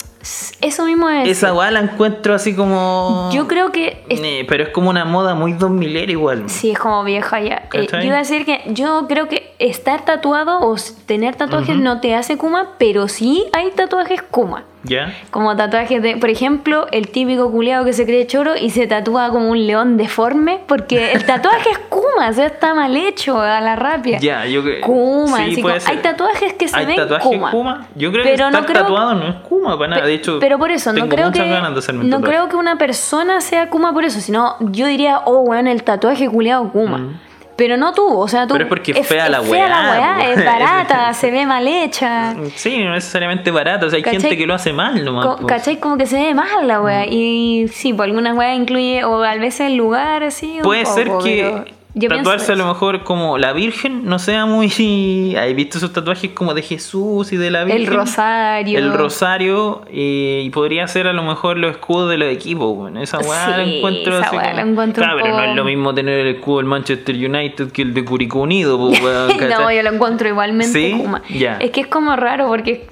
Eso 0.62 0.86
mismo 0.86 1.10
es. 1.10 1.28
Esa 1.30 1.54
weá 1.54 1.72
la 1.72 1.80
encuentro 1.80 2.34
así 2.34 2.56
como. 2.56 3.30
Yo 3.34 3.48
creo 3.48 3.72
que 3.72 4.04
es- 4.10 4.20
Eh, 4.22 4.46
pero 4.48 4.64
es 4.64 4.70
como 4.70 4.90
una 4.90 5.06
moda 5.06 5.36
muy 5.36 5.54
2000 5.54 5.96
era 5.96 6.12
igual. 6.12 6.50
Sí, 6.50 6.72
es 6.72 6.80
como 6.80 7.04
vieja 7.04 7.40
ya. 7.40 7.68
Eh, 7.74 7.88
yo 7.92 8.02
iba 8.02 8.16
a 8.16 8.20
decir 8.20 8.46
que 8.46 8.62
yo 8.68 9.06
creo 9.08 9.28
que 9.28 9.54
estar 9.60 10.06
tatuado 10.06 10.60
o 10.62 10.76
tener 11.06 11.36
tatuajes 11.36 11.76
no 11.78 12.00
te 12.02 12.16
hace 12.16 12.38
Kuma, 12.38 12.76
pero 12.78 13.08
sí 13.08 13.46
hay 13.54 13.72
tatuajes 13.72 14.22
Kuma. 14.22 14.64
¿Ya? 14.84 15.14
Como 15.32 15.56
tatuajes 15.58 16.02
de, 16.02 16.16
por 16.18 16.30
ejemplo, 16.30 16.88
el 16.92 17.10
típico 17.10 17.52
culeado 17.52 17.84
que 17.84 17.92
se 17.94 18.06
cree 18.06 18.26
choro 18.28 18.56
y 18.56 18.70
se 18.70 18.88
tatúa 18.88 19.30
como 19.30 19.50
un 19.50 19.68
león 19.68 19.98
deforme, 19.98 20.62
porque 20.68 21.12
el 21.12 21.26
tatuaje 21.26 21.70
es 21.72 21.80
Kuma, 21.90 22.30
o 22.30 22.34
sea, 22.34 22.46
está 22.46 22.74
mal 22.74 22.96
hecho 22.96 23.40
a 23.42 23.60
la 23.60 23.76
rapia. 23.76 24.20
Ya, 24.20 24.46
yo 24.46 24.64
creo. 24.64 24.82
Kuma, 24.82 25.38
sí, 25.38 25.52
así 25.52 25.62
puede 25.62 25.80
como- 25.80 25.90
hay 25.92 25.98
tatuajes 25.98 26.54
que 26.54 26.68
se 26.70 26.78
¿Hay 26.78 26.86
ven 26.86 26.96
tatuajes 26.96 27.28
Kuma. 27.28 27.52
Kuma? 27.52 27.88
Yo 27.96 28.12
creo 28.12 28.24
Pero 28.24 28.36
que 28.36 28.42
no 28.42 28.48
estar 28.50 28.66
creo- 28.66 28.82
tatuado 28.84 29.16
no 29.16 29.28
es 29.28 29.36
Kuma 29.48 29.78
para 29.78 29.90
nada. 29.92 30.06
De 30.06 30.14
hecho, 30.14 30.38
pero 30.40 30.58
por 30.58 30.72
eso, 30.72 30.94
no 30.94 31.10
creo 31.10 31.32
que 31.32 31.62
no 32.04 32.22
creo 32.22 32.48
que 32.50 32.56
una 32.56 32.78
persona 32.78 33.42
sea 33.42 33.70
Kuma 33.70 33.94
por 33.94 34.06
eso, 34.06 34.20
sino 34.22 34.56
yo 34.60 34.86
diría, 34.88 35.20
oh, 35.26 35.40
weón, 35.42 35.68
el 35.68 35.84
tatuaje 35.84 36.30
culeado 36.30 36.70
Kuma. 36.72 37.20
Pero 37.60 37.78
no 37.78 37.94
tú, 37.94 38.08
o 38.08 38.28
sea, 38.28 38.48
tú. 38.48 38.54
Mm. 38.54 38.58
Pero 38.58 38.64
es 38.64 38.70
porque 38.70 38.92
es 38.94 39.06
fea 39.08 39.30
la 39.30 39.42
fea 39.44 39.68
la 39.68 39.92
weá, 39.92 40.16
weá, 40.18 40.32
es 40.32 40.46
barata, 40.52 41.14
se 41.14 41.30
ve 41.30 41.46
mal 41.46 41.68
hecha. 41.68 42.34
Sí, 42.56 42.84
no 42.84 42.94
necesariamente 42.94 43.52
barato. 43.52 43.86
O 43.86 43.90
sea, 43.90 43.98
hay 43.98 44.04
¿Cachai? 44.04 44.22
gente 44.22 44.38
que 44.38 44.48
lo 44.48 44.54
hace 44.56 44.74
mal 44.74 45.04
nomás. 45.06 45.26
Co- 45.28 45.36
pues. 45.36 45.48
¿Cachai? 45.48 45.78
Como 45.78 45.98
que 45.98 46.06
se 46.08 46.16
ve 46.16 46.34
mal 46.34 46.66
la 46.68 46.82
weá. 46.82 47.06
Y 47.06 47.68
sí, 47.68 47.94
por 47.94 48.06
algunas 48.06 48.36
weas 48.36 48.58
incluye, 48.58 49.04
o 49.04 49.22
a 49.24 49.36
veces 49.36 49.68
el 49.68 49.76
lugar 49.76 50.24
así. 50.24 50.54
un 50.56 50.62
Puede 50.62 50.86
ser 50.86 51.10
que 51.24 51.64
pero- 51.66 51.79
Yo 51.96 52.08
tatuarse 52.08 52.52
a 52.52 52.56
lo 52.56 52.68
mejor 52.68 53.04
como 53.04 53.40
la 53.40 53.52
Virgen 53.52 54.06
no 54.06 54.20
sea 54.20 54.46
muy. 54.46 54.68
¿Has 55.38 55.56
visto 55.56 55.80
esos 55.80 55.92
tatuajes 55.92 56.32
como 56.32 56.54
de 56.54 56.62
Jesús 56.62 57.32
y 57.32 57.38
de 57.38 57.50
la 57.50 57.64
Virgen? 57.64 57.82
El 57.82 57.88
rosario. 57.88 58.78
El 58.78 58.94
rosario 58.94 59.82
eh, 59.92 60.44
y 60.46 60.50
podría 60.52 60.88
ser 60.88 61.08
a 61.08 61.14
lo 61.14 61.24
mejor 61.24 61.58
los 61.58 61.72
escudos 61.72 62.12
de 62.12 62.18
los 62.18 62.32
equipos. 62.32 62.76
bueno, 62.76 63.02
esa 63.02 63.18
weá 63.18 63.58
la 63.58 63.64
encuentro 63.64 64.20
esa 64.20 64.32
weá 64.32 64.54
la 64.54 64.62
encuentro 64.62 65.04
Claro, 65.04 65.20
pero 65.22 65.36
no 65.36 65.44
es 65.44 65.56
lo 65.56 65.64
mismo 65.64 65.94
tener 65.96 66.20
el 66.20 66.36
escudo 66.36 66.58
del 66.58 66.68
Manchester 66.68 67.16
United 67.16 67.72
que 67.72 67.82
el 67.82 67.94
de 67.96 68.06
Curicó 68.06 68.42
Unido. 68.42 68.78
pues, 68.78 69.02
no, 69.50 69.72
yo 69.72 69.82
lo 69.82 69.90
encuentro 69.90 70.28
igualmente 70.28 70.72
¿Sí? 70.72 70.96
Kuma. 70.96 71.24
Es 71.28 71.72
que 71.72 71.82
es 71.82 71.88
como 71.88 72.16
raro 72.16 72.48
porque, 72.48 72.86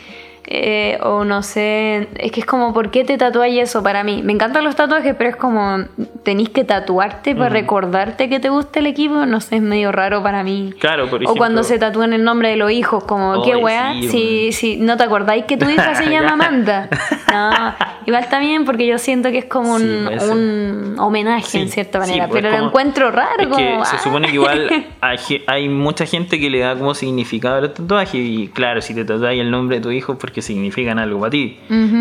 eh, 0.50 0.98
o 1.04 1.26
no 1.26 1.44
sé, 1.44 2.08
es 2.16 2.32
que 2.32 2.40
es 2.40 2.46
como, 2.46 2.74
¿por 2.74 2.90
qué 2.90 3.04
te 3.04 3.18
tatuáis 3.18 3.60
eso 3.62 3.84
para 3.84 4.04
mí? 4.04 4.22
Me 4.24 4.32
encantan 4.32 4.64
los 4.64 4.76
tatuajes, 4.78 5.14
pero 5.18 5.30
es 5.30 5.36
como, 5.36 5.80
tenéis 6.24 6.50
que 6.50 6.64
tatuarte 6.64 7.36
para 7.36 7.50
recordarte 7.50 8.30
que 8.30 8.40
te 8.40 8.48
gusta 8.50 8.80
el 8.80 8.88
equipo, 8.88 9.26
no 9.26 9.42
sé, 9.42 9.58
es 9.58 9.62
medio 9.62 9.92
raro 9.92 10.24
para 10.24 10.44
mí. 10.44 10.74
Claro, 10.80 11.10
por 11.10 11.22
O 11.26 11.36
cuando 11.36 11.62
ejemplo- 11.62 11.64
se 11.64 11.80
tatúan 11.80 12.14
el 12.14 12.24
nombre 12.24 12.50
de 12.50 12.56
los 12.56 12.72
hijos, 12.72 13.04
como, 13.04 13.44
¿qué 13.44 13.54
Ay, 13.54 13.64
weá? 13.64 13.94
sí, 14.02 14.08
si, 14.10 14.52
si 14.54 14.78
no 14.78 14.96
te 14.96 15.04
acordáis 15.04 15.44
que 15.46 15.58
tu 15.58 15.70
hija 15.70 15.96
se 15.96 16.06
llama 16.10 16.32
Amanda. 16.34 16.90
No, 17.32 17.74
igual 18.06 18.30
también 18.30 18.64
porque 18.64 18.88
yo 18.88 18.98
siento 18.98 19.30
que 19.32 19.40
es 19.40 19.46
como 19.46 19.76
un, 19.76 20.08
un 20.32 20.96
homenaje 21.00 21.60
en 21.60 21.70
cierta 21.70 22.00
manera, 22.00 22.28
pues, 22.30 22.42
pero 22.42 22.52
como- 22.54 22.62
lo 22.64 22.68
encuentro 22.70 23.12
raro. 23.12 23.42
Es 23.42 23.48
que 23.48 23.54
como, 23.72 23.86
se 23.86 23.96
ah. 23.96 24.00
supone 24.00 24.28
que 24.28 24.34
igual 24.36 24.86
hay, 25.02 25.18
hay 25.46 25.68
mucha 25.70 26.06
gente 26.06 26.40
que 26.40 26.50
le 26.50 26.60
da 26.60 26.76
como 26.76 26.94
significado 26.94 27.56
a 27.58 27.62
los 27.62 27.74
tatuajes 27.74 28.16
y 28.16 28.48
claro, 28.48 28.82
si 28.82 28.94
te 28.94 29.04
tatuáis 29.04 29.42
el 29.42 29.52
nombre 29.52 29.78
de 29.78 29.82
tu 29.84 29.92
hijo 29.92 30.14
es 30.14 30.20
porque 30.38 30.42
significan 30.44 31.00
algo 31.00 31.20
para 31.20 31.32
ti. 31.32 31.58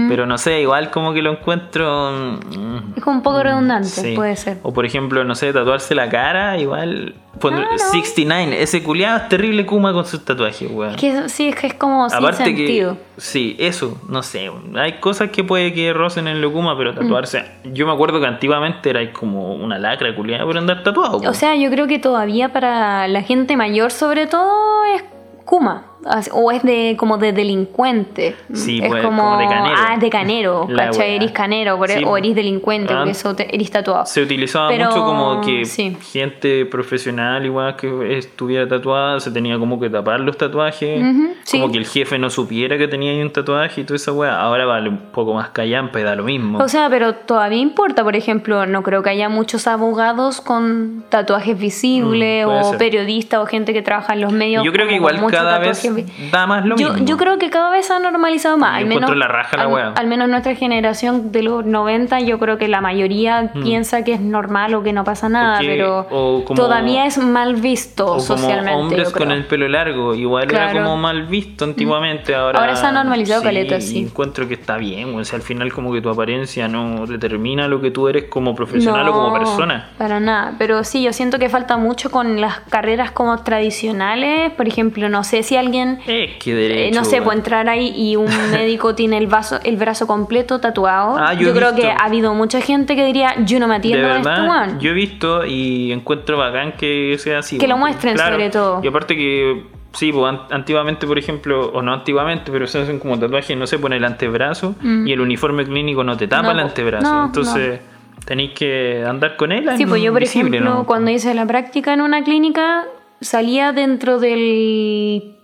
Pero 0.08 0.26
no 0.26 0.36
sé, 0.36 0.60
igual 0.60 0.90
como 0.90 1.14
que 1.14 1.22
lo 1.22 1.30
encuentro... 1.32 2.12
mm, 2.12 2.96
Es 2.98 3.02
como 3.02 3.16
un 3.16 3.22
poco 3.22 3.42
redundante, 3.42 3.88
sí. 3.88 4.12
puede 4.14 4.36
ser. 4.36 4.58
O 4.62 4.72
por 4.74 4.84
ejemplo, 4.84 5.24
no 5.24 5.34
sé, 5.34 5.52
tatuarse 5.54 5.94
la 5.94 6.08
cara, 6.10 6.58
igual... 6.58 7.14
Pon- 7.40 7.54
Ah, 7.54 7.66
no. 7.70 7.78
69, 7.78 8.62
ese 8.62 8.82
culiado 8.82 9.16
es 9.18 9.28
terrible 9.28 9.64
Kuma 9.66 9.92
con 9.92 10.04
sus 10.06 10.24
tatuajes, 10.24 10.70
weón. 10.70 10.92
Es 10.94 10.96
que 11.00 11.28
sí, 11.28 11.48
es 11.48 11.56
que 11.56 11.66
es 11.68 11.74
como 11.74 12.08
sin 12.10 12.32
sentido. 12.34 12.94
que, 13.14 13.20
sí, 13.20 13.56
eso, 13.58 13.98
no 14.08 14.22
sé, 14.22 14.50
hay 14.74 14.94
cosas 15.00 15.30
que 15.30 15.44
puede 15.44 15.72
que 15.74 15.92
rocen 15.92 16.28
en 16.28 16.40
Locuma, 16.42 16.76
pero 16.78 16.94
tatuarse, 16.94 17.44
yo 17.64 17.86
me 17.86 17.92
acuerdo 17.92 18.20
que 18.20 18.26
antiguamente 18.26 18.90
era 18.90 19.12
como 19.12 19.54
una 19.54 19.78
lacra 19.78 20.14
culiada 20.14 20.44
por 20.44 20.56
andar 20.58 20.82
tatuado. 20.82 21.18
O 21.28 21.34
sea, 21.34 21.54
yo 21.56 21.70
creo 21.70 21.86
que 21.86 21.98
todavía 21.98 22.52
para 22.52 23.06
la 23.08 23.22
gente 23.22 23.56
mayor 23.56 23.90
sobre 23.92 24.26
todo 24.26 24.84
es 24.94 25.04
Kuma. 25.44 25.86
O 26.32 26.52
es 26.52 26.62
de 26.62 26.94
como 26.98 27.18
de 27.18 27.32
delincuente. 27.32 28.36
Sí, 28.52 28.80
es 28.82 28.88
pues, 28.88 29.02
como, 29.04 29.22
como 29.22 29.38
de 29.38 29.46
canero. 29.48 29.76
Ah, 29.78 29.94
es 29.94 30.00
de 30.00 30.10
canero. 30.10 30.68
¿Cachai? 30.74 31.16
Eres 31.16 31.32
canero 31.32 31.76
por- 31.76 31.90
e- 31.90 31.98
Sí, 31.98 32.04
o 32.06 32.16
eres 32.16 32.34
delincuente, 32.34 32.92
Ah, 32.92 32.98
porque 32.98 33.10
eso 33.12 33.34
te, 33.34 33.54
eres 33.54 33.70
tatuado. 33.70 34.06
se 34.06 34.22
utilizaba 34.22 34.68
Pero, 34.68 34.86
mucho 34.86 35.04
como 35.04 35.40
que 35.40 35.64
sí. 35.64 35.96
gente 36.12 36.64
profesional 36.66 37.44
igual 37.44 37.76
que 37.76 38.18
estuviera 38.18 38.68
tatuada 38.68 39.18
se 39.20 39.30
tenía 39.30 39.58
como 39.58 39.80
que 39.80 39.90
tapar 39.90 40.20
los 40.20 40.36
tatuajes 40.36 41.02
sí. 41.44 41.58
como 41.60 41.72
que 41.72 41.78
el 41.78 41.86
jefe 41.86 42.18
no 42.18 42.30
supiera 42.30 42.76
que 42.78 42.86
tenía 42.88 43.12
ahí 43.12 43.20
un 43.22 43.30
tatuaje 43.32 43.80
y 43.80 43.84
toda 43.84 43.96
esa 43.96 44.12
weá 44.12 44.38
ahora 44.40 44.64
vale 44.66 44.88
un 44.90 44.98
poco 45.12 45.34
más 45.34 45.48
callampa 45.50 46.00
y 46.00 46.02
da 46.02 46.14
lo 46.14 46.24
mismo 46.24 46.58
O 46.58 46.68
sea, 46.68 46.88
pero 46.90 47.14
todavía 47.14 47.58
importa, 47.60 48.04
por 48.04 48.16
ejemplo, 48.16 48.66
no 48.66 48.82
creo 48.82 49.02
que 49.02 49.10
haya 49.10 49.28
muchos 49.28 49.66
abogados 49.66 50.40
con 50.40 51.04
tatuajes 51.08 51.58
visibles 51.58 52.44
Mm, 52.46 52.48
puede 52.48 52.60
o 52.60 52.64
ser. 52.70 52.78
periodistas 52.78 53.40
o 53.40 53.46
gente 53.46 53.72
que 53.72 53.82
trabaja 53.82 54.12
en 54.14 54.20
los 54.20 54.32
medios. 54.32 54.64
yo 54.64 54.72
creo 54.72 54.86
que 54.88 54.94
igual 54.96 55.20
cada 55.30 55.58
vez 55.58 55.82
da 56.30 56.46
más 56.46 56.64
lo 56.64 56.76
yo, 56.76 56.90
mismo 56.92 57.06
yo 57.06 57.16
creo 57.16 57.38
que 57.38 57.50
cada 57.50 57.70
vez 57.70 57.86
se 57.86 57.92
ha 57.94 57.98
normalizado 57.98 58.56
más. 58.58 58.76
Al 58.76 58.86
menos, 58.86 59.16
la 59.16 59.28
raja 59.28 59.56
la 59.56 59.64
al, 59.64 59.92
al 59.96 60.06
menos 60.06 60.28
nuestra 60.28 60.54
generación 60.54 61.32
de 61.32 61.42
los 61.42 61.64
90, 61.64 62.20
yo 62.20 62.38
creo 62.38 62.58
que 62.58 62.68
la 62.68 62.80
mayoría 62.80 63.50
piensa 63.62 64.04
que 64.04 64.12
es 64.14 64.20
normal 64.20 64.74
o 64.74 64.82
que 64.82 64.92
no 64.92 65.04
pasa 65.04 65.28
nada. 65.28 65.58
Porque- 65.58 65.72
pero 65.76 66.06
como- 66.08 66.54
todavía 66.54 67.06
es 67.06 67.18
mal 67.18 67.54
visto 67.56 68.04
o 68.04 68.08
como 68.08 68.20
socialmente. 68.20 68.72
hombres 68.80 69.10
con 69.12 69.30
el 69.30 69.46
pelo 69.46 69.68
largo 69.68 70.14
igual 70.14 70.50
era 70.50 70.72
como 70.72 70.96
mal 70.96 71.26
visto 71.26 71.64
antiguamente 71.64 72.34
ahora 72.34 72.58
Ahora 72.60 72.76
se 72.76 72.86
ha 72.86 72.92
normalizado 72.92 73.42
caleta, 73.42 73.80
sí. 73.80 73.98
y 73.98 74.02
encuentro 74.04 74.48
que 74.48 74.54
está 74.54 74.76
bien 74.76 75.14
o 75.18 75.24
sea 75.24 75.36
al 75.36 75.42
final 75.42 75.72
como 75.72 75.92
que 75.92 76.00
tu 76.00 76.08
apariencia 76.10 76.68
no 76.68 77.06
determina 77.06 77.68
lo 77.68 77.80
que 77.80 77.90
tú 77.90 78.08
eres 78.08 78.24
como 78.24 78.54
profesional 78.54 79.08
o 79.08 79.12
como 79.12 79.32
persona 79.32 79.90
Para 79.98 80.20
nada, 80.20 80.54
pero 80.58 80.84
sí, 80.84 81.02
yo 81.02 81.12
siento 81.12 81.38
que 81.38 81.48
falta 81.48 81.76
mucho 81.76 82.10
con 82.10 82.40
las 82.40 82.60
carreras 82.60 83.10
como 83.12 83.36
tradicionales. 83.42 84.52
Por 84.52 84.66
ejemplo, 84.68 85.08
no 85.08 85.24
sé 85.24 85.42
si 85.42 85.56
alguien, 85.56 85.85
es 86.06 86.36
que 86.36 86.52
eh, 86.52 86.54
derecho 86.54 86.98
no 86.98 87.04
sé, 87.04 87.22
puede 87.22 87.38
entrar 87.38 87.68
ahí 87.68 87.92
y 87.96 88.16
un 88.16 88.26
médico 88.52 88.94
tiene 88.94 89.18
el, 89.18 89.26
vaso, 89.26 89.58
el 89.64 89.76
brazo 89.76 90.06
completo 90.06 90.58
tatuado. 90.60 91.16
Ah, 91.18 91.34
yo 91.34 91.52
creo 91.54 91.72
visto. 91.72 91.82
que 91.82 91.90
ha 91.90 92.04
habido 92.04 92.34
mucha 92.34 92.60
gente 92.60 92.94
que 92.96 93.04
diría, 93.04 93.34
yo 93.44 93.58
no 93.60 93.66
me 93.68 93.74
De 93.74 93.78
atiendo 93.78 94.06
a 94.08 94.16
este 94.18 94.28
verdad, 94.28 94.48
weón. 94.48 94.80
yo 94.80 94.90
he 94.90 94.94
visto 94.94 95.44
y 95.46 95.92
encuentro 95.92 96.36
bacán 96.38 96.72
que 96.72 97.16
sea 97.18 97.38
así. 97.40 97.58
Que 97.58 97.68
lo 97.68 97.76
muestren, 97.76 98.16
sobre 98.18 98.50
todo. 98.50 98.80
Y 98.82 98.88
aparte 98.88 99.16
que, 99.16 99.64
sí, 99.92 100.12
pues, 100.12 100.24
an- 100.32 100.40
antiguamente, 100.50 101.06
por 101.06 101.18
ejemplo, 101.18 101.68
o 101.72 101.82
no 101.82 101.92
antiguamente, 101.94 102.50
pero 102.52 102.66
se 102.66 102.80
hacen 102.80 102.98
como 102.98 103.18
tatuajes, 103.18 103.56
no 103.56 103.66
sé, 103.66 103.78
pone 103.78 103.96
el 103.96 104.04
antebrazo 104.04 104.74
y 104.82 105.12
el 105.12 105.20
uniforme 105.20 105.64
clínico 105.64 106.02
no 106.04 106.16
te 106.16 106.26
tapa 106.28 106.42
Mm. 106.42 106.46
No, 106.46 106.50
el 106.52 106.60
antebrazo. 106.60 107.14
No, 107.14 107.24
Entonces, 107.26 107.80
tenéis 108.24 108.52
que 108.52 109.04
andar 109.06 109.36
con 109.36 109.52
él. 109.52 109.68
Sí, 109.76 109.86
pues 109.86 110.02
yo, 110.02 110.12
por 110.12 110.22
ejemplo, 110.22 110.60
¿no? 110.60 110.84
cuando 110.86 111.10
hice 111.10 111.32
la 111.34 111.46
práctica 111.46 111.94
en 111.94 112.00
una 112.00 112.24
clínica, 112.24 112.84
salía 113.20 113.72
dentro 113.72 114.18
del 114.18 115.35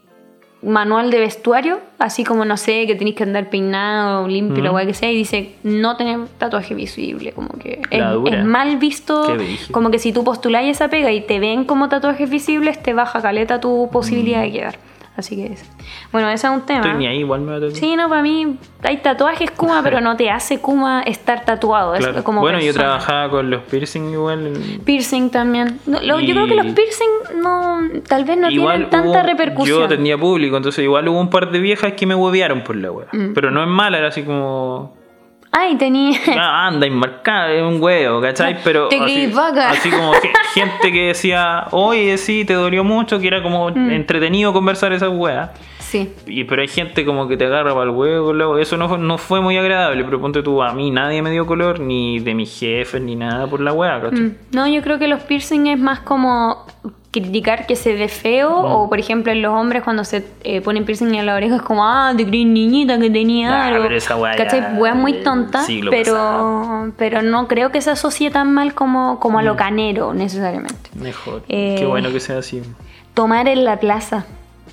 manual 0.63 1.11
de 1.11 1.19
vestuario, 1.19 1.81
así 1.99 2.23
como, 2.25 2.45
no 2.45 2.57
sé, 2.57 2.87
que 2.87 2.95
tenéis 2.95 3.17
que 3.17 3.25
andar 3.25 3.51
peinado, 3.51 4.29
limpio, 4.29 4.63
lo 4.63 4.71
Mm. 4.71 4.73
cual 4.73 4.87
que 4.87 4.95
sea, 4.95 5.11
y 5.11 5.17
dice, 5.17 5.53
no 5.65 5.97
tener 5.97 6.21
tatuaje 6.39 6.75
visible, 6.75 7.33
como 7.33 7.49
que 7.59 7.81
es, 7.91 8.45
mal 8.45 8.77
visto, 8.77 9.37
como 9.73 9.91
que 9.91 9.99
si 9.99 10.13
tú 10.13 10.23
postuláis 10.25 10.71
esa 10.71 10.89
pega 10.89 11.11
y 11.11 11.21
te 11.21 11.41
ven 11.41 11.65
como 11.65 11.89
tatuajes 11.89 12.31
visibles, 12.31 12.81
te 12.83 12.93
baja 12.95 13.21
caleta 13.21 13.61
tu 13.61 13.89
posibilidad 13.93 14.43
de 14.43 14.53
quedar. 14.53 14.79
Así 15.15 15.37
que 15.37 15.53
es. 15.53 15.71
Bueno, 16.11 16.31
ese 16.31 16.47
es 16.47 16.53
un 16.53 16.63
tema. 16.63 16.81
Estoy 16.81 16.95
ni 16.99 17.07
ahí, 17.07 17.19
igual 17.19 17.43
me 17.43 17.59
va 17.59 17.67
a. 17.67 17.71
Sí, 17.73 17.97
no, 17.97 18.09
para 18.09 18.23
mí 18.23 18.57
hay 18.83 18.97
tatuajes 18.97 19.51
Kuma, 19.51 19.81
pero 19.85 20.01
no 20.01 20.17
te 20.17 20.31
hace 20.31 20.59
Kuma 20.61 21.03
estar 21.03 21.45
tatuado. 21.45 21.93
Claro. 21.95 22.19
Es 22.19 22.25
como 22.25 22.41
bueno, 22.41 22.59
yo 22.61 22.67
persona. 22.67 22.85
trabajaba 22.85 23.31
con 23.31 23.51
los 23.51 23.63
piercing 23.65 24.11
igual. 24.11 24.55
Piercing 24.87 25.29
también. 25.31 25.81
No, 25.87 26.01
lo- 26.01 26.19
Y- 26.19 26.27
Yo 26.29 26.35
creo 26.35 26.47
que 26.47 26.55
los 26.55 26.67
piercing 26.75 27.43
no, 27.43 27.81
tal 28.09 28.25
vez 28.25 28.39
no 28.39 28.51
igual 28.51 28.89
tienen 28.89 28.91
tanta 28.91 29.19
hubo- 29.21 29.27
repercusión. 29.27 29.81
Yo 29.83 29.89
tenía 29.89 30.17
público, 30.17 30.57
entonces 30.57 30.83
igual 30.83 31.07
hubo 31.09 31.21
un 31.21 31.29
par 31.29 31.51
de 31.51 31.59
viejas 31.59 31.93
que 31.93 32.07
me 32.07 32.15
huevearon 32.15 32.65
por 32.65 32.77
la 32.77 32.91
wea. 32.91 33.09
Mm. 33.13 33.35
Pero 33.35 33.51
no 33.51 33.61
es 33.63 33.69
mala, 33.69 33.99
era 33.99 34.09
así 34.09 34.23
como. 34.23 34.95
Ay, 35.55 35.77
tenía. 35.77 36.19
Ah, 36.39 36.67
anda, 36.69 36.87
enmarcada, 36.87 37.53
es 37.53 37.63
un 37.63 37.81
huevo, 37.81 38.21
¿cachai? 38.23 38.57
Pero 38.65 38.89
Te 38.89 38.99
así, 38.99 39.27
vaca. 39.27 39.71
así 39.71 39.91
como 39.91 40.13
ge- 40.15 40.33
gente 40.55 40.91
que 40.91 41.09
decía, 41.09 41.67
oye, 41.73 42.17
sí, 42.17 42.45
te 42.47 42.55
dolió 42.55 42.83
mucho, 42.85 43.19
que 43.21 43.27
era 43.29 43.43
como 43.43 43.69
Mm. 43.71 43.91
entretenido 43.91 44.53
conversar 44.55 44.93
esas 44.95 45.11
weas. 45.13 45.51
Sí. 45.79 46.11
Y, 46.27 46.45
pero 46.45 46.63
hay 46.63 46.69
gente 46.69 47.05
como 47.05 47.29
que 47.29 47.37
te 47.37 47.45
agarra 47.45 47.73
para 47.75 47.85
el 47.85 47.91
huevo, 47.91 48.33
luego. 48.33 48.57
eso 48.59 48.79
no, 48.79 48.89
fue- 48.89 48.97
no 48.99 49.19
fue 49.19 49.43
muy 49.43 49.59
agradable, 49.59 50.03
pero 50.05 50.19
ponte 50.21 50.43
tú, 50.43 50.63
a 50.63 50.73
mí 50.73 50.91
nadie 50.91 51.21
me 51.21 51.31
dio 51.31 51.45
color, 51.47 51.81
ni 51.81 52.19
de 52.21 52.35
mis 52.35 52.59
jefes, 52.59 53.03
ni 53.03 53.15
nada 53.15 53.47
por 53.47 53.61
la 53.61 53.75
wea, 53.75 54.01
¿cachai? 54.01 54.21
Mm. 54.21 54.37
No, 54.53 54.67
yo 54.67 54.81
creo 54.81 54.99
que 54.99 55.07
los 55.07 55.23
piercing 55.23 55.67
es 55.67 55.79
más 55.79 56.01
como 56.01 56.65
criticar 57.13 57.67
que 57.67 57.77
se 57.77 57.95
ve 57.95 58.09
feo 58.09 58.51
Mm. 58.63 58.65
o 58.73 58.89
por 58.89 58.99
ejemplo 58.99 59.31
en 59.33 59.43
los 59.43 59.53
hombres 59.53 59.83
cuando 59.85 60.03
se 60.03 60.25
eh, 60.45 60.61
ponen 60.63 60.85
piercing 60.85 61.15
en 61.15 61.27
la 61.27 61.35
oreja 61.37 61.57
es 61.57 61.63
como 61.63 61.85
ah 61.87 62.13
te 62.17 62.27
creí 62.27 62.45
niñita 62.45 62.99
que 62.99 63.11
tenía 63.11 63.53
Ah, 63.65 63.67
algo 63.69 63.83
pero 63.85 63.97
esa 63.97 64.17
Weas 64.17 64.97
muy 64.97 65.13
tonta 65.23 65.63
pero 65.91 66.13
pasado. 66.15 66.93
pero 66.97 67.23
no 67.23 67.47
creo 67.49 67.71
que 67.71 67.81
se 67.83 67.91
asocie 67.91 68.31
tan 68.31 68.53
mal 68.55 68.73
como, 68.75 69.21
como 69.21 69.37
Mm. 69.37 69.41
a 69.41 69.43
lo 69.45 69.57
canero 69.57 70.15
necesariamente 70.15 70.91
Mejor. 70.95 71.43
Eh, 71.49 71.77
Qué 71.79 71.87
bueno 71.87 72.11
que 72.11 72.19
sea 72.21 72.39
así. 72.39 72.63
tomar 73.15 73.47
en 73.47 73.65
la 73.65 73.79
plaza 73.79 74.25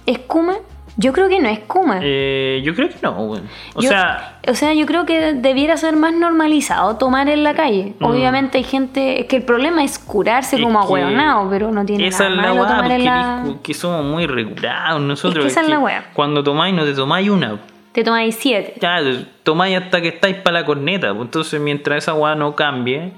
¿es 0.05 0.17
Kuma? 0.19 0.55
Yo 0.99 1.13
creo 1.13 1.29
que 1.29 1.39
no 1.39 1.47
es 1.47 1.59
Kuma 1.59 1.99
Eh, 2.03 2.61
yo 2.63 2.75
creo 2.75 2.89
que 2.89 2.95
no, 3.01 3.11
weón. 3.11 3.47
O 3.73 3.81
Yo- 3.81 3.89
sea, 3.89 4.39
o 4.47 4.53
sea, 4.53 4.73
yo 4.73 4.85
creo 4.85 5.05
que 5.05 5.33
debiera 5.33 5.77
ser 5.77 5.95
más 5.95 6.13
normalizado 6.13 6.97
tomar 6.97 7.29
en 7.29 7.43
la 7.43 7.53
calle. 7.53 7.93
Mm. 7.99 8.05
Obviamente 8.05 8.57
hay 8.57 8.65
gente, 8.65 9.21
es 9.21 9.27
que 9.27 9.37
el 9.37 9.43
problema 9.43 9.81
es 9.83 9.97
curarse 9.97 10.57
Es 10.57 10.61
como 10.61 10.79
ahueonado, 10.79 11.49
pero 11.49 11.71
no 11.71 11.85
tiene 11.85 12.07
esa 12.07 12.27
nada 12.29 12.51
es 12.51 12.55
la 12.57 12.67
tomar 12.67 12.91
en 12.91 13.05
la... 13.05 13.43
que 13.63 13.73
somos 13.73 14.03
muy 14.03 14.27
regulados 14.27 15.01
nosotros. 15.01 15.45
Es 15.45 15.53
que 15.53 15.59
esa 15.59 15.61
es 15.61 15.69
la. 15.69 16.03
Cuando 16.13 16.43
tomáis, 16.43 16.75
no 16.75 16.83
te 16.83 16.93
tomáis 16.93 17.29
una. 17.29 17.59
Te 17.93 18.03
tomáis 18.03 18.35
siete. 18.35 18.75
Ya, 18.81 18.97
tomáis 19.43 19.77
hasta 19.77 20.01
que 20.01 20.09
estáis 20.09 20.35
para 20.35 20.59
la 20.59 20.65
corneta. 20.65 21.13
pues, 21.13 21.25
Entonces, 21.25 21.61
mientras 21.61 22.03
esa 22.03 22.13
weá 22.13 22.35
no 22.35 22.55
cambie, 22.55 23.13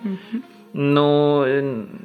no, 0.73 1.43
Sí. 1.45 1.51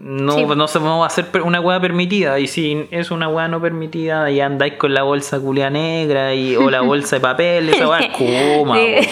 no 0.00 0.66
se 0.68 0.80
no 0.80 0.98
va 1.00 1.06
a 1.06 1.10
ser 1.10 1.26
una 1.44 1.60
weá 1.60 1.80
permitida. 1.80 2.38
Y 2.38 2.46
si 2.46 2.86
es 2.90 3.10
una 3.10 3.28
weá 3.28 3.48
no 3.48 3.60
permitida, 3.60 4.30
y 4.30 4.40
andáis 4.40 4.74
con 4.74 4.92
la 4.94 5.02
bolsa 5.02 5.38
culia 5.40 5.70
negra 5.70 6.34
y, 6.34 6.56
o 6.56 6.70
la 6.70 6.80
bolsa 6.82 7.16
de 7.16 7.20
papel, 7.20 7.68
esa 7.68 7.88
weá 7.88 8.00
es 8.00 8.08
kuma. 8.10 8.76
Sí. 8.76 8.94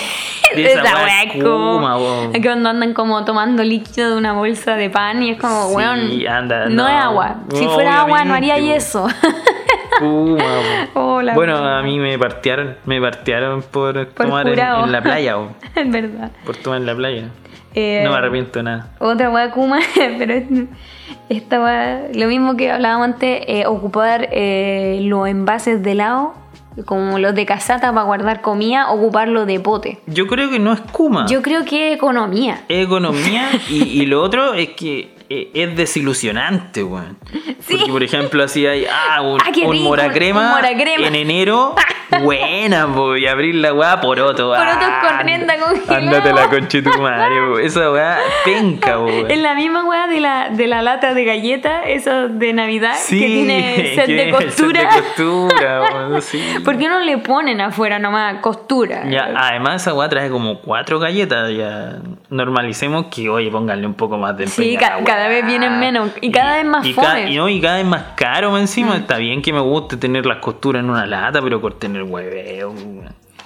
Esa 0.55 0.83
Esa 0.83 1.23
es 1.25 1.33
que 1.33 2.43
cuando 2.43 2.69
andan 2.69 2.93
como 2.95 3.25
tomando 3.25 3.65
líquido 3.65 4.11
de 4.11 4.17
una 4.17 4.35
bolsa 4.35 4.77
de 4.77 4.89
pan 4.89 5.21
y 5.23 5.31
es 5.31 5.41
como, 5.41 5.69
Sí, 5.71 5.75
weón, 5.75 6.27
anda, 6.29 6.67
no, 6.69 6.85
no. 6.85 6.89
es 6.89 6.95
agua. 6.95 7.37
Si 7.53 7.67
fuera 7.67 8.03
agua 8.03 8.25
no 8.25 8.35
haría 8.35 8.57
eso. 8.77 9.09
Hola. 10.95 11.35
Bueno, 11.35 11.57
a 11.57 11.83
mí 11.83 11.99
me 11.99 12.17
partearon, 12.19 12.77
me 12.85 13.01
partearon 13.01 13.63
por, 13.63 14.07
Por 14.09 14.27
tomar 14.27 14.47
en, 14.49 14.59
en 14.59 14.93
la 14.93 15.03
playa, 15.03 15.37
es 15.75 15.91
verdad. 15.91 16.31
por 16.45 16.57
tomar 16.57 16.81
en 16.81 16.87
la 16.87 16.95
playa. 16.95 17.29
Eh, 17.75 18.03
No 18.05 18.11
me 18.13 18.17
arrepiento 18.17 18.59
de 18.59 18.63
nada. 18.63 18.89
Otra 18.99 19.31
weá 19.31 19.51
Kuma, 19.51 19.81
pero 20.19 20.33
es- 20.35 20.45
esta 21.29 21.61
weá, 21.63 22.03
lo 22.15 22.27
mismo 22.29 22.57
que 22.57 22.71
hablábamos 22.71 23.07
antes, 23.15 23.43
eh, 23.49 23.67
ocupar 23.67 24.29
eh, 24.31 25.01
los 25.03 25.27
envases 25.29 25.83
de 25.83 25.93
helado, 25.93 26.35
como 26.87 27.19
los 27.19 27.35
de 27.35 27.47
casata 27.47 27.93
para 27.93 28.03
guardar 28.05 28.41
comida, 28.41 28.91
ocuparlo 28.91 29.47
de 29.47 29.61
pote. 29.61 30.01
Yo 30.07 30.27
creo 30.27 30.51
que 30.51 30.59
no 30.59 30.73
es 30.73 30.81
Kuma. 30.81 31.27
Yo 31.27 31.41
creo 31.41 31.65
que 31.65 31.91
es 31.91 31.97
economía. 31.97 32.63
Es 32.69 32.85
economía 32.85 33.49
y, 33.71 33.83
y 33.85 34.07
lo 34.07 34.21
otro 34.23 34.55
es 34.55 34.71
que 34.71 35.14
es 35.29 35.77
desilusionante, 35.77 36.83
weón. 36.83 37.17
Sí. 37.65 37.77
Porque, 37.79 37.93
por 37.93 38.03
ejemplo, 38.03 38.45
así 38.45 38.67
hay 38.67 38.85
ah, 38.85 39.23
un, 39.23 39.41
Ah, 39.41 39.51
un 39.65 39.83
moracrema, 39.83 40.61
en 40.99 41.15
enero, 41.15 41.75
buena, 42.23 42.87
po, 42.93 43.17
y 43.17 43.27
abrir 43.27 43.55
la 43.55 43.73
weá 43.73 44.03
por 44.03 44.21
otro. 44.21 44.51
Porotos 44.51 44.89
con 45.01 45.27
renta 45.27 45.57
congelada. 45.59 45.97
Ándate 45.97 46.33
la 46.35 46.51
concha 46.51 46.79
de 46.79 46.91
tu 46.91 47.01
madre, 47.01 47.35
po. 47.49 47.59
Esa 47.59 47.91
weá 47.91 48.19
penca, 48.45 48.99
weón. 48.99 49.31
Es 49.31 49.39
la 49.39 49.55
misma 49.55 49.83
weá 49.87 50.07
de 50.09 50.21
la, 50.21 50.51
de 50.51 50.67
la 50.67 50.83
lata 50.83 51.15
de 51.15 51.25
galleta, 51.25 51.85
esa 51.85 52.29
de 52.29 52.53
Navidad, 52.53 52.97
Sí, 52.99 53.19
que 53.21 53.27
tiene 53.29 53.93
set 53.95 54.07
de 54.09 54.29
es 54.29 54.37
set 54.37 54.45
costura. 54.47 54.81
de 54.83 54.87
costura, 55.01 55.83
weón, 55.95 56.21
sí. 56.23 56.43
¿Por 56.63 56.77
qué 56.77 56.87
no 56.89 57.01
le 57.01 57.17
ponen 57.17 57.63
afuera 57.63 57.99
nomás 57.99 58.43
costura? 58.43 59.05
Ya, 59.09 59.31
además 59.35 59.81
esa 59.81 59.95
weá 59.95 60.11
trae 60.11 60.29
como 60.29 60.61
cuatro 60.61 60.99
galletas, 60.99 61.51
ya 61.51 61.97
normalicemos 62.29 63.07
que, 63.07 63.31
oye, 63.31 63.51
pónganle 63.51 63.87
un 63.87 63.95
poco 63.95 64.19
más 64.19 64.37
de 64.37 64.45
empeño 64.45 64.69
Sí. 64.69 64.77
Cada 65.15 65.29
vez 65.29 65.47
vienen 65.47 65.79
menos 65.79 66.11
y 66.21 66.33
cada 66.33 66.57
vez 66.57 66.65
más 66.65 66.85
y, 66.85 66.93
fome. 66.93 67.31
Y 67.31 67.37
no, 67.37 67.49
y 67.49 67.61
cada 67.61 67.77
vez 67.77 67.87
más 67.87 68.03
caro 68.17 68.59
encima. 68.59 68.97
Está 68.97 69.19
bien 69.19 69.43
que 69.43 69.53
me 69.53 69.61
guste 69.61 69.97
tener 69.97 70.27
las 70.27 70.39
costuras 70.39 70.83
en 70.83 70.91
una 70.91 71.07
lata, 71.07 71.41
pero 71.41 71.61
corten 71.61 71.95
el 71.95 72.03
hueveo. 72.03 72.75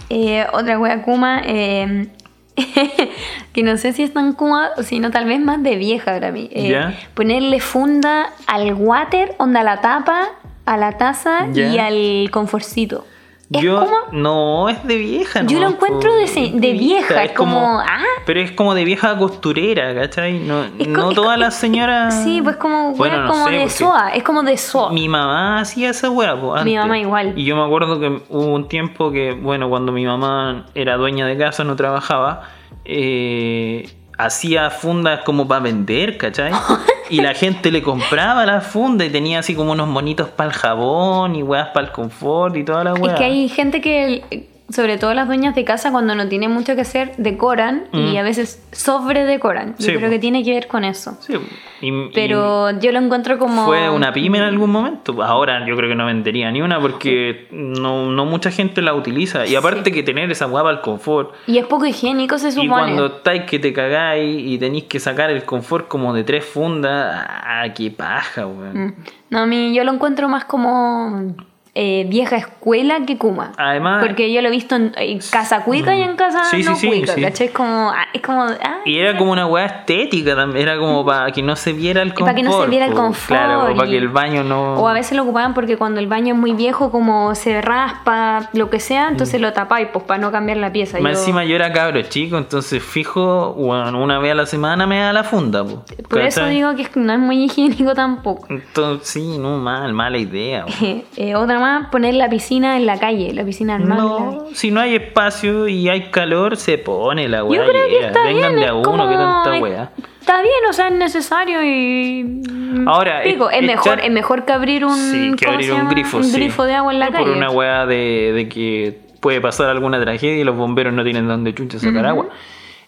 Eh, 0.09 0.47
otra 0.53 0.79
wea 0.79 1.03
Kuma, 1.03 1.43
eh, 1.45 2.09
que 3.53 3.63
no 3.63 3.77
sé 3.77 3.93
si 3.93 4.03
es 4.03 4.15
tan 4.15 4.33
Kuma, 4.33 4.71
sino 4.83 5.11
tal 5.11 5.27
vez 5.27 5.41
más 5.41 5.63
de 5.63 5.77
vieja 5.77 6.13
para 6.13 6.33
mí. 6.33 6.49
Eh. 6.53 6.95
Ponerle 7.13 7.61
funda 7.61 8.31
al 8.47 8.73
water, 8.73 9.35
onda 9.37 9.61
a 9.61 9.65
la 9.65 9.81
tapa, 9.83 10.31
a 10.65 10.77
la 10.79 10.97
taza 10.97 11.49
y 11.55 11.79
al 11.79 12.31
conforcito. 12.31 13.05
¿Es 13.51 13.63
Yo 13.63 13.81
Kuma? 13.81 13.97
no 14.13 14.69
es 14.69 14.85
de 14.87 14.97
vieja, 14.99 15.43
Yo 15.45 15.59
no, 15.59 15.65
lo 15.69 15.71
encuentro 15.75 16.15
de 16.17 16.27
se- 16.27 16.51
de 16.53 16.73
vieja, 16.73 17.25
es 17.25 17.33
como, 17.33 17.81
ah. 17.81 18.05
Pero 18.27 18.41
es 18.41 18.53
como 18.53 18.75
de 18.75 18.85
vieja 18.85 19.17
costurera, 19.17 19.95
¿cachai? 19.95 20.39
No, 20.41 20.65
no 20.87 21.13
todas 21.15 21.39
las 21.39 21.55
señoras. 21.55 22.23
Sí, 22.25 22.43
pues 22.43 22.57
como, 22.57 22.93
Bueno, 22.95 23.23
no 23.23 23.31
como 23.31 23.47
sé, 23.47 23.53
de 23.53 23.59
porque 23.61 23.73
soa, 23.75 24.11
es 24.11 24.23
como 24.23 24.43
de 24.43 24.57
soa. 24.59 24.93
Mi 24.93 25.09
mamá 25.09 25.61
hacía 25.61 25.89
esa 25.91 26.11
hueá, 26.11 26.39
po, 26.39 26.55
antes. 26.55 26.75
mamá 26.77 26.99
igual. 26.99 27.33
Y 27.39 27.45
yo 27.47 27.57
me 27.57 27.63
acuerdo 27.65 27.99
que 27.99 28.21
hubo 28.29 28.55
un 28.55 28.69
tiempo 28.69 29.11
que, 29.11 29.33
bueno, 29.33 29.71
cuando 29.71 29.93
mi 29.93 30.05
mamá 30.05 30.67
era 30.75 30.97
dueña 30.99 31.27
de 31.27 31.39
casa, 31.39 31.65
no 31.65 31.75
trabajaba, 31.75 32.43
eh, 32.85 33.89
hacía 34.19 34.71
fundas 34.71 35.21
como 35.25 35.49
para 35.49 35.61
vender, 35.61 36.19
¿cachai? 36.19 36.53
Y 37.11 37.23
la 37.23 37.33
gente 37.33 37.73
le 37.73 37.81
compraba 37.83 38.45
las 38.45 38.67
fundas 38.67 39.07
y 39.09 39.11
tenía 39.11 39.39
así 39.39 39.55
como 39.55 39.73
unos 39.73 39.89
monitos 39.89 40.29
para 40.29 40.51
el 40.51 40.55
jabón 40.55 41.37
y 41.37 41.43
weas 41.43 41.69
para 41.69 41.87
el 41.87 41.93
confort 41.93 42.55
y 42.55 42.65
toda 42.65 42.85
la 42.85 42.93
Es 42.93 43.01
wea. 43.01 43.15
que 43.15 43.25
hay 43.25 43.49
gente 43.49 43.81
que, 43.81 44.47
sobre 44.71 44.99
todo 44.99 45.15
las 45.15 45.27
dueñas 45.27 45.55
de 45.55 45.65
casa, 45.65 45.91
cuando 45.91 46.15
no 46.15 46.29
tienen 46.29 46.51
mucho 46.51 46.75
que 46.75 46.83
hacer, 46.83 47.13
decoran 47.17 47.85
y 47.93 48.15
Mm. 48.15 48.17
a 48.19 48.23
veces 48.23 48.63
sobre 48.71 49.25
decoran. 49.25 49.75
Yo 49.79 49.87
Sí, 49.87 49.95
creo 49.95 50.11
que 50.11 50.19
tiene 50.19 50.45
que 50.45 50.53
ver 50.53 50.67
con 50.69 50.85
eso. 50.85 51.17
Sí, 51.21 51.35
y- 51.81 51.89
y 51.89 52.11
Pero 52.13 52.79
yo 52.79 52.93
lo 52.93 52.99
encuentro 52.99 53.39
como... 53.39 53.65
fue 53.65 53.89
una 53.89 54.13
pyme 54.13 54.39
en 54.39 54.45
algún 54.45 54.71
momento. 54.71 55.23
Ahora 55.23 55.67
yo 55.67 55.75
creo 55.77 55.89
que 55.89 55.95
no 55.95 56.05
vendería 56.07 56.51
ni 56.51 56.61
una 56.61 56.79
porque 56.81 57.49
no, 57.51 58.11
no 58.11 58.25
mucha 58.27 58.51
gente 58.51 58.83
la 58.83 58.93
utiliza. 58.95 59.47
Y 59.47 59.55
aparte 59.57 59.91
que 59.91 60.03
tener 60.03 60.31
esa 60.31 60.45
guapa 60.45 60.69
al 60.69 60.81
confort. 60.83 61.35
Y 61.47 61.57
es 61.59 61.65
poco 61.67 61.87
higiénico, 61.87 62.37
se 62.37 62.49
Y 62.49 62.53
supone. 62.53 62.69
cuando 62.69 63.07
estáis 63.07 63.45
que 63.45 63.59
te 63.59 63.73
cagáis 63.73 64.39
y 64.47 64.59
tenéis 64.59 64.85
que 64.85 65.01
sacar 65.01 65.31
el 65.31 65.45
confort 65.45 65.89
como 65.89 66.13
de 66.13 66.25
tres 66.25 66.45
fundas, 66.45 67.25
ah, 67.27 67.65
qué 67.75 67.91
paja, 67.91 68.47
weón. 68.47 68.79
Mm. 68.87 68.95
No, 69.31 69.39
a 69.41 69.47
mí 69.47 69.75
yo 69.75 69.83
lo 69.85 69.93
encuentro 69.93 70.29
más 70.29 70.45
como 70.45 71.35
eh, 71.81 72.07
vieja 72.09 72.37
escuela 72.37 73.07
que 73.07 73.17
Kuma. 73.19 73.53
Además- 73.57 74.05
Porque 74.05 74.33
yo 74.33 74.43
lo 74.43 74.49
he 74.49 74.51
visto 74.51 74.75
en, 74.75 74.93
en 74.97 75.21
casa 75.31 75.63
cuica 75.63 75.95
y 75.95 76.03
en 76.03 76.17
casa 76.17 76.43
Sí, 76.47 76.63
sí, 76.65 76.69
no 76.69 76.75
sí, 76.75 76.89
cuica, 76.89 77.15
sí. 77.15 77.21
¿cachai? 77.23 77.47
Es 77.47 77.53
como... 77.53 77.91
ah, 77.91 78.07
Es 78.13 78.21
como 78.21 78.43
ah, 78.43 78.79
Y 78.85 78.99
era 78.99 79.17
como 79.17 79.31
una 79.31 79.47
weá 79.47 79.67
estética 79.67 80.35
también, 80.35 80.67
era 80.67 80.77
como 80.79 81.05
para 81.07 81.31
que 81.31 81.41
no 81.43 81.55
se 81.55 81.73
viera 81.73 82.03
el 82.03 82.15
confort. 82.15 82.27
para 82.27 82.37
que 82.37 82.43
no 82.43 82.61
se 82.63 82.69
viera 82.69 82.87
el 82.87 82.93
confort 82.95 83.27
Claro, 83.29 83.75
para 83.77 83.89
que 83.89 83.97
el 83.97 84.09
baño 84.09 84.43
no. 84.43 84.75
O 84.75 84.89
a 84.89 84.93
veces 84.93 85.17
lo 85.17 85.23
ocupaban 85.23 85.55
porque 85.55 85.77
cuando 85.77 86.01
el 86.01 86.09
baño 86.09 86.35
es 86.35 86.41
muy 86.41 86.53
viejo, 86.53 86.91
como 86.91 87.35
se 87.37 87.61
raspa, 87.63 88.51
lo 88.55 88.71
que 88.71 88.81
sea, 88.81 89.09
entonces 89.09 89.41
lo 89.41 89.53
tapáis, 89.53 89.89
pues 89.93 90.05
para 90.05 90.21
no 90.21 90.33
cambiar 90.33 90.59
la 90.59 90.73
pieza. 90.73 90.99
Mm. 90.99 91.03
Más 91.03 91.13
Yo- 91.13 91.19
encima 91.21 91.45
yo 91.45 91.55
era 91.55 91.73
cabro 91.73 92.03
chico, 92.03 92.39
entonces 92.39 92.83
fijo, 92.83 93.53
bueno, 93.55 94.03
una 94.03 94.19
vez 94.19 94.33
a 94.33 94.35
la 94.35 94.47
semana 94.47 94.87
me 94.87 94.99
da 94.99 95.13
la 95.13 95.23
funda, 95.23 95.63
po. 95.65 95.85
Por 96.09 96.23
eso 96.23 96.45
digo 96.47 96.75
que 96.75 96.89
no 96.97 97.13
es 97.13 97.19
muy 97.21 97.45
higiénico 97.45 97.95
tampoco. 97.95 98.47
Entonces, 98.51 99.07
sí, 99.09 99.39
no, 99.39 99.59
mal, 99.59 99.93
mala 99.93 100.19
idea. 100.19 100.65
Eh, 101.17 101.35
otra 101.35 101.59
más, 101.59 101.68
poner 101.91 102.15
la 102.15 102.29
piscina 102.29 102.77
en 102.77 102.87
la 102.87 102.99
calle, 102.99 103.33
la 103.33 103.45
piscina 103.45 103.77
en 103.77 103.89
la 103.89 103.95
No, 103.97 104.47
si 104.53 104.71
no 104.71 104.81
hay 104.81 104.95
espacio 104.97 105.69
y 105.69 105.89
hay 105.89 106.11
calor, 106.11 106.57
se 106.57 106.79
pone 106.79 107.29
la 107.29 107.39
Yo 107.39 107.45
weá. 107.47 107.65
creo 107.67 107.89
que 107.89 108.07
está 108.07 108.23
Vengan 108.25 108.51
bien. 108.55 108.57
de 108.57 108.63
es 108.65 108.71
a 108.71 108.75
uno, 108.75 108.83
como- 108.83 109.09
que 109.09 109.15
tanta 109.17 109.59
weá. 109.61 109.91
Está 110.21 110.43
bien, 110.43 110.55
o 110.69 110.73
sea, 110.75 110.89
es 110.89 110.95
necesario 110.95 111.65
y. 111.65 112.43
Ahora, 112.87 113.23
Pico, 113.23 113.49
es, 113.51 113.63
echar- 113.63 113.67
mejor, 113.67 114.01
es 114.01 114.11
mejor 114.11 114.45
que 114.45 114.53
abrir 114.53 114.85
un. 114.85 114.95
Sí, 114.97 115.33
que 115.39 115.47
¿cómo 115.47 115.55
abrir 115.57 115.73
un 115.73 115.89
grifo, 115.89 116.17
Un 116.19 116.25
sí. 116.25 116.33
grifo 116.37 116.65
de 116.65 116.75
agua 116.75 116.93
en 116.93 116.99
la 116.99 117.07
No 117.07 117.13
calle. 117.13 117.25
Por 117.27 117.37
una 117.37 117.51
weá 117.51 117.87
de, 117.87 118.33
de 118.35 118.49
que 118.49 118.99
puede 119.21 119.41
pasar 119.41 119.71
alguna 119.71 120.01
tragedia 120.01 120.37
y 120.41 120.45
los 120.45 120.55
bomberos 120.57 120.93
no 120.93 121.03
tienen 121.03 121.27
donde 121.27 121.55
chucha 121.55 121.79
sacar 121.79 122.05
agua. 122.07 122.29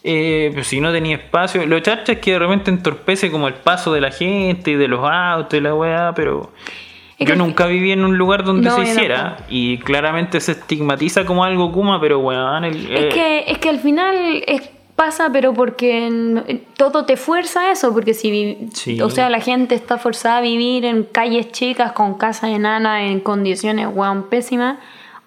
Eh, 0.05 0.49
pero 0.53 0.65
si 0.65 0.81
no 0.81 0.93
tenía 0.93 1.17
espacio, 1.17 1.67
lo 1.67 1.79
charcha 1.81 2.13
es 2.13 2.19
que 2.21 2.33
de 2.33 2.39
repente 2.39 2.71
entorpece 2.71 3.31
como 3.31 3.49
el 3.49 3.55
paso 3.55 3.93
de 3.93 4.01
la 4.01 4.11
gente 4.11 4.71
y 4.71 4.75
de 4.75 4.89
los 4.89 5.01
autos 5.03 5.59
y 5.59 5.63
la 5.63 5.75
weá, 5.75 6.13
pero 6.15 6.53
Es 6.67 6.90
yo 7.21 7.37
nunca 7.37 7.67
viví 7.67 7.93
en 7.93 8.05
un 8.05 8.17
lugar 8.19 8.45
donde 8.45 8.69
No, 8.69 8.77
se 8.77 8.83
hiciera 8.83 9.39
y 9.49 9.79
claramente 9.79 10.41
se 10.41 10.53
estigmatiza 10.53 11.25
como 11.27 11.45
algo 11.45 11.71
kuma, 11.73 12.01
pero 12.01 12.19
weón, 12.21 12.65
el, 12.65 12.87
eh, 12.91 13.09
Es 13.09 13.15
que, 13.15 13.45
es 13.53 13.59
que 13.59 13.69
al 13.69 13.79
final 13.79 14.43
es- 14.47 14.71
pasa, 14.97 15.31
pero 15.33 15.55
porque 15.55 16.61
todo 16.77 17.07
te 17.07 17.17
fuerza 17.17 17.61
a 17.63 17.73
eso, 17.73 17.91
porque 17.95 18.13
si, 18.13 18.69
Sí. 18.75 19.01
o 19.01 19.09
sea, 19.09 19.31
la 19.31 19.41
gente 19.41 19.75
está 19.75 19.97
forzada 19.97 20.39
a 20.39 20.41
vivir 20.43 20.85
en 20.85 21.05
calles 21.05 21.51
chicas 21.53 21.93
con 21.93 22.19
casas 22.19 22.51
enanas 22.51 23.05
en 23.11 23.21
condiciones, 23.21 23.89
weón, 23.91 24.29
pésimas, 24.29 24.77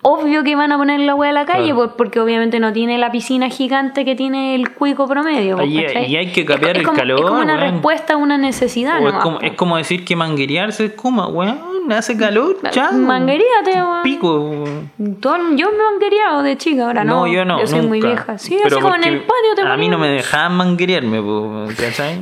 obvio 0.03 0.43
que 0.43 0.55
van 0.55 0.71
a 0.71 0.77
poner 0.77 0.99
la 0.99 1.15
weá 1.15 1.31
a 1.31 1.33
la 1.33 1.45
calle, 1.45 1.63
Claro. 1.73 1.75
por- 1.75 1.95
porque 1.95 2.19
obviamente 2.19 2.59
no 2.59 2.71
tiene 2.73 2.97
la 2.97 3.11
piscina 3.11 3.49
gigante 3.49 4.05
que 4.05 4.15
tiene 4.15 4.53
el 4.55 4.71
cuico 4.73 5.07
promedio. 5.07 5.61
Y 5.63 5.77
hay 6.15 6.31
que 6.31 6.45
cambiar 6.45 6.73
es 6.75 6.81
el 6.81 6.85
como- 6.85 6.97
calor, 6.97 7.19
Es 7.19 7.25
como 7.25 7.39
una 7.41 7.57
respuesta 7.57 8.13
a 8.13 8.17
una 8.17 8.37
necesidad, 8.37 8.97
es, 8.99 9.03
nomás, 9.05 9.23
como, 9.23 9.39
po. 9.39 9.45
es 9.45 9.53
como 9.53 9.77
decir 9.77 10.05
que 10.05 10.15
manguerearse 10.15 10.85
es 10.85 10.91
kuma, 10.93 11.27
weón, 11.27 11.59
hace 11.91 12.15
calor, 12.17 12.57
chao. 12.69 12.91
Mangueríate, 12.93 13.73
weón. 13.73 14.03
Pico. 14.03 14.63
Todo- 15.19 15.37
yo 15.55 15.67
me 15.71 15.83
han 15.83 15.99
querido 15.99 16.43
de 16.43 16.57
chica, 16.57 16.85
ahora 16.87 17.03
no. 17.03 17.21
No, 17.25 17.27
yo 17.27 17.43
no. 17.45 17.59
Yo 17.59 17.67
soy 17.67 17.81
muy 17.81 17.99
vieja. 18.01 18.37
Sí, 18.37 18.57
Pero 18.61 18.75
así 18.75 18.83
como 18.83 18.95
en 18.95 19.03
el 19.05 19.19
patio 19.21 19.55
te 19.55 19.61
A 19.63 19.77
mí 19.77 19.87
no 19.89 19.97
me 19.97 20.09
dejaban 20.09 20.55
manguerearme. 20.57 21.21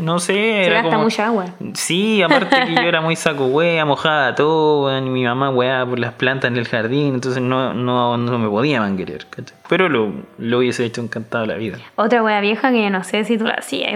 No 0.01 0.19
sé. 0.19 0.33
Se 0.33 0.65
era 0.65 0.75
gasta 0.75 0.89
como- 0.91 1.03
mucha 1.03 1.25
agua. 1.27 1.45
Sí, 1.73 2.21
aparte 2.21 2.55
que 2.67 2.75
yo 2.75 2.81
era 2.87 3.01
muy 3.01 3.15
saco 3.15 3.45
wea, 3.47 3.85
mojaba 3.85 4.35
todo, 4.35 4.85
weón, 4.85 5.07
y 5.07 5.09
mi 5.09 5.23
mamá 5.23 5.49
weá 5.49 5.85
por 5.85 5.99
las 5.99 6.13
plantas 6.13 6.51
en 6.51 6.57
el 6.57 6.67
jardín, 6.67 7.15
entonces 7.15 7.41
no, 7.41 7.70
no, 7.73 8.17
no 8.17 8.39
me 8.39 8.49
podía 8.49 8.79
manguerear, 8.79 9.25
¿cachai? 9.29 9.57
Pero 9.69 9.89
lo, 9.89 10.11
lo 10.37 10.57
hubiese 10.59 10.85
hecho 10.85 11.01
encantado 11.01 11.45
la 11.45 11.55
vida. 11.55 11.77
Otra 11.95 12.23
wea 12.23 12.41
vieja 12.41 12.71
que 12.71 12.89
no 12.89 13.03
sé 13.03 13.23
si 13.25 13.37
tú 13.37 13.45
la 13.45 13.55
hacías. 13.55 13.91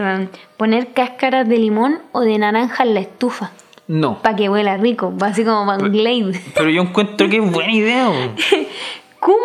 Poner 0.58 0.94
cáscaras 0.94 1.48
de 1.48 1.58
limón 1.58 2.00
o 2.12 2.22
de 2.22 2.38
naranja 2.38 2.84
en 2.84 2.94
la 2.94 3.00
estufa. 3.02 3.52
No. 3.88 4.20
Para 4.22 4.36
que 4.36 4.50
huela 4.50 4.78
rico, 4.78 5.14
así 5.22 5.44
como 5.46 5.66
Van 5.66 5.92
Glade. 5.92 6.42
Pero 6.56 6.70
yo 6.70 6.82
encuentro 6.82 7.30
que 7.30 7.38
es 7.38 7.52
buena 7.52 7.72
idea. 7.72 8.10
Kuma, 9.20 9.38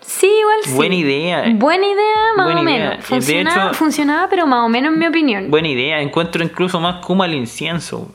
sí, 0.00 0.26
igual 0.40 0.56
sí. 0.64 0.74
Buena 0.74 0.94
idea. 0.94 1.44
Buena 1.54 1.86
idea, 1.86 2.16
más 2.36 2.46
Buena 2.46 2.60
o 2.60 2.64
idea. 2.64 2.88
menos. 2.90 3.04
Funcionaba, 3.04 3.64
hecho- 3.66 3.74
funcionaba, 3.74 4.28
pero 4.28 4.46
más 4.46 4.64
o 4.64 4.68
menos 4.68 4.92
en 4.92 4.98
mi 4.98 5.06
opinión. 5.06 5.50
Buena 5.50 5.68
idea, 5.68 6.00
encuentro 6.00 6.42
incluso 6.42 6.80
más 6.80 7.04
kuma 7.04 7.26
el 7.26 7.34
incienso. 7.34 8.10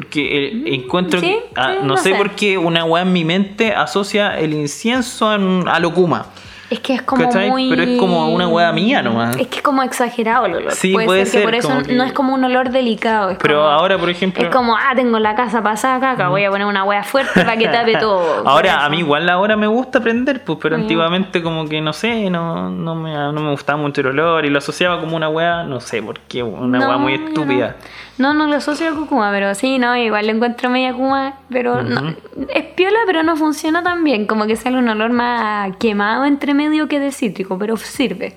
Porque 0.00 0.48
el- 0.48 0.66
encuentro 0.72 1.18
Mm, 1.20 1.22
sí, 1.22 1.26
que. 1.28 1.38
ah, 1.56 1.72
sí, 1.72 1.78
no, 1.82 1.88
no 1.88 1.96
sé, 1.98 2.14
por 2.14 2.30
qué 2.30 2.56
una 2.56 2.84
weá 2.86 3.02
en 3.02 3.12
mi 3.12 3.22
mente 3.22 3.74
asocia 3.74 4.38
el 4.40 4.54
incienso 4.54 5.28
a, 5.28 5.34
a 5.34 5.78
lo 5.78 5.92
kuma. 5.92 6.24
Es 6.70 6.78
que 6.80 6.94
es 6.94 7.02
como 7.02 7.24
¿Cachai? 7.24 7.50
muy... 7.50 7.68
Pero 7.68 7.82
es 7.82 7.98
como 7.98 8.28
una 8.32 8.46
wea 8.46 8.70
mía 8.72 9.02
nomás. 9.02 9.36
Es 9.36 9.48
que 9.48 9.56
es 9.56 9.62
como 9.62 9.82
exagerado 9.82 10.46
el 10.46 10.54
olor. 10.54 10.72
Sí, 10.72 10.92
puede, 10.92 11.06
puede 11.06 11.26
ser, 11.26 11.40
que 11.40 11.44
por 11.44 11.54
eso 11.56 11.82
que- 11.84 11.94
no 11.94 12.04
es 12.04 12.12
como 12.12 12.32
un 12.32 12.44
olor 12.44 12.70
delicado. 12.70 13.30
es 13.30 13.38
Pero 13.38 13.56
como- 13.56 13.68
ahora, 13.68 13.98
por 13.98 14.08
ejemplo. 14.08 14.42
Es 14.44 14.50
como, 14.50 14.76
ah, 14.76 14.92
tengo 14.94 15.18
la 15.18 15.34
casa 15.34 15.62
pasada 15.62 15.98
caca, 15.98 16.28
voy 16.28 16.44
a 16.44 16.50
poner 16.50 16.66
una 16.68 16.84
wea 16.84 17.02
fuerte 17.02 17.32
para 17.44 17.56
que 17.56 17.66
tape 17.66 17.96
todo. 18.00 18.48
Ahora, 18.48 18.84
a 18.84 18.88
mí 18.88 18.98
igual 18.98 19.28
ahora 19.28 19.56
me 19.56 19.66
gusta 19.66 19.98
aprender, 19.98 20.44
pues, 20.44 20.58
pero 20.62 20.76
antiguamente 20.76 21.42
como 21.42 21.68
que 21.68 21.80
no 21.80 21.92
sé, 21.92 22.30
no, 22.30 22.70
no, 22.70 22.94
me, 22.94 23.12
no 23.14 23.32
me 23.32 23.50
gustaba 23.50 23.76
mucho 23.80 24.00
el 24.02 24.06
olor 24.08 24.44
y 24.46 24.50
lo 24.50 24.58
asociaba 24.58 25.00
como 25.00 25.16
una 25.16 25.28
weá, 25.28 25.64
no 25.64 25.80
sé 25.80 26.00
por 26.02 26.20
qué, 26.20 26.42
una 26.44 26.78
No, 26.78 26.98
muy 27.00 27.14
estúpida. 27.14 27.74
No, 28.18 28.34
no 28.34 28.46
lo 28.46 28.56
asocio 28.56 28.94
con 28.94 29.06
Kuma, 29.06 29.30
pero 29.32 29.54
sí, 29.54 29.78
no, 29.78 29.96
igual 29.96 30.26
lo 30.26 30.32
encuentro 30.34 30.68
media 30.68 30.92
Kuma, 30.92 31.32
pero 31.50 31.82
no- 31.82 32.14
es 32.54 32.64
piola, 32.76 32.98
pero 33.06 33.22
no 33.22 33.34
funciona 33.34 33.82
tan 33.82 34.04
bien, 34.04 34.26
como 34.26 34.46
que 34.46 34.56
sale 34.56 34.76
un 34.76 34.86
olor 34.90 35.10
más 35.10 35.74
quemado 35.78 36.26
entre 36.26 36.52
medio 36.68 36.88
que 36.88 37.00
de 37.00 37.10
cítrico, 37.12 37.58
pero 37.58 37.76
sirve. 37.76 38.34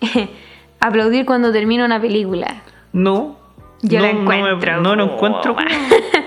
Aplaudir 0.80 1.24
cuando 1.26 1.52
termina 1.52 1.84
una 1.84 2.00
película. 2.00 2.62
No. 2.92 3.36
Yo 3.82 4.00
no, 4.00 4.06
lo 4.06 4.12
no 4.14 4.20
me- 4.20 4.38
encuentro. 4.38 4.80
No, 4.80 4.96
lo 4.96 5.04
encuentro. 5.14 5.56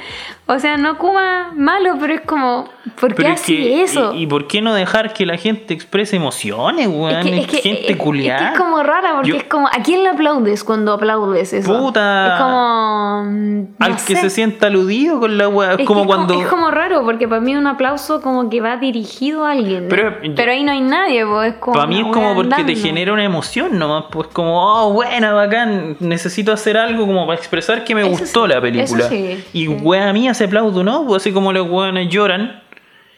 O 0.48 0.60
sea, 0.60 0.78
no 0.78 0.98
Kuma 1.00 1.52
malo, 1.56 1.96
pero 2.00 2.14
es 2.14 2.22
como. 2.22 2.70
¿Por 3.02 3.10
qué 3.10 3.16
Pero 3.16 3.30
es 3.34 3.42
que, 3.42 3.82
eso? 3.82 4.14
Y, 4.14 4.24
y 4.24 4.28
por 4.28 4.46
qué 4.46 4.62
no 4.62 4.72
dejar 4.76 5.12
que 5.12 5.26
la 5.26 5.38
gente 5.38 5.74
exprese 5.74 6.18
emociones, 6.18 6.88
weón? 6.88 7.16
es 7.16 7.26
que, 7.26 7.38
es 7.40 7.48
que- 7.48 7.58
gente 7.58 7.92
es- 7.94 7.98
culiada. 7.98 8.40
Es 8.40 8.48
que 8.50 8.54
es 8.54 8.60
como 8.60 8.84
rara, 8.84 9.14
porque 9.16 9.30
Yo- 9.32 9.36
es 9.38 9.44
como. 9.46 9.68
¿A 9.68 9.82
quién 9.84 10.04
le 10.04 10.10
aplaudes 10.10 10.64
cuando 10.64 10.94
aplaudes 10.94 11.52
eso? 11.52 11.76
Puta. 11.76 12.36
Es 12.36 12.42
como. 12.44 13.24
mm, 13.26 13.60
no 13.80 13.86
Al 13.86 13.94
que 13.96 14.16
sé. 14.16 14.18
se 14.18 14.30
sienta 14.30 14.68
aludido 14.68 15.20
con 15.20 15.36
la 15.36 15.48
weá. 15.50 15.74
Es, 15.74 15.86
como 15.88 16.02
que 16.02 16.08
cuando. 16.08 16.40
Es 16.40 16.46
como 16.48 16.70
raro, 16.70 17.04
porque 17.04 17.28
para 17.28 17.42
mí 17.42 17.56
un 17.56 17.66
aplauso 17.66 18.22
como 18.22 18.48
que 18.48 18.62
va 18.62 18.78
dirigido 18.78 19.46
a 19.46 19.52
alguien. 19.52 19.88
Pero- 19.90 20.16
Pero, 20.36 20.52
ahí 20.52 20.64
no 20.64 20.72
hay 20.74 20.82
nadie, 20.82 21.26
pues 21.26 21.56
como. 21.56 21.74
Para 21.74 21.88
mí 21.88 22.00
es 22.02 22.06
como 22.14 22.36
porque 22.36 22.50
te 22.50 22.56
andando. 22.62 22.80
genera 22.82 23.14
una 23.14 23.24
emoción 23.24 23.80
nomás, 23.80 24.06
pues 24.12 24.28
como, 24.28 24.62
oh, 24.62 24.94
buena, 24.94 25.34
bacán, 25.34 25.98
necesito 26.00 26.52
hacer 26.52 26.78
algo 26.78 27.08
como 27.08 27.26
para 27.26 27.40
expresar 27.40 27.84
que 27.84 27.96
me 27.96 28.02
Eso 28.02 28.12
gustó 28.12 28.44
sí, 28.46 28.54
la 28.54 28.62
película. 28.62 29.10
sí, 29.10 29.44
y 29.52 29.66
sí. 29.66 29.78
wea 29.82 30.14
mía 30.14 30.35
se 30.36 30.46
aplaudo, 30.46 30.84
¿no? 30.84 31.06
Pues 31.06 31.24
así 31.24 31.32
como 31.32 31.52
los 31.52 31.68
weones 31.70 32.10
lloran. 32.10 32.62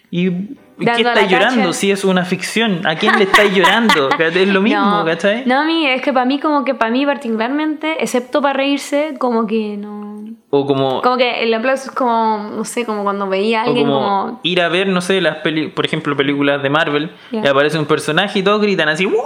¿Y, 0.09 0.27
¿y 0.27 0.57
Dando 0.77 0.93
qué 0.95 1.01
estáis 1.01 1.29
llorando 1.29 1.61
cacha. 1.61 1.73
si 1.73 1.91
es 1.91 2.05
una 2.05 2.23
ficción? 2.23 2.87
¿A 2.87 2.95
quién 2.95 3.17
le 3.17 3.25
estáis 3.25 3.53
llorando? 3.53 4.09
Es 4.19 4.47
lo 4.47 4.61
mismo, 4.61 4.99
no, 4.99 5.05
¿cachai? 5.05 5.43
No, 5.45 5.61
a 5.61 5.65
mí, 5.65 5.85
es 5.87 6.01
que 6.01 6.13
para 6.13 6.25
mí, 6.25 6.39
como 6.39 6.63
que 6.63 6.75
para 6.75 6.91
mí 6.91 7.05
particularmente, 7.05 8.01
excepto 8.01 8.41
para 8.41 8.53
reírse, 8.53 9.15
como 9.19 9.47
que 9.47 9.75
no. 9.77 10.23
O 10.49 10.65
como, 10.65 11.01
Como 11.01 11.17
que 11.17 11.43
el 11.43 11.53
aplauso 11.53 11.89
es 11.89 11.91
como, 11.91 12.51
no 12.55 12.63
sé, 12.63 12.85
como 12.85 13.03
cuando 13.03 13.27
veía 13.27 13.59
a 13.61 13.63
alguien 13.65 13.85
como 13.85 13.99
como. 13.99 14.39
ir 14.43 14.61
a 14.61 14.69
ver, 14.69 14.87
no 14.87 15.01
sé, 15.01 15.19
las 15.19 15.39
peli 15.39 15.67
por 15.67 15.85
ejemplo, 15.85 16.15
películas 16.15 16.63
de 16.63 16.69
Marvel, 16.69 17.11
y 17.33 17.45
aparece 17.45 17.77
un 17.77 17.85
personaje 17.85 18.39
y 18.39 18.43
todos 18.43 18.61
gritan 18.61 18.87
así, 18.87 19.05
wow, 19.05 19.17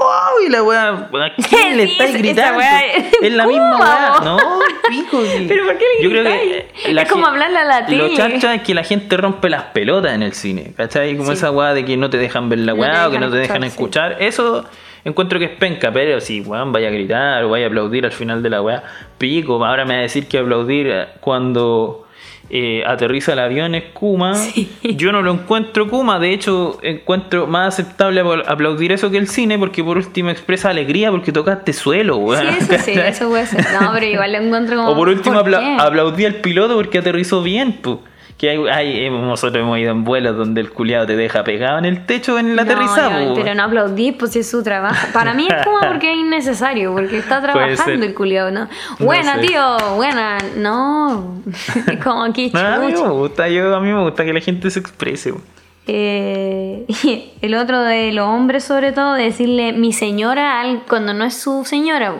y 0.43 0.49
la 0.49 0.63
wea, 0.63 0.87
¿a 1.13 1.33
quién 1.47 1.77
le 1.77 1.85
Sí, 1.85 1.91
estáis 1.91 2.17
gritando? 2.17 2.59
es 2.59 3.05
es 3.21 3.33
la 3.33 3.45
misma 3.45 4.15
po. 4.17 4.23
no, 4.25 4.37
pico. 4.89 5.19
¿Pero 5.47 5.65
por 5.65 5.77
qué 5.77 5.85
le 5.99 6.03
Yo 6.03 6.09
creo 6.09 6.23
que 6.23 6.29
gritáis? 6.73 6.93
la 6.95 7.01
Es 7.03 7.11
como 7.11 7.27
hablarle 7.27 7.59
a 7.59 7.63
la 7.65 7.79
Lo 7.81 7.85
tele. 7.85 8.17
chacha 8.17 8.55
es 8.55 8.63
que 8.63 8.73
la 8.73 8.83
gente 8.83 9.15
rompe 9.15 9.47
las 9.47 9.61
pelotas 9.65 10.13
en 10.15 10.23
el 10.23 10.33
cine, 10.33 10.73
¿cachai? 10.75 11.15
Como 11.17 11.27
Sí. 11.29 11.33
esa 11.33 11.51
weá 11.51 11.75
de 11.75 11.85
que 11.85 11.97
no 11.97 12.09
te 12.09 12.17
dejan 12.17 12.49
ver 12.49 12.57
la 12.59 12.73
No 12.73 12.81
weá 12.81 13.07
o 13.07 13.11
que 13.11 13.19
no 13.19 13.29
te 13.29 13.37
dejan 13.37 13.63
escuchar, 13.63 14.13
escuchar. 14.13 14.27
Eso 14.27 14.65
encuentro 15.05 15.39
que 15.39 15.45
es 15.45 15.51
penca, 15.51 15.91
pero 15.91 16.19
si 16.21 16.41
weón 16.41 16.71
vaya 16.71 16.87
a 16.89 16.91
gritar 16.91 17.43
o 17.43 17.49
vaya 17.49 17.65
a 17.65 17.67
aplaudir 17.69 18.05
al 18.05 18.11
final 18.11 18.41
de 18.43 18.49
la 18.49 18.61
weá, 18.61 18.83
pico. 19.17 19.63
Ahora 19.65 19.85
me 19.85 19.93
va 19.95 19.99
a 19.99 20.03
decir 20.03 20.27
que 20.27 20.37
aplaudir 20.37 20.87
eh, 20.87 21.05
cuando 21.19 22.07
eh, 22.49 22.83
aterriza 22.85 23.33
el 23.33 23.39
avión 23.39 23.75
es 23.75 23.83
Kuma. 23.93 24.33
Yo 24.83 25.11
no 25.11 25.21
lo 25.21 25.31
encuentro 25.31 25.87
Kuma, 25.87 26.19
de 26.19 26.33
hecho 26.33 26.79
encuentro 26.83 27.47
más 27.47 27.69
aceptable 27.79 28.21
apl- 28.23 28.43
aplaudir 28.45 28.91
eso 28.91 29.09
que 29.09 29.17
el 29.17 29.27
cine 29.27 29.57
porque 29.57 29.83
por 29.83 29.97
último 29.97 30.29
expresa 30.29 30.69
alegría 30.69 31.11
porque 31.11 31.31
tocaste 31.31 31.71
suelo, 31.73 32.15
Sí, 32.15 32.21
weón. 32.21 32.47
eso 32.49 32.73
sí, 32.83 32.91
eso 32.91 33.29
puede 33.29 33.45
ser. 33.47 33.65
No, 33.81 33.91
pero 33.93 34.05
igual 34.05 34.31
lo 34.33 34.37
encuentro 34.39 34.75
como. 34.77 34.89
O 34.89 34.95
por 34.95 35.07
último 35.09 35.35
¿por 35.39 35.45
apla- 35.47 35.59
qué? 35.59 35.77
aplaudí 35.79 36.25
al 36.25 36.35
piloto 36.35 36.75
porque 36.75 36.97
aterrizó 36.97 37.41
bien, 37.41 37.79
pues. 37.81 37.97
Que 38.41 38.49
hay, 38.49 38.57
hay- 38.69 39.05
hemos- 39.05 39.21
nosotros 39.23 39.61
hemos 39.61 39.77
ido 39.77 39.91
en 39.91 40.03
vuelos 40.03 40.35
donde 40.35 40.61
el 40.61 40.71
culiado 40.71 41.05
te 41.05 41.15
deja 41.15 41.43
pegado 41.43 41.77
en 41.77 41.85
el 41.85 42.07
techo 42.07 42.39
en 42.39 42.49
el 42.49 42.55
No, 42.55 42.63
aterrizado. 42.63 43.35
yo- 43.35 43.35
pero 43.35 43.53
no 43.53 43.61
aplaudí, 43.63 44.13
pues 44.13 44.31
si 44.31 44.39
es 44.39 44.49
su 44.49 44.63
trabajo. 44.63 44.97
Para 45.13 45.35
mí 45.35 45.47
es 45.47 45.63
como 45.63 45.77
porque 45.87 46.11
es 46.11 46.17
innecesario, 46.17 46.91
porque 46.91 47.19
está 47.19 47.39
trabajando 47.39 48.03
el 48.03 48.15
culiado, 48.15 48.49
¿no? 48.49 48.67
No 48.97 49.05
Buena, 49.05 49.35
sé. 49.35 49.41
tío, 49.45 49.77
buena. 49.95 50.39
No, 50.57 51.35
es 51.87 51.99
como 52.03 52.23
aquí 52.23 52.49
No, 52.51 52.59
a 52.61 52.79
mí 52.79 52.91
me 52.91 53.09
gusta, 53.09 53.47
yo, 53.47 53.75
a 53.75 53.79
mí 53.79 53.91
me 53.91 54.01
gusta 54.01 54.25
que 54.25 54.33
la 54.33 54.41
gente 54.41 54.71
se 54.71 54.79
exprese. 54.79 55.35
Eh, 55.85 56.85
y 57.03 57.31
el 57.43 57.53
otro 57.55 57.81
de 57.83 58.11
los 58.11 58.25
hombres, 58.27 58.63
sobre 58.63 58.91
todo, 58.91 59.13
de 59.13 59.25
decirle 59.25 59.73
mi 59.73 59.93
señora 59.93 60.63
cuando 60.89 61.13
no 61.13 61.25
es 61.25 61.35
su 61.39 61.63
señora. 61.65 62.15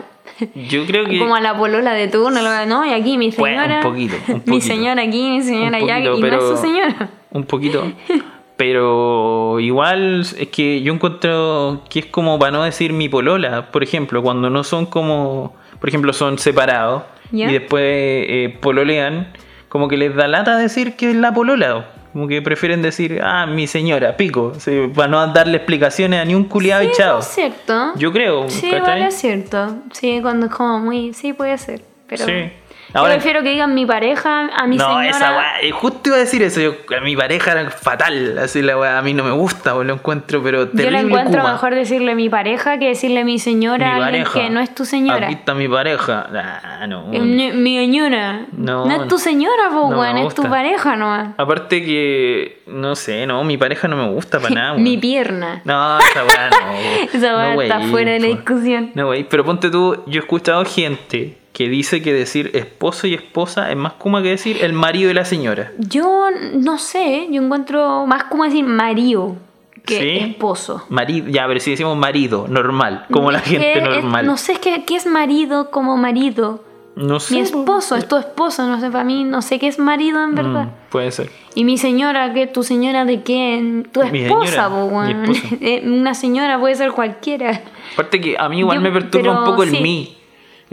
Yo 0.54 0.86
creo 0.86 1.06
que. 1.06 1.18
Como 1.18 1.34
a 1.34 1.40
la 1.40 1.56
polola 1.56 1.92
de 1.92 2.08
turno, 2.08 2.40
no, 2.66 2.86
y 2.86 2.92
aquí 2.92 3.16
mi 3.18 3.30
Bueno, 3.30 3.58
un 3.58 3.62
señora. 3.68 3.82
poquito, 3.82 4.14
un 4.28 4.34
Mi 4.34 4.40
poquito. 4.40 4.60
señora 4.66 5.02
aquí, 5.02 5.30
mi 5.30 5.42
señora 5.42 5.78
allá, 5.78 5.98
y 6.00 6.20
no 6.20 6.26
es 6.26 6.42
su 6.42 6.56
señora. 6.56 7.10
Un 7.30 7.44
poquito. 7.44 7.84
Pero 8.56 9.58
igual 9.60 10.20
es 10.20 10.48
que 10.52 10.82
yo 10.82 10.92
encuentro 10.92 11.82
que 11.90 12.00
es 12.00 12.06
como 12.06 12.38
para 12.38 12.52
no 12.52 12.62
decir 12.62 12.92
mi 12.92 13.08
polola, 13.08 13.70
por 13.72 13.82
ejemplo, 13.82 14.22
cuando 14.22 14.50
no 14.50 14.62
son 14.62 14.86
como, 14.86 15.56
por 15.80 15.88
ejemplo, 15.88 16.12
son 16.12 16.38
separados 16.38 17.02
¿Ya? 17.32 17.48
y 17.50 17.52
después 17.54 17.82
eh, 17.84 18.56
pololean, 18.60 19.32
como 19.68 19.88
que 19.88 19.96
les 19.96 20.14
da 20.14 20.28
lata 20.28 20.56
decir 20.56 20.94
que 20.96 21.10
es 21.10 21.16
la 21.16 21.32
polola. 21.34 21.86
Como 22.12 22.28
que 22.28 22.42
prefieren 22.42 22.82
decir, 22.82 23.20
ah, 23.22 23.46
mi 23.46 23.66
señora, 23.66 24.16
pico, 24.16 24.52
sí, 24.58 24.90
para 24.94 25.08
no 25.08 25.26
darle 25.32 25.56
explicaciones 25.56 26.20
a 26.20 26.24
ni 26.24 26.34
un 26.34 26.44
culiado 26.44 26.82
Sí, 26.82 26.90
y 26.92 26.96
chao. 26.96 27.18
es 27.20 27.26
cierto. 27.26 27.92
Yo 27.96 28.12
creo, 28.12 28.48
Sí, 28.50 28.70
vale, 28.70 29.06
es 29.06 29.14
cierto. 29.14 29.76
Sí, 29.92 30.18
cuando 30.20 30.46
es 30.46 30.52
como 30.52 30.78
muy. 30.78 31.14
Sí, 31.14 31.32
puede 31.32 31.56
ser. 31.58 31.80
Pero. 32.06 32.24
Sí. 32.26 32.52
Yo 32.94 33.04
prefiero 33.04 33.42
que 33.42 33.50
digan 33.50 33.74
mi 33.74 33.86
pareja 33.86 34.48
a 34.54 34.66
mi 34.66 34.76
no, 34.76 34.84
señora. 34.86 35.08
esa 35.08 35.30
weá, 35.36 35.60
eh, 35.62 35.70
justo 35.70 36.00
iba 36.10 36.16
a 36.16 36.20
decir 36.20 36.42
eso. 36.42 36.60
Yo, 36.60 36.74
a 36.96 37.00
mi 37.00 37.16
pareja 37.16 37.52
era 37.52 37.70
fatal. 37.70 38.36
Así 38.38 38.60
la 38.62 38.76
weá, 38.78 38.98
a 38.98 39.02
mí 39.02 39.14
no 39.14 39.24
me 39.24 39.30
gusta, 39.30 39.74
pues 39.74 39.86
lo 39.86 39.94
encuentro, 39.94 40.42
pero 40.42 40.70
Yo 40.72 40.90
le 40.90 40.98
encuentro 41.00 41.40
Kuma. 41.40 41.52
mejor 41.52 41.74
decirle 41.74 42.14
mi 42.14 42.28
pareja 42.28 42.78
que 42.78 42.88
decirle 42.88 43.24
mi 43.24 43.38
señora 43.38 43.94
Mi 43.94 44.00
pareja. 44.00 44.32
que 44.40 44.50
no 44.50 44.60
es 44.60 44.74
tu 44.74 44.84
señora. 44.84 45.26
Aquí 45.26 45.34
está 45.36 45.54
mi 45.54 45.68
pareja. 45.68 46.26
Ah, 46.62 46.86
no. 46.86 47.12
Eh, 47.12 47.20
Mi, 47.20 47.52
mi 47.52 47.76
señora. 47.78 48.46
No, 48.52 48.90
es 48.90 49.08
tu 49.08 49.18
señora, 49.18 49.68
po, 49.70 49.88
no 49.90 49.90
me 49.90 49.96
weón, 49.96 50.18
es 50.18 50.34
tu 50.34 50.42
pareja 50.42 50.96
nomás. 50.96 51.30
Aparte 51.38 51.82
que, 51.84 52.62
no 52.66 52.94
sé, 52.94 53.26
no, 53.26 53.42
mi 53.44 53.56
pareja 53.56 53.88
no 53.88 53.96
me 53.96 54.08
gusta 54.10 54.38
para 54.40 54.54
nada. 54.54 54.74
mi 54.74 54.98
pierna. 54.98 55.62
No, 55.64 55.98
esa 55.98 56.24
weá 56.24 56.50
no. 56.50 56.72
Esa 57.18 57.36
weá 57.36 57.54
No, 57.54 57.62
está 57.62 57.78
wey, 57.78 57.90
fuera 57.90 58.12
de 58.12 58.20
la 58.20 58.26
discusión. 58.28 58.90
No, 58.94 59.08
wey, 59.08 59.24
pero 59.24 59.44
ponte 59.44 59.70
tú, 59.70 60.02
yo 60.06 60.20
he 60.20 60.22
escuchado 60.24 60.64
gente 60.64 61.38
que 61.52 61.68
dice 61.68 62.00
que 62.02 62.12
decir 62.14 62.50
esposo 62.54 63.06
y 63.06 63.14
esposa 63.14 63.70
es 63.70 63.76
más 63.76 63.92
kuma 63.94 64.22
que 64.22 64.30
decir 64.30 64.58
el 64.62 64.72
marido 64.72 65.10
y 65.10 65.14
la 65.14 65.24
señora. 65.24 65.72
Yo 65.78 66.28
no 66.54 66.78
sé, 66.78 67.28
yo 67.30 67.42
encuentro 67.42 68.06
más 68.06 68.24
como 68.24 68.44
decir 68.44 68.64
marido 68.64 69.36
que 69.84 69.98
¿Sí? 69.98 70.30
esposo. 70.30 70.84
Marido, 70.88 71.28
ya, 71.28 71.46
pero 71.46 71.60
si 71.60 71.72
decimos 71.72 71.96
marido, 71.96 72.46
normal, 72.48 73.06
como 73.10 73.30
la 73.30 73.40
gente 73.40 73.72
es- 73.78 73.82
normal. 73.84 74.24
no 74.26 74.36
sé, 74.36 74.52
es 74.52 74.58
que 74.60 74.84
¿qué 74.84 74.96
es 74.96 75.06
marido 75.06 75.70
como 75.70 75.96
marido? 75.96 76.64
No 76.94 77.20
sé. 77.20 77.34
Mi 77.34 77.40
po. 77.40 77.46
esposo, 77.46 77.96
es 77.96 78.06
tu 78.06 78.16
esposo, 78.16 78.66
no 78.66 78.78
sé, 78.78 78.90
para 78.90 79.02
mí 79.04 79.24
no 79.24 79.40
sé 79.42 79.58
qué 79.58 79.66
es 79.66 79.78
marido 79.78 80.22
en 80.22 80.34
verdad. 80.34 80.64
Mm, 80.66 80.90
puede 80.90 81.10
ser. 81.10 81.30
Y 81.54 81.64
mi 81.64 81.78
señora, 81.78 82.32
¿qué? 82.34 82.46
¿Tu 82.46 82.62
señora 82.62 83.04
de 83.06 83.22
qué? 83.22 83.82
Tu 83.92 84.02
esposa. 84.02 84.70
Eh, 85.60 85.82
Una 85.86 86.14
señora 86.14 86.60
puede 86.60 86.74
ser 86.74 86.92
cualquiera. 86.92 87.62
Aparte 87.94 88.20
que 88.20 88.36
a 88.38 88.48
mí 88.50 88.58
igual 88.58 88.78
Yo- 88.78 88.82
me 88.82 88.90
perturba 88.90 89.22
pero 89.22 89.38
un 89.38 89.44
poco 89.44 89.62
el 89.64 89.70
sí. 89.70 89.80
mí. 89.82 90.16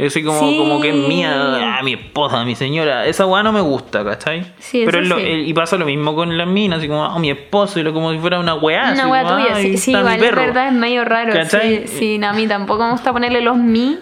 Yo 0.01 0.09
soy 0.09 0.23
como, 0.23 0.39
Sí. 0.39 0.57
como 0.57 0.79
que 0.79 0.89
es 0.89 0.95
mía, 0.95 1.77
ah, 1.77 1.83
mi 1.83 1.93
esposa, 1.93 2.45
mi 2.45 2.55
señora. 2.55 3.05
Esa 3.05 3.25
weá 3.25 3.43
no 3.43 3.51
me 3.51 3.59
gusta, 3.59 4.03
¿cachai? 4.05 4.45
Sí, 4.57 4.83
Pero 4.85 5.01
lo- 5.01 5.17
sí. 5.17 5.23
el- 5.25 5.45
y 5.47 5.53
pasa 5.53 5.75
lo 5.75 5.85
mismo 5.85 6.15
con 6.15 6.37
las 6.37 6.47
minas, 6.47 6.79
así 6.79 6.87
como, 6.87 7.03
ah, 7.03 7.19
mi 7.19 7.29
esposo, 7.29 7.79
y 7.79 7.83
lo 7.83 7.91
como 7.93 8.11
si 8.13 8.17
fuera 8.17 8.39
una 8.39 8.53
weá. 8.55 8.89
así 8.91 9.01
Una 9.01 9.23
como, 9.23 9.35
tuya, 9.37 9.55
"Ay, 9.55 9.71
sí, 9.71 9.77
sí, 9.77 9.91
igual 9.91 10.15
es 10.15 10.21
perro". 10.21 10.41
verdad, 10.41 10.67
es 10.67 10.73
medio 10.73 11.03
raro. 11.03 11.33
¿Cachai? 11.33 11.85
Sí, 11.85 11.97
sí, 11.99 12.17
no, 12.17 12.29
a 12.29 12.33
mí 12.33 12.47
tampoco 12.47 12.85
me 12.85 12.91
gusta 12.91 13.11
ponerle 13.11 13.41
los 13.41 13.57
mi 13.57 13.97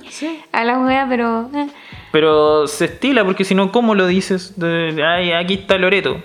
a 0.52 0.64
las 0.64 0.78
weas, 0.86 1.08
pero. 1.10 1.50
eh. 1.56 1.68
Pero 2.12 2.68
se 2.68 2.86
estila, 2.86 3.26
porque 3.26 3.44
si 3.44 3.56
no, 3.56 3.72
¿cómo 3.72 3.96
lo 3.96 4.06
dices? 4.06 4.54
De, 4.60 5.04
Ay, 5.04 5.32
aquí 5.32 5.56
está 5.56 5.78
Loreto. 5.80 6.22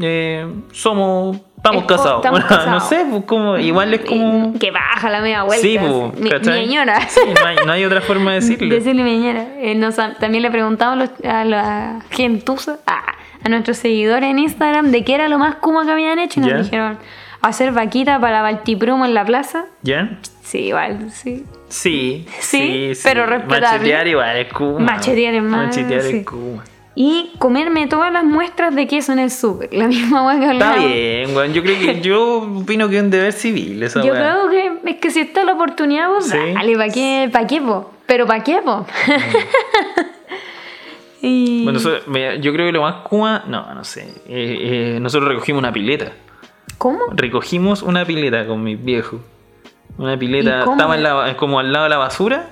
Eh, 0.00 0.46
somos. 0.72 1.38
Estamos 1.58 1.82
Espo- 1.82 1.86
casados. 1.88 2.16
estamos 2.24 2.40
no 2.40 2.46
casados. 2.46 2.88
sé, 2.88 3.04
pues 3.10 3.24
como, 3.24 3.58
igual 3.58 3.92
es 3.92 4.00
como. 4.02 4.54
Que 4.58 4.70
baja 4.70 5.10
la 5.10 5.20
media 5.20 5.42
vuelta. 5.42 5.60
Sí, 5.62 5.76
pues, 5.78 6.14
mi, 6.20 6.30
mi 6.30 6.44
señora. 6.44 7.00
Sí, 7.08 7.20
no 7.40 7.46
hay, 7.46 7.56
no 7.66 7.72
hay 7.72 7.84
otra 7.84 8.00
forma 8.00 8.30
de 8.32 8.36
decirle. 8.40 8.74
Decirle 8.76 9.02
mi 9.02 9.10
señora. 9.10 9.46
Eh, 9.58 9.74
nos- 9.74 9.96
también 10.18 10.42
le 10.42 10.50
preguntamos 10.50 11.10
a, 11.24 11.44
la 11.44 12.00
gentuza, 12.10 12.78
a, 12.86 13.02
a 13.44 13.48
nuestros 13.48 13.76
seguidores 13.76 14.30
en 14.30 14.38
Instagram, 14.38 14.90
de 14.92 15.04
qué 15.04 15.14
era 15.16 15.28
lo 15.28 15.38
más 15.38 15.56
kuma 15.56 15.84
que 15.84 15.92
habían 15.92 16.18
hecho 16.18 16.40
y 16.40 16.44
nos 16.44 16.62
dijeron 16.64 16.98
hacer 17.42 17.72
vaquita 17.72 18.18
para 18.20 18.40
Baltiprumo 18.42 19.04
en 19.04 19.14
la 19.14 19.24
plaza. 19.24 19.64
¿Ya? 19.82 20.18
Sí, 20.42 20.58
igual, 20.68 21.10
sí. 21.12 21.44
Sí, 21.68 22.26
Sí, 22.40 22.92
pero 23.04 23.26
respetable. 23.26 23.60
Machetear 23.66 24.06
igual 24.08 24.36
es 24.38 24.52
kuma. 24.52 24.78
Machetear 24.78 25.34
es 25.34 25.42
más, 25.42 25.66
Machetear 25.66 26.02
sí. 26.02 26.16
es 26.18 26.24
kuma. 26.26 26.64
Y 27.00 27.30
comerme 27.38 27.86
todas 27.86 28.12
las 28.12 28.24
muestras 28.24 28.74
de 28.74 28.88
queso 28.88 29.12
en 29.12 29.20
el 29.20 29.30
súper. 29.30 29.72
La 29.72 29.86
misma 29.86 30.26
hueá 30.26 30.40
que 30.40 30.50
Está 30.50 30.70
hablamos. 30.72 30.92
bien, 30.92 31.36
weón. 31.36 31.52
Yo 31.52 31.62
creo 31.62 31.78
que 31.78 32.00
yo 32.00 32.38
opino 32.42 32.88
que 32.88 32.96
es 32.96 33.02
un 33.04 33.10
deber 33.10 33.32
civil 33.32 33.80
esa 33.84 34.02
Yo 34.02 34.12
weá. 34.12 34.36
creo 34.48 34.80
que 34.82 34.90
es 34.90 34.96
que 34.96 35.10
si 35.12 35.20
está 35.20 35.44
la 35.44 35.52
oportunidad, 35.52 36.08
pues 36.08 36.26
Sí. 36.26 36.36
dale, 36.54 36.76
¿para 36.76 36.92
qué? 36.92 37.30
¿Para 37.32 37.46
qué, 37.46 37.60
po? 37.60 37.92
Pero 38.06 38.26
¿para 38.26 38.42
qué, 38.42 38.58
po? 38.64 38.84
y... 41.22 41.64
Bueno, 41.64 41.78
eso- 41.78 41.98
yo 42.40 42.52
creo 42.52 42.66
que 42.66 42.72
lo 42.72 42.82
más 42.82 43.06
kuma, 43.08 43.44
no, 43.46 43.74
no 43.74 43.84
sé. 43.84 44.02
Eh, 44.28 44.96
eh, 44.96 44.98
nosotros 45.00 45.28
recogimos 45.28 45.60
una 45.60 45.72
pileta. 45.72 46.12
¿Cómo? 46.78 47.00
Recogimos 47.12 47.82
una 47.82 48.04
pileta 48.04 48.46
con 48.46 48.62
mis 48.62 48.82
viejos. 48.82 49.20
Una 49.98 50.16
pileta, 50.18 50.60
estaba 50.64 50.94
en 50.96 51.02
la- 51.02 51.36
como 51.36 51.58
al 51.60 51.72
lado 51.72 51.84
de 51.84 51.90
la 51.90 51.98
basura. 51.98 52.50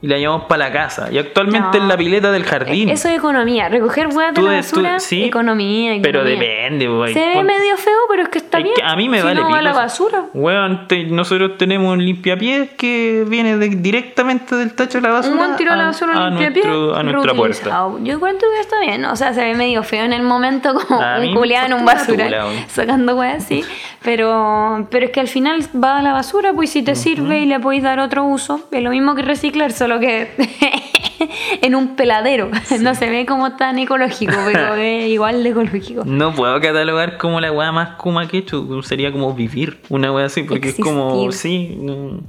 Y 0.00 0.06
la 0.06 0.16
llevamos 0.18 0.44
para 0.46 0.66
la 0.68 0.72
casa. 0.72 1.08
Y 1.10 1.18
actualmente 1.18 1.76
No. 1.78 1.82
en 1.84 1.88
la 1.88 1.96
pileta 1.96 2.30
del 2.30 2.44
jardín. 2.44 2.88
Eso 2.88 3.08
es 3.08 3.16
economía. 3.18 3.68
Recoger 3.68 4.06
huevas 4.08 4.32
de 4.34 4.42
la 4.42 4.50
de- 4.52 4.62
tú- 4.62 4.76
basura, 4.76 5.00
sí, 5.00 5.24
economía, 5.24 5.98
Pero 6.02 6.20
economía. 6.20 6.48
depende, 6.48 6.86
güey. 6.88 7.12
Se 7.14 7.20
ve 7.26 7.42
medio 7.42 7.76
feo, 7.76 7.98
pero 8.08 8.22
es 8.22 8.28
que 8.28 8.38
está 8.38 8.58
Es 8.58 8.64
bien. 8.64 8.76
que 8.76 8.82
a 8.84 8.94
mí 8.96 9.08
me 9.08 9.18
si 9.18 9.24
vale 9.24 9.40
no 9.40 9.50
va 9.50 9.58
a 9.58 9.62
la 9.62 9.72
basura. 9.72 10.24
Weón, 10.34 10.86
te- 10.86 11.04
nosotros 11.04 11.58
tenemos 11.58 11.92
un 11.92 12.04
limpiapiés 12.04 12.70
que 12.76 13.24
viene 13.28 13.56
de- 13.56 13.68
directamente 13.70 14.54
del 14.56 14.72
tacho 14.74 14.98
de 14.98 15.02
la 15.08 15.14
basura. 15.14 15.48
Un 15.48 15.56
tiro 15.56 15.72
a 15.72 15.76
la 15.76 15.86
basura 15.86 16.26
a, 16.26 16.30
limpia 16.30 16.50
nuestro- 16.50 16.94
a 16.96 17.02
nuestra 17.02 17.34
puerta. 17.34 17.88
Yo 18.02 18.14
encuentro 18.14 18.48
que 18.54 18.60
está 18.60 18.80
bien. 18.80 19.04
O 19.04 19.16
sea, 19.16 19.32
se 19.34 19.44
ve 19.44 19.54
medio 19.54 19.82
feo 19.82 20.04
en 20.04 20.12
el 20.12 20.22
momento 20.22 20.74
como 20.74 21.02
A 21.02 21.18
un 21.18 21.34
culiado 21.34 21.66
en 21.66 21.74
un 21.74 21.84
basura 21.84 22.28
sacando 22.68 23.16
weas 23.16 23.44
así. 23.44 23.64
Pero, 24.02 24.86
pero 24.90 25.06
es 25.06 25.12
que 25.12 25.20
al 25.20 25.28
final 25.28 25.60
va 25.82 25.98
a 25.98 26.02
la 26.02 26.12
basura, 26.12 26.52
pues 26.52 26.70
si 26.70 26.82
te 26.82 26.94
sirve 26.94 27.40
y 27.40 27.46
le 27.46 27.58
podéis 27.60 27.82
dar 27.82 27.98
otro 27.98 28.24
uso, 28.24 28.68
es 28.70 28.82
lo 28.82 28.90
mismo 28.90 29.14
que 29.14 29.22
reciclar, 29.22 29.72
solo 29.88 30.00
que 30.00 30.28
en 31.62 31.74
un 31.74 31.96
peladero. 31.96 32.50
No 32.80 32.94
se 32.94 33.08
ve 33.08 33.26
como 33.26 33.56
tan 33.56 33.78
ecológico, 33.78 34.34
pero 34.44 34.74
es 34.76 35.08
igual 35.08 35.42
de 35.42 35.50
ecológico. 35.50 36.04
No 36.04 36.34
puedo 36.34 36.60
catalogar 36.60 37.16
como 37.16 37.40
la 37.40 37.50
weá 37.50 37.72
más 37.72 37.96
kuma 37.96 38.28
que 38.28 38.38
he 38.38 38.40
hecho. 38.40 38.82
Sería 38.82 39.10
como 39.10 39.32
vivir 39.34 39.80
una 39.88 40.12
weá 40.12 40.26
así, 40.26 40.42
porque 40.42 40.70
es 40.70 40.76
como. 40.76 41.30
Sí. 41.32 41.76
no. 41.80 42.20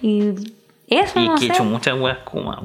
Y 0.00 0.34
eso, 0.88 1.20
Y 1.20 1.28
no 1.28 1.34
que 1.36 1.46
he 1.46 1.48
hecho 1.48 1.64
muchas 1.64 1.98
weas 1.98 2.18
kuma. 2.18 2.62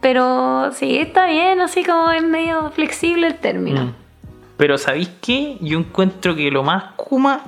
Pero 0.00 0.70
sí, 0.72 0.98
está 0.98 1.26
bien, 1.26 1.60
así 1.60 1.84
como 1.84 2.10
es 2.10 2.22
medio 2.22 2.70
flexible 2.70 3.26
el 3.26 3.34
término. 3.34 3.86
Mm. 3.86 3.94
Pero 4.56 4.78
¿sabéis 4.78 5.10
qué? 5.20 5.56
Yo 5.60 5.78
encuentro 5.78 6.36
que 6.36 6.50
lo 6.50 6.62
más 6.62 6.84
kuma 6.96 7.42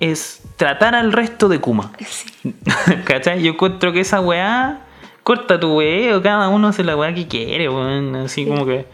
es 0.00 0.42
tratar 0.56 0.94
al 0.94 1.12
resto 1.12 1.48
de 1.48 1.60
kuma. 1.60 1.92
Sí. 2.06 2.54
¿Cachai? 3.04 3.42
Yo 3.42 3.52
encuentro 3.52 3.92
que 3.92 4.00
esa 4.00 4.20
weá, 4.20 4.80
corta 5.24 5.58
tu 5.58 5.78
weá, 5.78 6.22
cada 6.22 6.48
uno 6.48 6.68
hace 6.68 6.84
la 6.84 6.96
weá 6.96 7.12
que 7.12 7.26
quiere, 7.26 7.68
weón. 7.68 8.14
Así 8.14 8.46
como 8.46 8.64
que. 8.64 8.84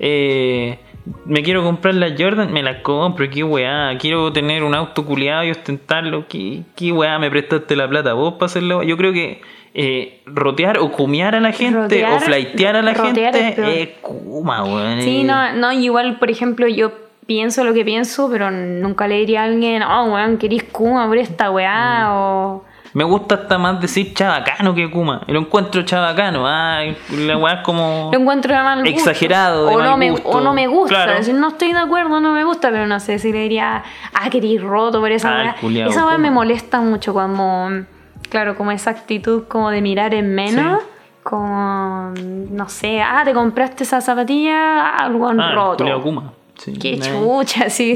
eh, 0.00 0.78
me 1.24 1.42
quiero 1.42 1.62
comprar 1.64 1.94
la 1.94 2.14
Jordan, 2.18 2.52
me 2.52 2.62
la 2.62 2.82
compro, 2.82 3.30
qué 3.30 3.42
weá. 3.42 3.96
Quiero 3.98 4.30
tener 4.32 4.62
un 4.62 4.74
auto 4.74 5.06
culiado 5.06 5.44
y 5.44 5.50
ostentarlo, 5.50 6.26
qué, 6.28 6.62
qué 6.76 6.92
weá 6.92 7.18
me 7.18 7.30
prestaste 7.30 7.76
la 7.76 7.88
plata 7.88 8.12
vos 8.12 8.34
para 8.34 8.46
hacerlo. 8.46 8.82
Yo 8.82 8.96
creo 8.98 9.12
que 9.14 9.40
eh, 9.72 10.20
rotear 10.26 10.78
o 10.78 10.90
cumear 10.92 11.34
a 11.34 11.40
la 11.40 11.52
gente 11.52 11.78
Rotear- 11.78 12.16
o 12.16 12.20
flaitear 12.20 12.76
a 12.76 12.82
la 12.82 12.92
es 12.92 13.00
gente 13.00 13.82
es 13.82 13.88
kuma, 14.02 14.64
weón. 14.64 15.00
Sí, 15.00 15.20
Eh, 15.20 15.24
no, 15.24 15.52
no, 15.54 15.72
igual, 15.72 16.18
por 16.18 16.30
ejemplo, 16.30 16.66
yo 16.68 16.92
pienso 17.26 17.64
lo 17.64 17.72
que 17.72 17.84
pienso, 17.86 18.28
pero 18.30 18.50
nunca 18.50 19.06
le 19.08 19.16
diría 19.20 19.42
a 19.42 19.44
alguien, 19.44 19.82
oh, 19.82 20.12
weón, 20.12 20.36
querís 20.38 20.64
Kuma 20.64 21.06
por 21.08 21.16
esta 21.16 21.50
weá, 21.50 22.06
Mm. 22.08 22.12
o... 22.12 22.64
Me 22.94 23.04
gusta 23.04 23.34
hasta 23.36 23.58
más 23.58 23.80
decir 23.80 24.14
chabacano 24.14 24.74
que 24.74 24.90
kuma. 24.90 25.22
Lo 25.26 25.40
encuentro 25.40 25.82
chabacano. 25.82 26.46
Ay, 26.46 26.96
la 27.10 27.36
weá 27.36 27.54
es 27.54 27.60
como. 27.62 28.10
Lo 28.12 28.18
encuentro 28.18 28.54
de 28.54 28.62
mal 28.62 28.78
gusto. 28.80 28.90
Exagerado, 28.96 29.66
de 29.66 29.74
o, 29.76 29.82
no 29.82 29.96
me, 29.96 30.10
gusto. 30.10 30.28
o 30.28 30.40
no 30.40 30.52
me 30.54 30.66
gusta. 30.66 30.94
Claro. 30.94 31.12
Decir, 31.14 31.34
no 31.34 31.48
estoy 31.48 31.72
de 31.72 31.78
acuerdo, 31.80 32.20
no 32.20 32.32
me 32.32 32.44
gusta, 32.44 32.70
pero 32.70 32.86
no 32.86 32.98
sé 33.00 33.18
si 33.18 33.32
le 33.32 33.40
diría, 33.40 33.82
ah, 34.14 34.30
querís 34.30 34.60
roto 34.62 35.00
por 35.00 35.12
esa 35.12 35.54
weá. 35.62 35.86
Esa 35.86 36.06
weá 36.06 36.18
me 36.18 36.30
molesta 36.30 36.80
mucho 36.80 37.12
cuando, 37.12 37.84
claro, 38.30 38.56
como 38.56 38.70
esa 38.70 38.90
actitud 38.90 39.44
como 39.48 39.70
de 39.70 39.82
mirar 39.82 40.14
en 40.14 40.34
menos. 40.34 40.82
Sí. 40.82 40.88
Como, 41.22 42.14
no 42.16 42.68
sé, 42.70 43.02
ah, 43.02 43.20
te 43.22 43.34
compraste 43.34 43.84
esa 43.84 44.00
zapatilla, 44.00 44.88
algo 44.96 45.28
Ah, 45.28 45.52
roto. 45.54 45.84
kuma. 46.02 46.32
Sí, 46.56 46.72
Qué 46.78 46.98
chucha, 46.98 47.68
sí. 47.68 47.94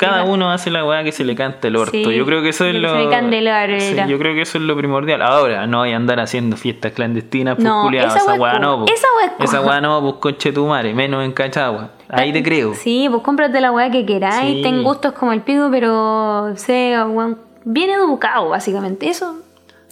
Cada 0.00 0.24
uno 0.24 0.50
hace 0.50 0.70
la 0.70 0.84
weá 0.84 1.04
que 1.04 1.12
se 1.12 1.24
le 1.24 1.34
canta 1.34 1.68
el 1.68 1.76
orto. 1.76 1.92
Sí, 1.92 2.02
yo 2.02 2.24
creo 2.24 2.42
que 2.42 2.48
eso 2.48 2.64
es 2.66 2.74
lo 2.74 2.92
que 2.94 3.08
cante. 3.10 3.80
Sí, 3.80 3.96
yo 4.08 4.18
creo 4.18 4.34
que 4.34 4.42
eso 4.42 4.58
es 4.58 4.64
lo 4.64 4.76
primordial. 4.76 5.22
Ahora, 5.22 5.66
no 5.66 5.82
hay 5.82 5.92
a 5.92 5.96
andar 5.96 6.20
haciendo 6.20 6.56
fiestas 6.56 6.92
clandestinas, 6.92 7.56
pues 7.56 7.64
No, 7.64 7.90
esa 7.90 8.34
weá 8.34 8.58
no, 8.58 8.84
pues. 8.84 8.92
esa 8.98 9.06
weá 9.16 9.34
es 9.38 9.44
Esa 9.44 9.60
weá 9.60 9.80
no, 9.80 10.00
pues 10.00 10.14
conche 10.14 10.52
tu 10.52 10.66
madre, 10.66 10.94
menos 10.94 11.24
en 11.24 11.32
Cachagua. 11.32 11.90
Ahí 12.08 12.32
te 12.32 12.42
creo. 12.42 12.74
Sí, 12.74 13.08
pues 13.10 13.22
cómprate 13.22 13.60
la 13.60 13.70
weá 13.72 13.90
que 13.90 14.04
queráis, 14.06 14.56
Sí. 14.56 14.62
ten 14.62 14.82
gustos 14.82 15.12
como 15.12 15.32
el 15.32 15.42
pico, 15.42 15.68
pero 15.70 16.52
sea 16.56 17.06
weón, 17.06 17.38
bien 17.64 17.90
educado, 17.90 18.48
básicamente. 18.48 19.08
Eso, 19.08 19.36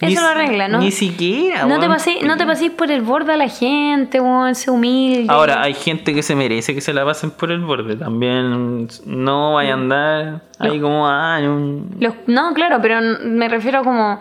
Ni 0.07 0.13
eso 0.13 0.21
lo 0.21 0.27
arregla, 0.29 0.67
¿no? 0.67 0.79
Ni 0.79 0.91
siquiera, 0.91 1.65
no 1.65 1.79
te 1.79 1.87
paséis, 1.87 2.23
no 2.23 2.37
te 2.37 2.45
por 2.71 2.89
el 2.91 3.01
borde 3.01 3.33
a 3.33 3.37
la 3.37 3.49
gente, 3.49 4.19
weón, 4.21 4.55
sé 4.55 4.71
humilde. 4.71 5.25
Ahora, 5.29 5.61
hay 5.61 5.73
gente 5.73 6.13
que 6.13 6.23
se 6.23 6.35
merece 6.35 6.73
que 6.73 6.81
se 6.81 6.93
la 6.93 7.03
pasen 7.05 7.31
por 7.31 7.51
el 7.51 7.59
borde. 7.59 7.95
También 7.95 8.87
no 9.05 9.53
vaya 9.55 9.71
a 9.71 9.73
andar 9.73 10.41
ahí 10.59 10.79
como, 10.79 11.07
ah, 11.07 11.39
un- 11.41 11.95
Los- 11.99 12.15
no, 12.27 12.53
claro, 12.53 12.79
pero 12.81 12.99
me 13.25 13.47
refiero 13.49 13.83
como. 13.83 14.19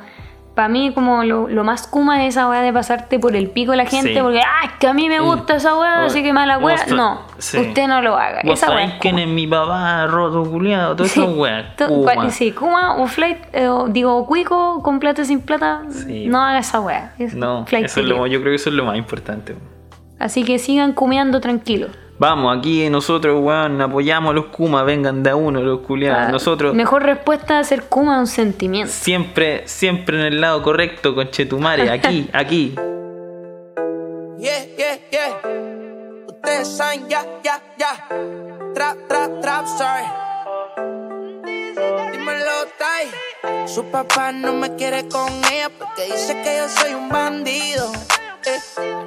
Para 0.59 0.69
mí, 0.69 0.91
como 0.93 1.23
lo, 1.23 1.47
lo 1.49 1.63
más 1.63 1.87
kuma 1.87 2.25
es 2.25 2.31
esa 2.35 2.49
weá 2.49 2.63
de 2.63 2.73
pasarte 2.73 3.21
por 3.21 3.37
el 3.37 3.49
pico 3.49 3.71
de 3.71 3.77
la 3.77 3.87
gente, 3.87 4.13
Sí. 4.13 4.19
porque, 4.21 4.41
ah, 4.41 4.65
es 4.67 4.73
que 4.81 4.89
a 4.89 4.93
mí 4.93 5.09
me 5.09 5.21
gusta 5.21 5.55
esa 5.55 5.79
weá, 5.79 6.05
así 6.05 6.21
que 6.21 6.33
mala 6.33 6.59
weá. 6.59 6.85
No, 6.97 7.21
sí. 7.39 7.59
usted 7.59 7.87
no 7.87 8.03
lo 8.03 8.17
haga. 8.17 8.41
Vos 8.43 8.61
Esa 8.61 8.75
weá 8.75 8.99
quién 8.99 9.21
es 9.21 9.29
mi 9.29 9.47
papá, 9.47 10.09
roto, 10.09 10.43
culiado, 10.51 10.97
todo 10.97 11.07
eso, 11.07 11.27
weá. 11.27 11.77
Kuma. 11.87 12.31
Sí, 12.31 12.51
Kuma 12.51 12.97
o 12.97 13.07
Flight, 13.07 13.39
eh, 13.53 13.69
digo, 13.91 14.27
Cuico, 14.27 14.83
con 14.83 14.99
plata 14.99 15.25
sin 15.25 15.43
plata, 15.43 15.83
Sí. 15.91 16.27
no 16.27 16.43
haga 16.43 16.59
esa 16.59 16.81
weá. 16.81 17.13
Es 17.21 17.35
No, 17.35 17.65
flight 17.65 17.85
eso 17.85 18.01
es 18.01 18.07
lo, 18.07 18.27
yo 18.27 18.41
creo 18.41 18.51
que 18.51 18.57
eso 18.57 18.71
es 18.71 18.75
lo 18.75 18.85
más 18.85 18.97
importante. 18.97 19.55
Así 20.19 20.43
que 20.43 20.59
sigan 20.59 20.93
cumeando 20.93 21.41
tranquilos. 21.41 21.93
Vamos, 22.19 22.57
aquí 22.59 22.91
nosotros, 22.91 23.39
weón, 23.41 23.81
apoyamos 23.81 24.31
a 24.31 24.35
los 24.35 24.47
Kuma, 24.47 24.83
vengan 24.83 25.23
de 25.23 25.31
a 25.31 25.37
uno 25.37 25.61
los 25.61 25.81
culiados. 25.81 26.27
Ah, 26.27 26.33
nosotros 26.33 26.75
Mejor 26.75 27.05
respuesta 27.05 27.61
a 27.61 27.65
ser 27.65 27.85
Kuma 27.85 28.15
es 28.17 28.21
un 28.21 28.27
sentimiento. 28.27 28.93
siempre, 28.93 29.63
siempre 29.69 30.19
en 30.19 30.25
el 30.27 30.41
lado 30.41 30.63
correcto, 30.63 31.15
con 31.15 31.31
Chetumare, 31.31 31.89
aquí, 31.93 32.29
aquí. 32.33 32.75
Yeah, 34.39 34.65
yeah, 34.77 34.99
yeah. 35.11 35.41
Ustedes 36.29 36.69
saben, 36.77 37.09
ya, 37.09 37.25
ya, 37.45 37.61
ya. 37.79 38.09
Trap, 38.75 38.97
trap, 39.09 39.41
trap, 39.41 39.67
sorry. 39.67 40.05
Dímelo, 42.13 42.51
Tai. 42.79 43.67
Su 43.69 43.85
papá 43.91 44.33
no 44.33 44.53
me 44.55 44.75
quiere 44.77 45.07
con 45.09 45.29
ella 45.53 45.71
porque 45.79 46.05
dice 46.07 46.41
que 46.43 46.57
yo 46.57 46.69
soy 46.69 46.95
un 46.95 47.09
bandido. 47.09 47.91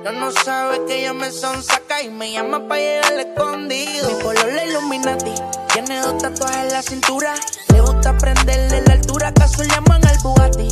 No, 0.04 0.12
no 0.12 0.32
sabe 0.32 0.86
que 0.88 1.02
ella 1.02 1.14
me 1.14 1.32
sonsaca 1.32 2.02
y 2.02 2.10
me 2.10 2.32
llama 2.32 2.68
para 2.68 2.82
llegar 2.82 3.06
al 3.06 3.20
escondido. 3.20 4.10
Mi 4.10 4.24
color 4.24 4.54
la 4.54 4.66
Illuminati, 4.66 5.34
tiene 5.74 6.00
dos 6.02 6.22
tatuajes 6.22 6.64
en 6.64 6.74
la 6.74 6.82
cintura. 6.82 7.34
Le 7.74 7.82
gusta 7.82 8.18
prenderle 8.18 8.82
la 8.86 8.94
altura, 8.94 9.30
acaso 9.30 9.64
le 9.64 9.70
llaman 9.70 10.06
al 10.06 10.18
Bugatti. 10.24 10.70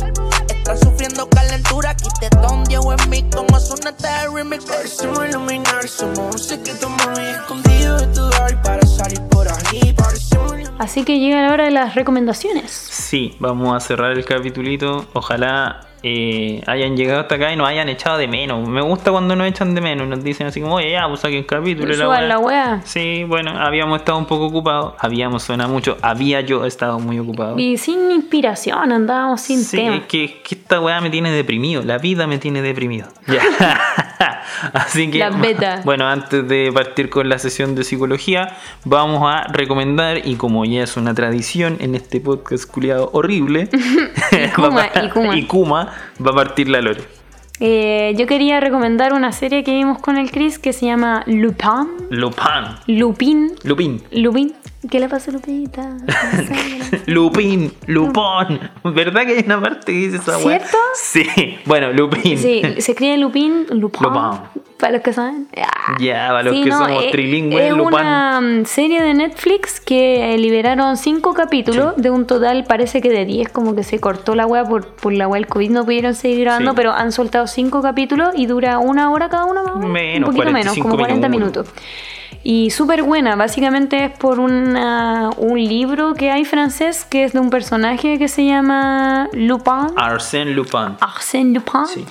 Está 0.48 0.76
sufriendo 0.76 1.28
calentura, 1.28 1.96
quite 1.96 2.28
don 2.42 2.64
Diego 2.64 2.92
en 2.92 3.10
mí 3.10 3.24
como 3.34 3.58
suena 3.58 3.90
este 3.90 4.08
remix. 4.32 4.64
Parecemos 4.64 5.28
iluminar, 5.28 5.88
somos 5.88 6.34
un 6.34 6.38
secreto 6.38 6.88
muy 6.88 7.24
escondido 7.26 7.98
de 7.98 8.06
tu 8.08 8.28
dar 8.30 8.62
para 8.62 8.86
salir 8.86 9.20
por 9.28 9.48
ahí. 9.48 9.94
Así 10.78 11.04
que 11.04 11.18
llega 11.18 11.42
la 11.42 11.52
hora 11.52 11.64
de 11.64 11.72
las 11.72 11.94
recomendaciones. 11.94 12.70
Sí, 12.70 13.36
vamos 13.38 13.76
a 13.76 13.80
cerrar 13.86 14.12
el 14.12 14.24
capitulito. 14.24 15.06
Ojalá 15.12 15.89
eh, 16.02 16.62
hayan 16.66 16.96
llegado 16.96 17.20
hasta 17.20 17.34
acá 17.34 17.52
y 17.52 17.56
nos 17.56 17.68
hayan 17.68 17.88
echado 17.88 18.16
de 18.18 18.26
menos. 18.28 18.66
Me 18.68 18.80
gusta 18.80 19.10
cuando 19.10 19.36
nos 19.36 19.46
echan 19.46 19.74
de 19.74 19.80
menos. 19.80 20.08
Nos 20.08 20.22
dicen 20.24 20.46
así 20.46 20.60
como, 20.60 20.76
oye, 20.76 20.92
ya, 20.92 21.06
pues 21.08 21.20
saquen 21.20 21.44
capítulo. 21.44 21.92
y 21.92 21.96
la 21.96 22.04
Suban 22.04 22.18
weá". 22.20 22.28
la 22.28 22.38
weá. 22.38 22.80
Sí, 22.84 23.24
bueno, 23.24 23.52
habíamos 23.58 23.98
estado 24.00 24.18
un 24.18 24.26
poco 24.26 24.46
ocupados. 24.46 24.94
Habíamos 24.98 25.42
suena 25.42 25.66
mucho. 25.68 25.96
Había 26.02 26.40
yo 26.40 26.64
estado 26.64 26.98
muy 26.98 27.18
ocupado. 27.18 27.58
Y 27.58 27.76
sin 27.76 28.10
inspiración, 28.10 28.92
andábamos 28.92 29.40
sin 29.42 29.58
Sí, 29.62 29.76
tema. 29.76 29.96
es 29.96 30.02
que, 30.04 30.24
es 30.24 30.30
que 30.42 30.54
esta 30.54 30.80
weá 30.80 31.00
me 31.00 31.10
tiene 31.10 31.30
deprimido. 31.30 31.82
La 31.82 31.98
vida 31.98 32.26
me 32.26 32.38
tiene 32.38 32.62
deprimido. 32.62 33.08
Ya. 33.26 33.42
Así 34.74 35.10
que. 35.10 35.18
La 35.18 35.30
beta. 35.30 35.80
Bueno, 35.84 36.06
antes 36.06 36.46
de 36.46 36.70
partir 36.72 37.08
con 37.10 37.28
la 37.28 37.38
sesión 37.38 37.74
de 37.74 37.84
psicología, 37.84 38.56
vamos 38.84 39.22
a 39.24 39.44
recomendar, 39.52 40.26
y 40.26 40.34
como 40.36 40.64
ya 40.64 40.82
es 40.82 40.96
una 40.96 41.14
tradición 41.14 41.76
en 41.80 41.94
este 41.94 42.20
podcast 42.20 42.70
culiado 42.70 43.10
horrible, 43.12 43.68
Kuma, 44.54 44.88
y 45.04 45.08
Kuma. 45.08 45.36
y 45.36 45.46
Kuma, 45.46 45.89
va 46.24 46.30
a 46.30 46.34
partir 46.34 46.68
la 46.68 46.80
lore. 46.80 47.02
Eh, 47.62 48.14
yo 48.16 48.26
quería 48.26 48.58
recomendar 48.58 49.12
una 49.12 49.32
serie 49.32 49.62
que 49.62 49.72
vimos 49.72 49.98
con 49.98 50.16
el 50.16 50.30
Chris 50.30 50.58
que 50.58 50.72
se 50.72 50.86
llama 50.86 51.22
Lupin. 51.26 52.08
Lupin. 52.08 52.64
Lupin. 52.86 53.52
Lupin. 53.64 54.02
Lupin. 54.10 54.54
¿Qué 54.88 54.98
le 54.98 55.08
pasa 55.10 55.30
a 55.30 55.34
Lupita? 55.34 55.96
Lupin, 57.06 57.70
Lupón. 57.86 58.58
¿Verdad 58.82 59.26
que 59.26 59.36
hay 59.36 59.44
una 59.44 59.60
parte 59.60 59.92
que 59.92 59.98
dice 59.98 60.16
esa 60.16 60.38
weá? 60.38 60.58
¿Cierto? 60.60 60.78
Sí. 60.94 61.58
Bueno, 61.66 61.92
Lupin. 61.92 62.38
Sí, 62.38 62.62
se 62.78 62.92
escribe 62.92 63.18
Lupin, 63.18 63.66
Lupin. 63.70 64.02
Lupin. 64.02 64.40
Para 64.78 64.92
los 64.94 65.02
que 65.02 65.12
saben. 65.12 65.48
Ah. 65.58 65.96
Ya, 66.00 66.28
para 66.28 66.42
los 66.44 66.54
Sí, 66.56 66.62
que 66.64 66.70
no, 66.70 66.78
somos 66.78 67.04
eh, 67.04 67.08
trilingües, 67.12 67.66
Es 67.66 67.72
una 67.74 68.40
mm, 68.40 68.64
serie 68.64 69.02
de 69.02 69.12
Netflix 69.12 69.80
que 69.80 70.34
liberaron 70.38 70.96
cinco 70.96 71.34
capítulos 71.34 71.94
de 71.98 72.08
un 72.08 72.26
total, 72.26 72.64
parece 72.64 73.02
que 73.02 73.10
de 73.10 73.26
10, 73.26 73.50
como 73.50 73.74
que 73.74 73.82
se 73.82 74.00
cortó 74.00 74.34
la 74.34 74.46
web 74.46 74.66
por, 74.66 74.86
por 74.86 75.12
la 75.12 75.28
web 75.28 75.42
del 75.42 75.48
COVID, 75.50 75.70
no 75.70 75.84
pudieron 75.84 76.14
seguir 76.14 76.40
grabando, 76.40 76.70
Sí. 76.70 76.76
pero 76.76 76.92
han 76.92 77.12
soltado 77.12 77.46
cinco 77.46 77.82
capítulos 77.82 78.30
y 78.34 78.46
dura 78.46 78.78
una 78.78 79.10
hora 79.10 79.28
cada 79.28 79.44
uno 79.44 79.62
más 79.62 79.74
o 79.74 79.78
menos. 79.78 79.92
Menos, 79.92 80.28
un 80.30 80.34
poquito 80.34 80.52
menos, 80.52 80.72
45 80.72 80.88
como 80.88 80.96
40 80.98 81.28
minutos. 81.28 81.66
minutos. 81.66 81.84
Y 82.42 82.70
súper 82.70 83.02
buena, 83.02 83.36
básicamente 83.36 84.04
es 84.06 84.10
por 84.16 84.40
una- 84.40 85.28
un 85.36 85.58
libro 85.58 86.14
que 86.14 86.30
hay 86.30 86.46
francés 86.46 87.04
que 87.04 87.24
es 87.24 87.32
de 87.34 87.38
un 87.38 87.50
personaje 87.50 88.18
que 88.18 88.28
se 88.28 88.46
llama 88.46 89.28
Lupin. 89.34 89.88
Arsène 89.96 90.54
Lupin. 90.54 90.96
Arsène 91.00 91.52
Lupin, 91.52 91.84
Sí. 91.86 92.04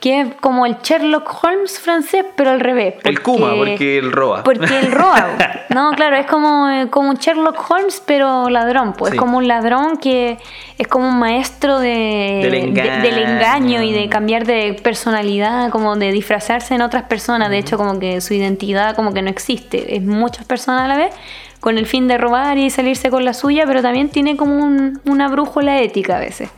Que 0.00 0.20
es 0.20 0.34
como 0.40 0.66
el 0.66 0.76
Sherlock 0.82 1.42
Holmes 1.42 1.78
francés, 1.80 2.24
pero 2.36 2.50
al 2.50 2.60
revés. 2.60 2.94
El 3.04 3.22
Kuma, 3.22 3.54
porque 3.56 3.98
él 3.98 4.12
roba. 4.12 4.42
Porque 4.42 4.78
él 4.78 4.92
roba. 4.92 5.26
no, 5.70 5.90
claro, 5.92 6.16
es 6.16 6.26
como, 6.26 6.68
eh, 6.68 6.88
como 6.90 7.10
un 7.10 7.16
Sherlock 7.16 7.58
Holmes, 7.70 8.02
pero 8.06 8.48
ladrón. 8.50 8.92
Pues 8.92 9.10
Sí. 9.10 9.16
es 9.16 9.20
como 9.20 9.38
un 9.38 9.48
ladrón 9.48 9.96
que 9.96 10.38
es 10.78 10.86
como 10.88 11.08
un 11.08 11.18
maestro 11.18 11.78
de, 11.78 12.40
Del 12.42 12.50
de- 12.52 12.60
engaño. 12.60 13.02
del 13.02 13.18
engaño 13.18 13.82
y 13.82 13.92
de 13.92 14.08
cambiar 14.08 14.44
de 14.46 14.74
personalidad, 14.82 15.70
como 15.70 15.96
de 15.96 16.12
disfrazarse 16.12 16.74
en 16.74 16.82
otras 16.82 17.04
personas. 17.04 17.48
De 17.50 17.58
hecho, 17.58 17.76
como 17.78 17.98
que 17.98 18.20
su 18.20 18.34
identidad 18.34 18.94
como 18.94 19.12
que 19.14 19.22
no 19.22 19.30
existe. 19.30 19.96
Es 19.96 20.02
muchas 20.02 20.44
personas 20.44 20.82
a 20.82 20.88
la 20.88 20.96
vez 20.96 21.14
con 21.60 21.78
el 21.78 21.86
fin 21.86 22.06
de 22.06 22.18
robar 22.18 22.58
y 22.58 22.70
salirse 22.70 23.10
con 23.10 23.24
la 23.24 23.32
suya, 23.32 23.64
pero 23.66 23.82
también 23.82 24.08
tiene 24.10 24.36
como 24.36 24.54
un- 24.62 25.00
una 25.06 25.28
brújula 25.28 25.80
ética 25.80 26.18
a 26.18 26.20
veces. 26.20 26.50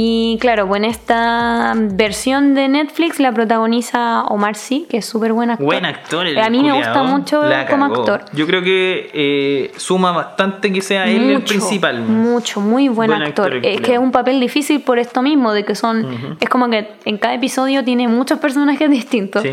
Y 0.00 0.38
claro, 0.40 0.76
en 0.76 0.84
esta 0.84 1.72
versión 1.76 2.54
de 2.54 2.68
Netflix 2.68 3.18
la 3.18 3.32
protagoniza 3.32 4.22
Omar 4.26 4.54
Sy, 4.54 4.86
que 4.88 4.98
es 4.98 5.04
súper 5.04 5.32
buen 5.32 5.50
actor. 5.50 5.66
Buen 5.66 5.84
actor, 5.84 6.24
el 6.24 6.38
A 6.38 6.48
mí 6.50 6.62
me 6.62 6.72
gusta 6.72 7.02
mucho 7.02 7.42
como 7.68 7.86
actor. 7.86 8.20
Yo 8.32 8.46
creo 8.46 8.62
que 8.62 9.10
eh, 9.12 9.72
suma 9.76 10.12
bastante 10.12 10.72
que 10.72 10.82
sea 10.82 11.08
él 11.08 11.30
el 11.30 11.42
principal. 11.42 12.02
Mucho, 12.02 12.60
muy 12.60 12.88
buen, 12.88 13.10
Buen 13.10 13.24
actor. 13.24 13.56
es 13.56 13.80
que 13.80 13.94
es 13.94 13.98
un 13.98 14.12
papel 14.12 14.38
difícil 14.38 14.82
por 14.82 15.00
esto 15.00 15.20
mismo, 15.20 15.52
de 15.52 15.64
que 15.64 15.74
son. 15.74 16.36
Es 16.40 16.48
como 16.48 16.70
que 16.70 16.92
en 17.04 17.18
cada 17.18 17.34
episodio 17.34 17.82
tiene 17.82 18.06
muchos 18.06 18.38
personajes 18.38 18.88
distintos. 18.98 19.42
Sí. 19.42 19.50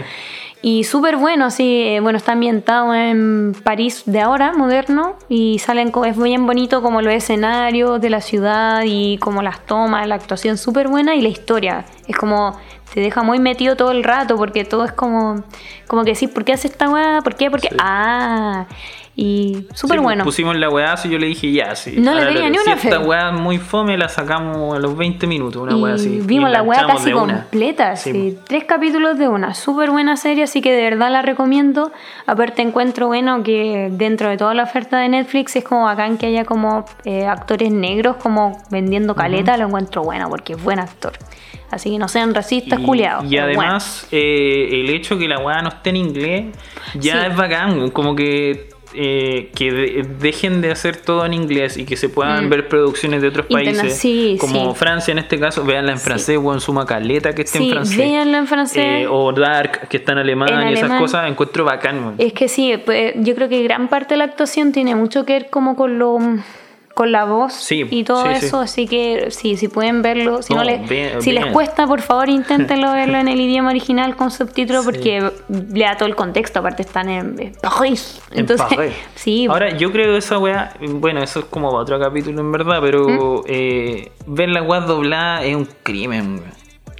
Y 0.61 0.83
súper 0.83 1.17
bueno, 1.17 1.45
así, 1.45 1.83
eh, 1.83 1.99
bueno, 1.99 2.17
está 2.17 2.31
ambientado 2.31 2.93
en 2.95 3.53
París 3.63 4.03
de 4.07 4.21
ahora, 4.21 4.53
moderno, 4.53 5.15
y 5.29 5.59
salen, 5.59 5.91
es 6.05 6.17
bien 6.17 6.47
bonito 6.47 6.81
como 6.81 7.01
los 7.01 7.13
escenarios 7.13 8.01
de 8.01 8.09
la 8.09 8.21
ciudad 8.21 8.81
y 8.83 9.17
como 9.19 9.43
las 9.43 9.63
tomas, 9.65 10.07
la 10.07 10.15
actuación 10.15 10.57
súper 10.57 10.87
buena 10.87 11.15
y 11.15 11.21
la 11.21 11.29
historia. 11.29 11.85
Es 12.07 12.17
como, 12.17 12.57
te 12.93 12.99
deja 12.99 13.21
muy 13.21 13.39
metido 13.39 13.75
todo 13.75 13.91
el 13.91 14.03
rato 14.03 14.37
porque 14.37 14.63
todo 14.65 14.85
es 14.85 14.91
como, 14.91 15.43
como 15.87 16.03
que 16.03 16.13
decís, 16.13 16.29
¿por 16.29 16.45
qué 16.45 16.53
hace 16.53 16.67
esta 16.67 16.89
weá? 16.89 17.21
¿Por 17.21 17.35
qué? 17.35 17.51
¿Por 17.51 17.61
qué? 17.61 17.69
Sí. 17.69 17.77
Ah, 17.79 18.65
y 19.17 19.65
súper 19.73 19.99
Sí, 19.99 20.03
bueno. 20.03 20.23
Pusimos 20.25 20.57
la 20.57 20.69
weá, 20.69 20.93
así 20.93 21.09
yo 21.09 21.17
le 21.17 21.27
dije 21.27 21.51
ya, 21.51 21.73
sí. 21.75 21.95
No 21.97 22.13
le 22.13 22.25
tenía 22.25 22.49
ni 22.49 22.57
si 22.57 22.63
una 22.65 22.73
esta 22.75 22.99
fe. 22.99 23.05
weá 23.07 23.29
es 23.33 23.39
muy 23.39 23.57
fome, 23.59 23.97
la 23.97 24.09
sacamos 24.09 24.75
a 24.75 24.79
los 24.79 24.97
20 24.97 25.25
minutos, 25.27 25.61
una 25.61 25.75
weá 25.77 25.93
así. 25.95 26.15
Y 26.15 26.19
vimos 26.19 26.49
Y 26.49 26.53
la 26.53 26.61
weá 26.61 26.85
casi 26.85 27.11
completa, 27.11 27.95
Sí, 27.95 28.11
sí. 28.11 28.37
tres 28.45 28.65
capítulos 28.65 29.17
de 29.17 29.27
una, 29.29 29.53
súper 29.53 29.89
buena 29.91 30.17
serie, 30.17 30.43
así 30.43 30.61
que 30.61 30.73
de 30.73 30.83
verdad 30.89 31.09
la 31.11 31.21
recomiendo. 31.21 31.91
Aparte 32.25 32.61
encuentro 32.61 33.07
bueno 33.07 33.41
que 33.43 33.87
dentro 33.91 34.29
de 34.29 34.35
toda 34.37 34.53
la 34.53 34.63
oferta 34.63 34.97
de 34.99 35.07
Netflix 35.07 35.55
es 35.55 35.63
como 35.63 35.85
bacán 35.85 36.17
que 36.17 36.25
haya 36.25 36.43
como 36.43 36.83
eh, 37.05 37.25
actores 37.25 37.71
negros 37.71 38.17
como 38.17 38.61
vendiendo 38.69 39.15
caleta, 39.15 39.55
lo 39.57 39.67
encuentro 39.67 40.03
bueno 40.03 40.27
porque 40.29 40.53
es 40.53 40.63
buen 40.63 40.79
actor. 40.79 41.13
Así 41.71 41.89
que 41.91 41.97
no 41.97 42.07
sean 42.07 42.35
racistas, 42.35 42.79
Y- 42.79 42.83
culiados. 42.83 43.23
Y 43.25 43.27
bueno. 43.29 43.43
además, 43.45 44.07
eh, 44.11 44.67
el 44.81 44.89
hecho 44.89 45.17
que 45.17 45.27
la 45.27 45.39
weá 45.39 45.61
no 45.61 45.69
esté 45.69 45.89
en 45.89 45.95
inglés 45.95 46.45
ya 46.95 47.21
Sí. 47.23 47.27
es 47.31 47.35
bacán. 47.37 47.89
Como 47.91 48.15
que. 48.15 48.74
Eh, 48.97 49.49
que 49.55 49.71
de- 49.71 50.05
dejen 50.19 50.61
de 50.61 50.71
hacer 50.71 50.97
todo 50.97 51.25
en 51.25 51.33
inglés 51.33 51.77
y 51.77 51.85
que 51.85 51.97
se 51.97 52.09
puedan 52.09 52.45
Mm. 52.45 52.49
ver 52.49 52.67
producciones 52.67 53.21
de 53.21 53.27
otros 53.27 53.45
Interna- 53.49 53.81
países 53.81 53.97
sí, 53.99 54.37
como 54.39 54.73
sí. 54.73 54.79
Francia 54.79 55.11
en 55.11 55.19
este 55.19 55.39
caso 55.39 55.63
véanla 55.65 55.91
en 55.93 55.99
francés 55.99 56.39
o 56.41 56.53
en 56.53 56.59
su 56.61 56.73
macaleta 56.73 57.33
que 57.33 57.41
esté 57.43 57.59
en 57.59 57.69
francés 57.71 57.97
véanlo 57.97 58.37
en 58.37 58.47
francés. 58.47 58.83
Eh, 58.85 59.07
o 59.09 59.31
Dark 59.33 59.87
que 59.87 59.97
está 59.97 60.13
en 60.13 60.19
alemán 60.19 60.49
En 60.61 60.69
y 60.69 60.73
esas 60.73 60.99
cosas 60.99 61.29
encuentro 61.29 61.65
bacán. 61.65 62.15
Es 62.17 62.33
que 62.33 62.47
sí, 62.47 62.73
pues, 62.85 63.13
yo 63.17 63.35
creo 63.35 63.49
que 63.49 63.61
gran 63.63 63.87
parte 63.87 64.13
de 64.13 64.17
la 64.19 64.23
actuación 64.25 64.71
tiene 64.71 64.95
mucho 64.95 65.25
que 65.25 65.33
ver 65.33 65.49
como 65.49 65.75
con 65.75 65.97
lo 65.99 66.17
con 66.95 67.11
la 67.11 67.25
voz 67.25 67.53
Sí, 67.53 67.85
y 67.91 68.03
todo 68.03 68.23
sí, 68.25 68.39
sí. 68.39 68.45
eso, 68.47 68.59
así 68.59 68.87
que 68.87 69.27
sí, 69.29 69.57
si 69.57 69.67
pueden 69.67 70.01
verlo, 70.01 70.41
si 70.41 70.53
no, 70.53 70.61
No, 70.61 70.65
les, 70.65 70.89
bien, 70.89 71.21
si 71.21 71.31
les 71.31 71.43
bien. 71.43 71.53
cuesta, 71.53 71.85
por 71.85 72.01
favor, 72.01 72.29
inténtenlo 72.29 72.91
verlo 72.93 73.19
en 73.19 73.27
el 73.27 73.39
idioma 73.39 73.69
original 73.69 74.15
con 74.15 74.31
subtítulos 74.31 74.83
porque 74.85 75.29
le 75.49 75.85
da 75.85 75.97
todo 75.97 76.07
el 76.09 76.15
contexto, 76.15 76.59
aparte 76.59 76.81
están 76.81 77.09
en, 77.09 77.39
en 77.39 77.53
París. 77.61 78.19
En 78.31 78.39
Entonces, 78.39 78.65
París. 78.75 78.93
sí, 79.15 79.45
Ahora, 79.47 79.77
yo 79.77 79.91
creo 79.91 80.07
que 80.13 80.17
esa 80.17 80.39
weá, 80.39 80.73
bueno, 80.81 81.21
eso 81.21 81.41
es 81.41 81.45
como 81.45 81.69
para 81.69 81.83
otro 81.83 81.99
capítulo 81.99 82.39
en 82.41 82.51
verdad, 82.51 82.79
pero 82.81 83.07
¿Mm? 83.07 83.41
eh, 83.47 84.11
ver 84.25 84.49
la 84.49 84.63
weá 84.63 84.79
doblada 84.79 85.43
es 85.43 85.55
un 85.55 85.67
crimen. 85.83 86.41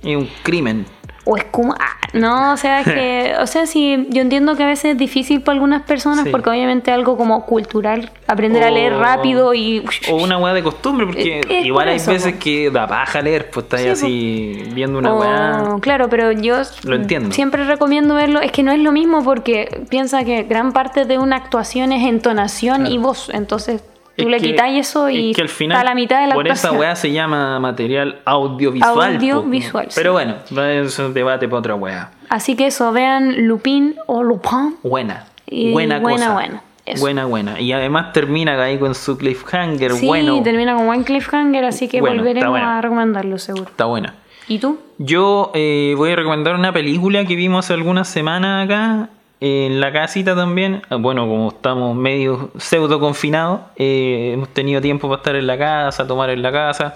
Es 0.03 0.15
un 0.15 0.29
crimen. 0.43 0.85
O 1.26 1.36
es 1.38 1.43
como 1.51 1.73
ah, 1.73 1.97
no, 2.13 2.53
o 2.53 2.57
sea 2.57 2.84
que, 2.84 3.34
o 3.41 3.47
sea, 3.47 3.65
sí, 3.65 4.07
yo 4.09 4.21
entiendo 4.21 4.55
que 4.55 4.63
a 4.63 4.67
veces 4.67 4.91
es 4.93 4.97
difícil 4.97 5.41
para 5.41 5.55
algunas 5.55 5.82
personas 5.84 6.23
Sí. 6.23 6.30
porque 6.32 6.49
obviamente 6.49 6.91
algo 6.91 7.17
como 7.17 7.45
cultural, 7.45 8.09
aprender 8.28 8.63
a 8.63 8.71
leer 8.71 8.93
rápido 8.95 9.53
y 9.53 9.84
O 10.09 10.23
una 10.23 10.38
weá 10.38 10.53
de 10.53 10.63
costumbre, 10.63 11.05
porque 11.07 11.41
Es- 11.49 11.65
igual 11.65 11.86
por 11.86 11.89
hay 11.91 11.95
eso, 11.97 12.11
veces 12.11 12.36
que 12.36 12.69
da 12.71 12.88
paja 12.88 13.21
leer, 13.21 13.49
pues 13.51 13.65
estás 13.65 13.82
Sí, 13.82 13.88
así 13.89 14.63
viendo 14.73 14.99
una 14.99 15.13
weá. 15.13 15.63
Claro, 15.82 16.09
pero 16.09 16.32
yo 16.32 16.57
Lo 16.84 16.95
entiendo. 16.95 17.32
siempre 17.34 17.65
recomiendo 17.65 18.15
verlo. 18.15 18.39
Es 18.39 18.51
que 18.51 18.63
no 18.63 18.71
es 18.71 18.80
lo 18.80 18.91
mismo 18.91 19.23
porque 19.23 19.82
piensa 19.89 20.23
que 20.23 20.43
gran 20.43 20.71
parte 20.73 21.05
de 21.05 21.17
una 21.17 21.36
actuación 21.36 21.91
es 21.91 22.07
entonación 22.07 22.82
Claro. 22.82 22.93
y 22.93 22.97
voz. 22.97 23.30
Entonces 23.34 23.84
tú 24.16 24.24
Es 24.24 24.30
le 24.30 24.39
quitas 24.39 24.72
eso 24.72 25.09
y 25.09 25.32
es 25.32 25.36
que 25.36 25.41
al 25.41 25.49
final, 25.49 25.78
está 25.78 25.82
a 25.82 25.89
la 25.91 25.95
mitad 25.95 26.22
de 26.22 26.28
la 26.28 26.36
por 26.36 26.47
esa 26.47 26.72
weá 26.72 26.95
se 26.95 27.11
llama 27.11 27.59
material 27.59 28.20
audiovisual. 28.26 28.93
po. 28.93 29.01
Audiovisual, 29.01 29.86
sí. 29.89 29.95
Pero 29.95 30.13
bueno, 30.13 30.36
es 30.61 30.99
un 30.99 31.13
debate 31.13 31.47
para 31.47 31.59
otra 31.59 31.76
weá. 31.76 32.11
Así 32.30 32.55
que 32.55 32.68
eso, 32.68 32.91
vean 32.91 33.47
Lupin 33.47 33.95
o 34.07 34.24
Lupin. 34.24 34.78
Buena. 34.84 35.26
Y 35.47 35.72
buena 35.72 35.99
buena, 35.99 36.18
cosa. 36.18 36.34
buena. 36.34 36.61
Eso. 36.86 37.01
Buena, 37.01 37.26
buena. 37.26 37.59
Y 37.59 37.72
además 37.74 38.13
termina 38.13 38.61
ahí 38.61 38.78
con 38.78 38.93
su 38.93 39.18
cliffhanger. 39.18 39.93
Sí, 39.93 40.05
bueno. 40.05 40.41
termina 40.43 40.76
con 40.76 40.86
buen 40.86 41.03
cliffhanger, 41.03 41.66
así 41.66 41.88
que 41.88 41.99
Bueno, 41.99 42.18
volveremos 42.18 42.59
a 42.59 42.80
recomendarlo 42.80 43.39
seguro. 43.39 43.66
Está 43.66 43.86
buena. 43.86 44.13
¿Y 44.47 44.59
tú? 44.59 44.78
Yo 44.99 45.51
eh, 45.55 45.95
voy 45.97 46.11
a 46.11 46.16
recomendar 46.16 46.53
una 46.55 46.72
película 46.72 47.26
que 47.26 47.36
vimos 47.36 47.66
hace 47.66 47.74
algunas 47.74 48.07
semanas 48.07 48.66
acá, 48.66 49.09
en 49.45 49.79
la 49.79 49.91
casita 49.93 50.35
también. 50.35 50.81
Ah, 50.89 50.95
Bueno, 50.95 51.27
como 51.27 51.49
estamos 51.49 51.95
medio 51.95 52.49
pseudo 52.57 52.99
confinados, 52.99 53.61
eh, 53.75 54.31
hemos 54.33 54.49
tenido 54.49 54.81
tiempo 54.81 55.07
para 55.07 55.17
estar 55.19 55.35
en 55.35 55.45
la 55.45 55.55
casa, 55.55 56.07
tomar 56.07 56.31
en 56.31 56.41
la 56.41 56.51
casa. 56.51 56.95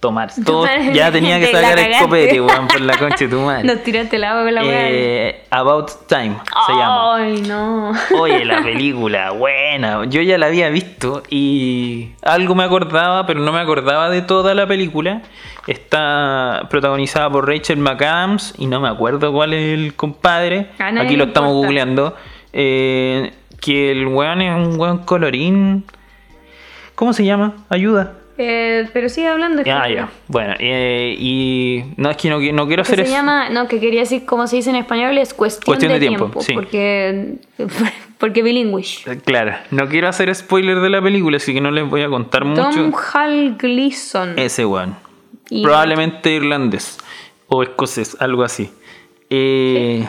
Tomar, 0.00 0.30
todo, 0.46 0.62
Tomar- 0.64 0.92
ya 0.94 1.12
tenía 1.12 1.38
que 1.38 1.52
sacar 1.52 1.78
el 1.78 1.92
copete, 1.98 2.40
weón, 2.40 2.68
por 2.68 2.80
la 2.80 2.96
concha 2.98 3.16
de 3.26 3.28
tu 3.28 3.38
madre. 3.42 3.64
Nos 3.64 3.82
tiraste 3.82 4.16
el 4.16 4.24
agua 4.24 4.44
con 4.44 4.54
la 4.54 4.62
weá. 4.62 4.88
Eh, 4.90 5.44
About 5.50 5.90
Time 6.08 6.36
se 6.66 6.72
llama. 6.72 7.16
Ay, 7.16 7.42
no. 7.46 7.92
Oye, 8.18 8.46
la 8.46 8.62
película, 8.62 9.32
buena. 9.32 10.06
Yo 10.06 10.22
ya 10.22 10.38
la 10.38 10.46
había 10.46 10.70
visto 10.70 11.22
y 11.28 12.12
algo 12.22 12.54
me 12.54 12.64
acordaba, 12.64 13.26
pero 13.26 13.40
no 13.40 13.52
me 13.52 13.60
acordaba 13.60 14.08
de 14.08 14.22
toda 14.22 14.54
la 14.54 14.66
película. 14.66 15.20
Está 15.66 16.66
protagonizada 16.70 17.28
por 17.30 17.46
Rachel 17.46 17.76
McAdams 17.76 18.54
y 18.56 18.66
no 18.68 18.80
me 18.80 18.88
acuerdo 18.88 19.32
cuál 19.34 19.52
es 19.52 19.74
el 19.78 19.94
compadre. 19.94 20.70
A 20.78 20.90
nadie 20.92 21.08
Aquí 21.08 21.16
lo 21.16 21.24
estamos 21.24 21.52
googleando. 21.52 22.16
Eh, 22.54 23.34
que 23.60 23.90
el 23.92 24.06
weón 24.06 24.40
es 24.40 24.54
un 24.56 24.80
weón 24.80 24.98
colorín. 25.04 25.84
¿Cómo 26.94 27.12
se 27.12 27.24
llama? 27.26 27.52
Ayuda. 27.68 28.14
Eh, 28.42 28.88
pero 28.94 29.10
sigue 29.10 29.28
hablando. 29.28 29.62
Ah, 29.70 29.86
ya. 29.86 30.08
Bueno, 30.26 30.54
eh, 30.58 31.14
y 31.18 31.84
no 31.98 32.08
es 32.10 32.16
que 32.16 32.30
no, 32.30 32.40
no 32.40 32.66
quiero 32.66 32.80
hacer 32.80 32.96
se 32.96 33.02
eso. 33.02 33.12
llama, 33.12 33.50
no, 33.50 33.68
que 33.68 33.78
quería 33.80 34.00
decir 34.00 34.24
como 34.24 34.46
se 34.46 34.56
dice 34.56 34.70
en 34.70 34.76
español, 34.76 35.18
es 35.18 35.34
cuestión, 35.34 35.66
Cuestión 35.66 35.92
de, 35.92 35.98
de 36.00 36.06
tiempo. 36.06 36.24
tiempo, 36.24 36.40
sí. 36.40 36.54
Porque, 36.54 37.34
porque 38.18 38.42
bilingüe. 38.42 38.82
Claro, 39.26 39.56
no 39.70 39.88
quiero 39.88 40.08
hacer 40.08 40.34
spoiler 40.34 40.80
de 40.80 40.88
la 40.88 41.02
película, 41.02 41.36
así 41.36 41.52
que 41.52 41.60
no 41.60 41.70
les 41.70 41.86
voy 41.86 42.00
a 42.00 42.08
contar 42.08 42.46
mucho. 42.46 42.62
Tom 42.70 42.94
Hal 43.12 43.56
Gleason. 43.58 44.38
Ese 44.38 44.64
weón. 44.64 44.96
Probablemente 45.62 46.30
irlandés 46.32 46.96
o 47.48 47.62
escocés, 47.62 48.16
algo 48.20 48.42
así. 48.42 48.70
Eh, 49.28 50.06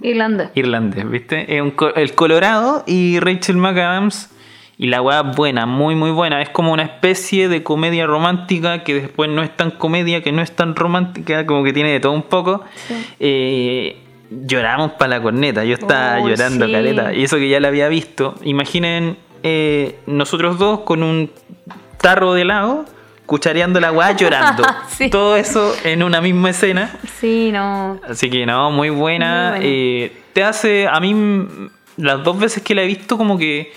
Irlanda. 0.00 0.52
Irlandés, 0.54 1.08
¿viste? 1.10 1.58
El 1.58 2.14
Colorado 2.14 2.82
y 2.86 3.18
Rachel 3.20 3.56
McAdams. 3.56 4.30
Y 4.76 4.88
la 4.88 5.00
weá 5.02 5.22
buena, 5.22 5.66
muy 5.66 5.94
muy 5.94 6.10
buena. 6.10 6.42
Es 6.42 6.48
como 6.50 6.72
una 6.72 6.82
especie 6.82 7.48
de 7.48 7.62
comedia 7.62 8.06
romántica 8.06 8.82
que 8.82 8.94
después 8.94 9.30
no 9.30 9.42
es 9.42 9.56
tan 9.56 9.70
comedia, 9.70 10.22
que 10.22 10.32
no 10.32 10.42
es 10.42 10.50
tan 10.50 10.74
romántica, 10.74 11.46
como 11.46 11.62
que 11.62 11.72
tiene 11.72 11.90
de 11.92 12.00
todo 12.00 12.12
un 12.12 12.22
poco. 12.24 12.64
Eh, 13.20 13.96
lloramos 14.30 14.92
para 14.92 15.10
la 15.18 15.22
corneta. 15.22 15.64
Yo 15.64 15.74
estaba 15.74 16.20
Oh, 16.20 16.28
llorando 16.28 16.66
sí. 16.66 16.72
caleta. 16.72 17.14
Y 17.14 17.22
eso 17.24 17.36
que 17.36 17.48
ya 17.48 17.60
la 17.60 17.68
había 17.68 17.88
visto. 17.88 18.34
Imaginen 18.42 19.16
eh, 19.44 19.98
nosotros 20.06 20.58
dos 20.58 20.80
con 20.80 21.02
un 21.04 21.30
tarro 21.98 22.34
de 22.34 22.42
helado, 22.42 22.84
cuchareando 23.26 23.78
la 23.80 23.92
weá 23.92 24.12
llorando. 24.12 24.64
Sí. 24.88 25.08
Todo 25.10 25.36
eso 25.36 25.74
en 25.84 26.02
una 26.02 26.20
misma 26.20 26.50
escena. 26.50 26.90
Sí, 27.20 27.50
no. 27.52 28.00
Así 28.08 28.30
que 28.30 28.46
no, 28.46 28.70
muy 28.70 28.90
buena. 28.90 29.50
Muy 29.56 29.58
buena. 29.58 29.58
Eh, 29.62 30.12
te 30.32 30.42
hace, 30.44 30.86
a 30.88 31.00
mí, 31.00 31.14
las 31.96 32.22
dos 32.24 32.38
veces 32.38 32.62
que 32.62 32.74
la 32.74 32.82
he 32.82 32.86
visto, 32.86 33.16
como 33.18 33.36
que 33.38 33.72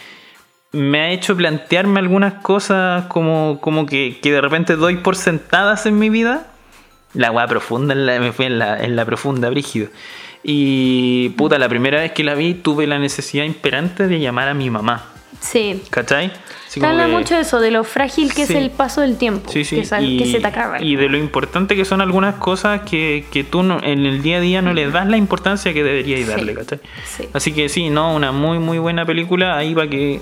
me 0.72 0.99
ha 1.01 1.09
hecho 1.11 1.36
plantearme 1.36 1.99
algunas 1.99 2.36
cosas 2.36 3.05
como, 3.05 3.59
como 3.61 3.86
que, 3.86 4.20
que 4.22 4.32
de 4.32 4.41
repente 4.41 4.76
doy 4.76 4.97
por 4.97 5.15
sentadas 5.15 5.86
en 5.86 5.97
mi 5.99 6.09
vida. 6.09 6.47
La 7.13 7.32
weá 7.32 7.47
profunda, 7.47 7.93
en 7.93 8.05
la- 8.05 8.20
me 8.20 8.32
fui 8.32 8.45
en 8.45 8.59
la, 8.59 8.84
en 8.84 8.95
la 8.95 9.05
profunda, 9.05 9.49
brígido. 9.49 9.88
Y 10.43 11.30
puta, 11.30 11.57
la 11.57 11.68
primera 11.70 11.99
vez 12.01 12.11
que 12.11 12.24
la 12.24 12.36
vi 12.36 12.53
tuve 12.53 12.86
la 12.88 12.99
necesidad 12.99 13.43
imperante 13.43 14.07
de 14.07 14.20
llamar 14.20 14.49
a 14.49 14.53
mi 14.53 14.70
mamá. 14.70 15.05
Sí. 15.39 15.82
¿Cachai? 15.89 16.32
Te 16.74 16.86
habla 16.86 17.05
que- 17.05 17.11
mucho 17.11 17.36
de 17.36 17.41
eso, 17.41 17.59
de 17.59 17.72
lo 17.72 17.84
frágil 17.84 18.34
que 18.34 18.45
Sí. 18.45 18.53
es 18.53 18.59
el 18.59 18.70
paso 18.72 19.01
del 19.01 19.18
tiempo. 19.18 19.51
Sí, 19.51 19.63
sí. 19.63 19.78
Que, 19.78 19.86
sal- 19.86 20.03
y, 20.05 20.18
que 20.20 20.26
se 20.32 20.39
te 20.39 20.47
acaba. 20.47 20.82
y 20.82 20.95
de 20.95 21.09
lo 21.09 21.18
importante 21.18 21.76
que 21.76 21.86
son 21.86 22.01
algunas 22.01 22.36
cosas 22.36 22.82
que, 22.82 23.26
que 23.32 23.43
tú 23.43 23.63
no- 23.63 23.80
en 23.82 24.05
el 24.05 24.22
día 24.22 24.38
a 24.38 24.41
día 24.41 24.61
no 24.61 24.74
les 24.74 24.91
das 24.93 25.07
la 25.07 25.18
importancia 25.18 25.74
que 25.74 25.84
deberías 25.84 26.28
darle, 26.28 26.53
¿cachai? 26.53 26.80
Sí. 27.05 27.28
Así 27.34 27.53
que 27.53 27.70
sí, 27.70 27.89
no, 27.89 28.13
una 28.15 28.32
muy 28.32 28.59
muy 28.59 28.78
buena 28.80 29.05
película. 29.05 29.57
Ahí 29.57 29.74
va 29.74 29.88
que. 29.88 30.22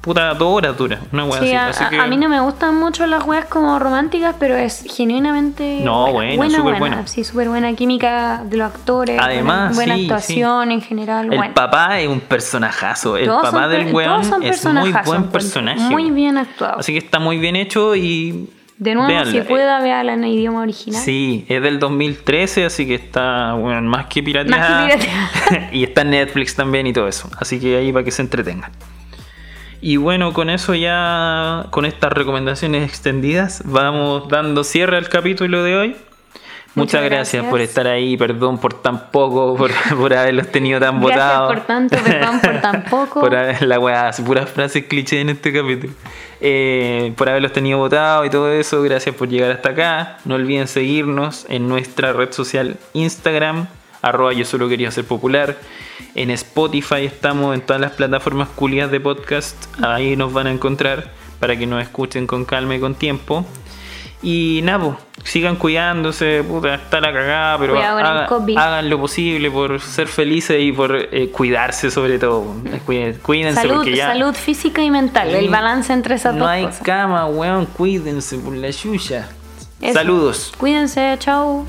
Puta, 0.00 0.32
dos 0.34 0.48
horas 0.56 0.76
dura. 0.76 1.00
Una 1.12 1.24
wea 1.24 1.40
Sí, 1.40 1.46
así. 1.46 1.54
a, 1.56 1.68
así 1.68 1.84
que- 1.90 2.00
a 2.00 2.06
mí 2.06 2.16
no 2.16 2.28
me 2.28 2.40
gustan 2.40 2.76
mucho 2.76 3.06
las 3.06 3.24
weas 3.24 3.46
como 3.46 3.78
románticas, 3.78 4.36
pero 4.38 4.56
es 4.56 4.84
genuinamente. 4.96 5.80
No, 5.82 6.12
buena, 6.12 6.36
buena, 6.36 6.56
súper 6.58 6.78
buena. 6.78 6.96
buena. 6.96 7.06
Sí, 7.08 7.24
súper 7.24 7.48
buena 7.48 7.72
química 7.74 8.42
de 8.44 8.56
los 8.58 8.66
actores. 8.72 9.18
Además, 9.20 9.74
buena, 9.74 9.94
buena 9.94 9.96
sí, 9.96 10.02
actuación 10.02 10.72
en 10.72 10.80
general. 10.82 11.32
El 11.32 11.50
papá 11.52 12.00
es 12.00 12.08
un 12.08 12.20
personajazo. 12.20 13.16
El 13.16 13.26
Todos 13.26 13.42
papá 13.42 13.68
del 13.68 13.92
weón 13.92 14.22
es 14.42 14.64
muy 14.64 14.92
buen 15.04 15.24
personaje. 15.28 15.80
Muy 15.80 16.10
bien 16.10 16.38
actuado. 16.38 16.78
Así 16.78 16.92
que 16.92 16.98
está 16.98 17.18
muy 17.18 17.38
bien 17.38 17.56
hecho 17.56 17.96
y. 17.96 18.50
de 18.76 18.94
nuevo, 18.94 19.08
véanla. 19.08 19.32
si 19.32 19.40
pueda, 19.40 19.80
véala 19.80 20.12
en 20.14 20.24
idioma 20.24 20.60
original. 20.62 21.02
Sí, 21.02 21.44
es 21.48 21.60
del 21.60 21.80
2013, 21.80 22.64
así 22.66 22.86
que 22.86 22.94
está 22.94 23.54
bueno, 23.54 23.82
más 23.82 24.06
que 24.06 24.22
pirateada. 24.22 24.80
Más 24.86 24.92
que 24.92 24.98
pirateada. 24.98 25.68
y 25.72 25.82
está 25.82 26.02
en 26.02 26.10
Netflix 26.10 26.54
también 26.54 26.86
y 26.86 26.92
todo 26.92 27.08
eso. 27.08 27.28
Así 27.40 27.58
que 27.58 27.76
ahí 27.76 27.92
para 27.92 28.04
que 28.04 28.10
se 28.12 28.22
entretengan. 28.22 28.70
Y 29.80 29.96
bueno, 29.96 30.32
con 30.32 30.50
eso 30.50 30.74
ya, 30.74 31.66
con 31.70 31.84
estas 31.84 32.12
recomendaciones 32.12 32.88
extendidas, 32.88 33.62
vamos 33.64 34.28
dando 34.28 34.64
cierre 34.64 34.96
al 34.96 35.08
capítulo 35.08 35.62
de 35.62 35.76
hoy. 35.76 35.96
Muchas, 36.74 37.00
Muchas 37.00 37.04
gracias. 37.10 37.44
por 37.46 37.60
estar 37.60 37.86
ahí, 37.86 38.16
perdón 38.16 38.58
por 38.58 38.74
tan 38.74 39.10
poco, 39.10 39.56
por, 39.56 39.70
por 39.98 40.14
haberlos 40.14 40.48
tenido 40.48 40.78
tan 40.78 41.00
Gracias 41.00 41.18
votados. 41.18 41.54
por 41.54 41.66
tanto, 41.66 41.96
perdón 42.04 42.40
por 42.40 42.60
tan 42.60 42.84
poco. 42.90 43.20
por 43.20 43.34
haber, 43.34 43.62
la 43.62 43.78
weá, 43.80 44.10
puras 44.24 44.50
frases 44.50 44.84
cliché 44.86 45.20
en 45.20 45.30
este 45.30 45.52
capítulo. 45.52 45.92
Eh, 46.40 47.12
por 47.16 47.28
haberlos 47.28 47.52
tenido 47.52 47.78
votados 47.78 48.26
y 48.26 48.30
todo 48.30 48.52
eso, 48.52 48.82
gracias 48.82 49.14
por 49.14 49.28
llegar 49.28 49.50
hasta 49.50 49.70
acá. 49.70 50.18
No 50.24 50.34
olviden 50.34 50.68
seguirnos 50.68 51.46
en 51.48 51.68
nuestra 51.68 52.12
red 52.12 52.32
social 52.32 52.76
Instagram, 52.92 53.66
arroba 54.02 54.32
yo 54.32 54.44
solo 54.44 54.68
quería 54.68 54.90
ser 54.90 55.04
popular. 55.04 55.56
En 56.14 56.30
Spotify 56.30 57.04
estamos 57.04 57.54
en 57.54 57.60
todas 57.60 57.80
las 57.80 57.92
plataformas 57.92 58.48
culias 58.48 58.90
de 58.90 59.00
podcast. 59.00 59.56
Ahí 59.82 60.16
nos 60.16 60.32
van 60.32 60.46
a 60.46 60.50
encontrar 60.50 61.12
para 61.40 61.56
que 61.56 61.66
nos 61.66 61.82
escuchen 61.82 62.26
con 62.26 62.44
calma 62.44 62.74
y 62.76 62.80
con 62.80 62.94
tiempo. 62.94 63.44
Y 64.20 64.60
nada, 64.64 64.80
po, 64.82 64.96
sigan 65.22 65.54
cuidándose, 65.54 66.42
puta, 66.42 66.74
está 66.74 67.00
la 67.00 67.12
cagada, 67.12 67.56
pero 67.58 67.74
haga- 68.00 68.26
hagan 68.58 68.90
lo 68.90 68.98
posible 68.98 69.48
por 69.48 69.80
ser 69.80 70.08
felices 70.08 70.56
y 70.60 70.72
por 70.72 70.96
eh, 70.96 71.30
cuidarse 71.30 71.88
sobre 71.92 72.18
todo. 72.18 72.44
Eh, 72.64 72.80
cuí- 72.84 73.14
Cuídense 73.22 73.60
salud, 73.62 73.76
porque 73.76 73.94
ya 73.94 74.08
salud 74.08 74.34
física 74.34 74.82
y 74.82 74.90
mental. 74.90 75.28
El 75.32 75.48
balance 75.50 75.92
entre 75.92 76.16
esas 76.16 76.34
no 76.34 76.40
dos 76.40 76.48
hay 76.48 76.64
cosas. 76.64 76.80
cama, 76.82 77.26
weón, 77.26 77.66
cuídense 77.66 78.36
por 78.38 78.56
la 78.56 78.70
yuya. 78.70 79.28
Eso. 79.80 79.94
Saludos. 79.94 80.52
Cuídense, 80.58 81.14
chao. 81.20 81.64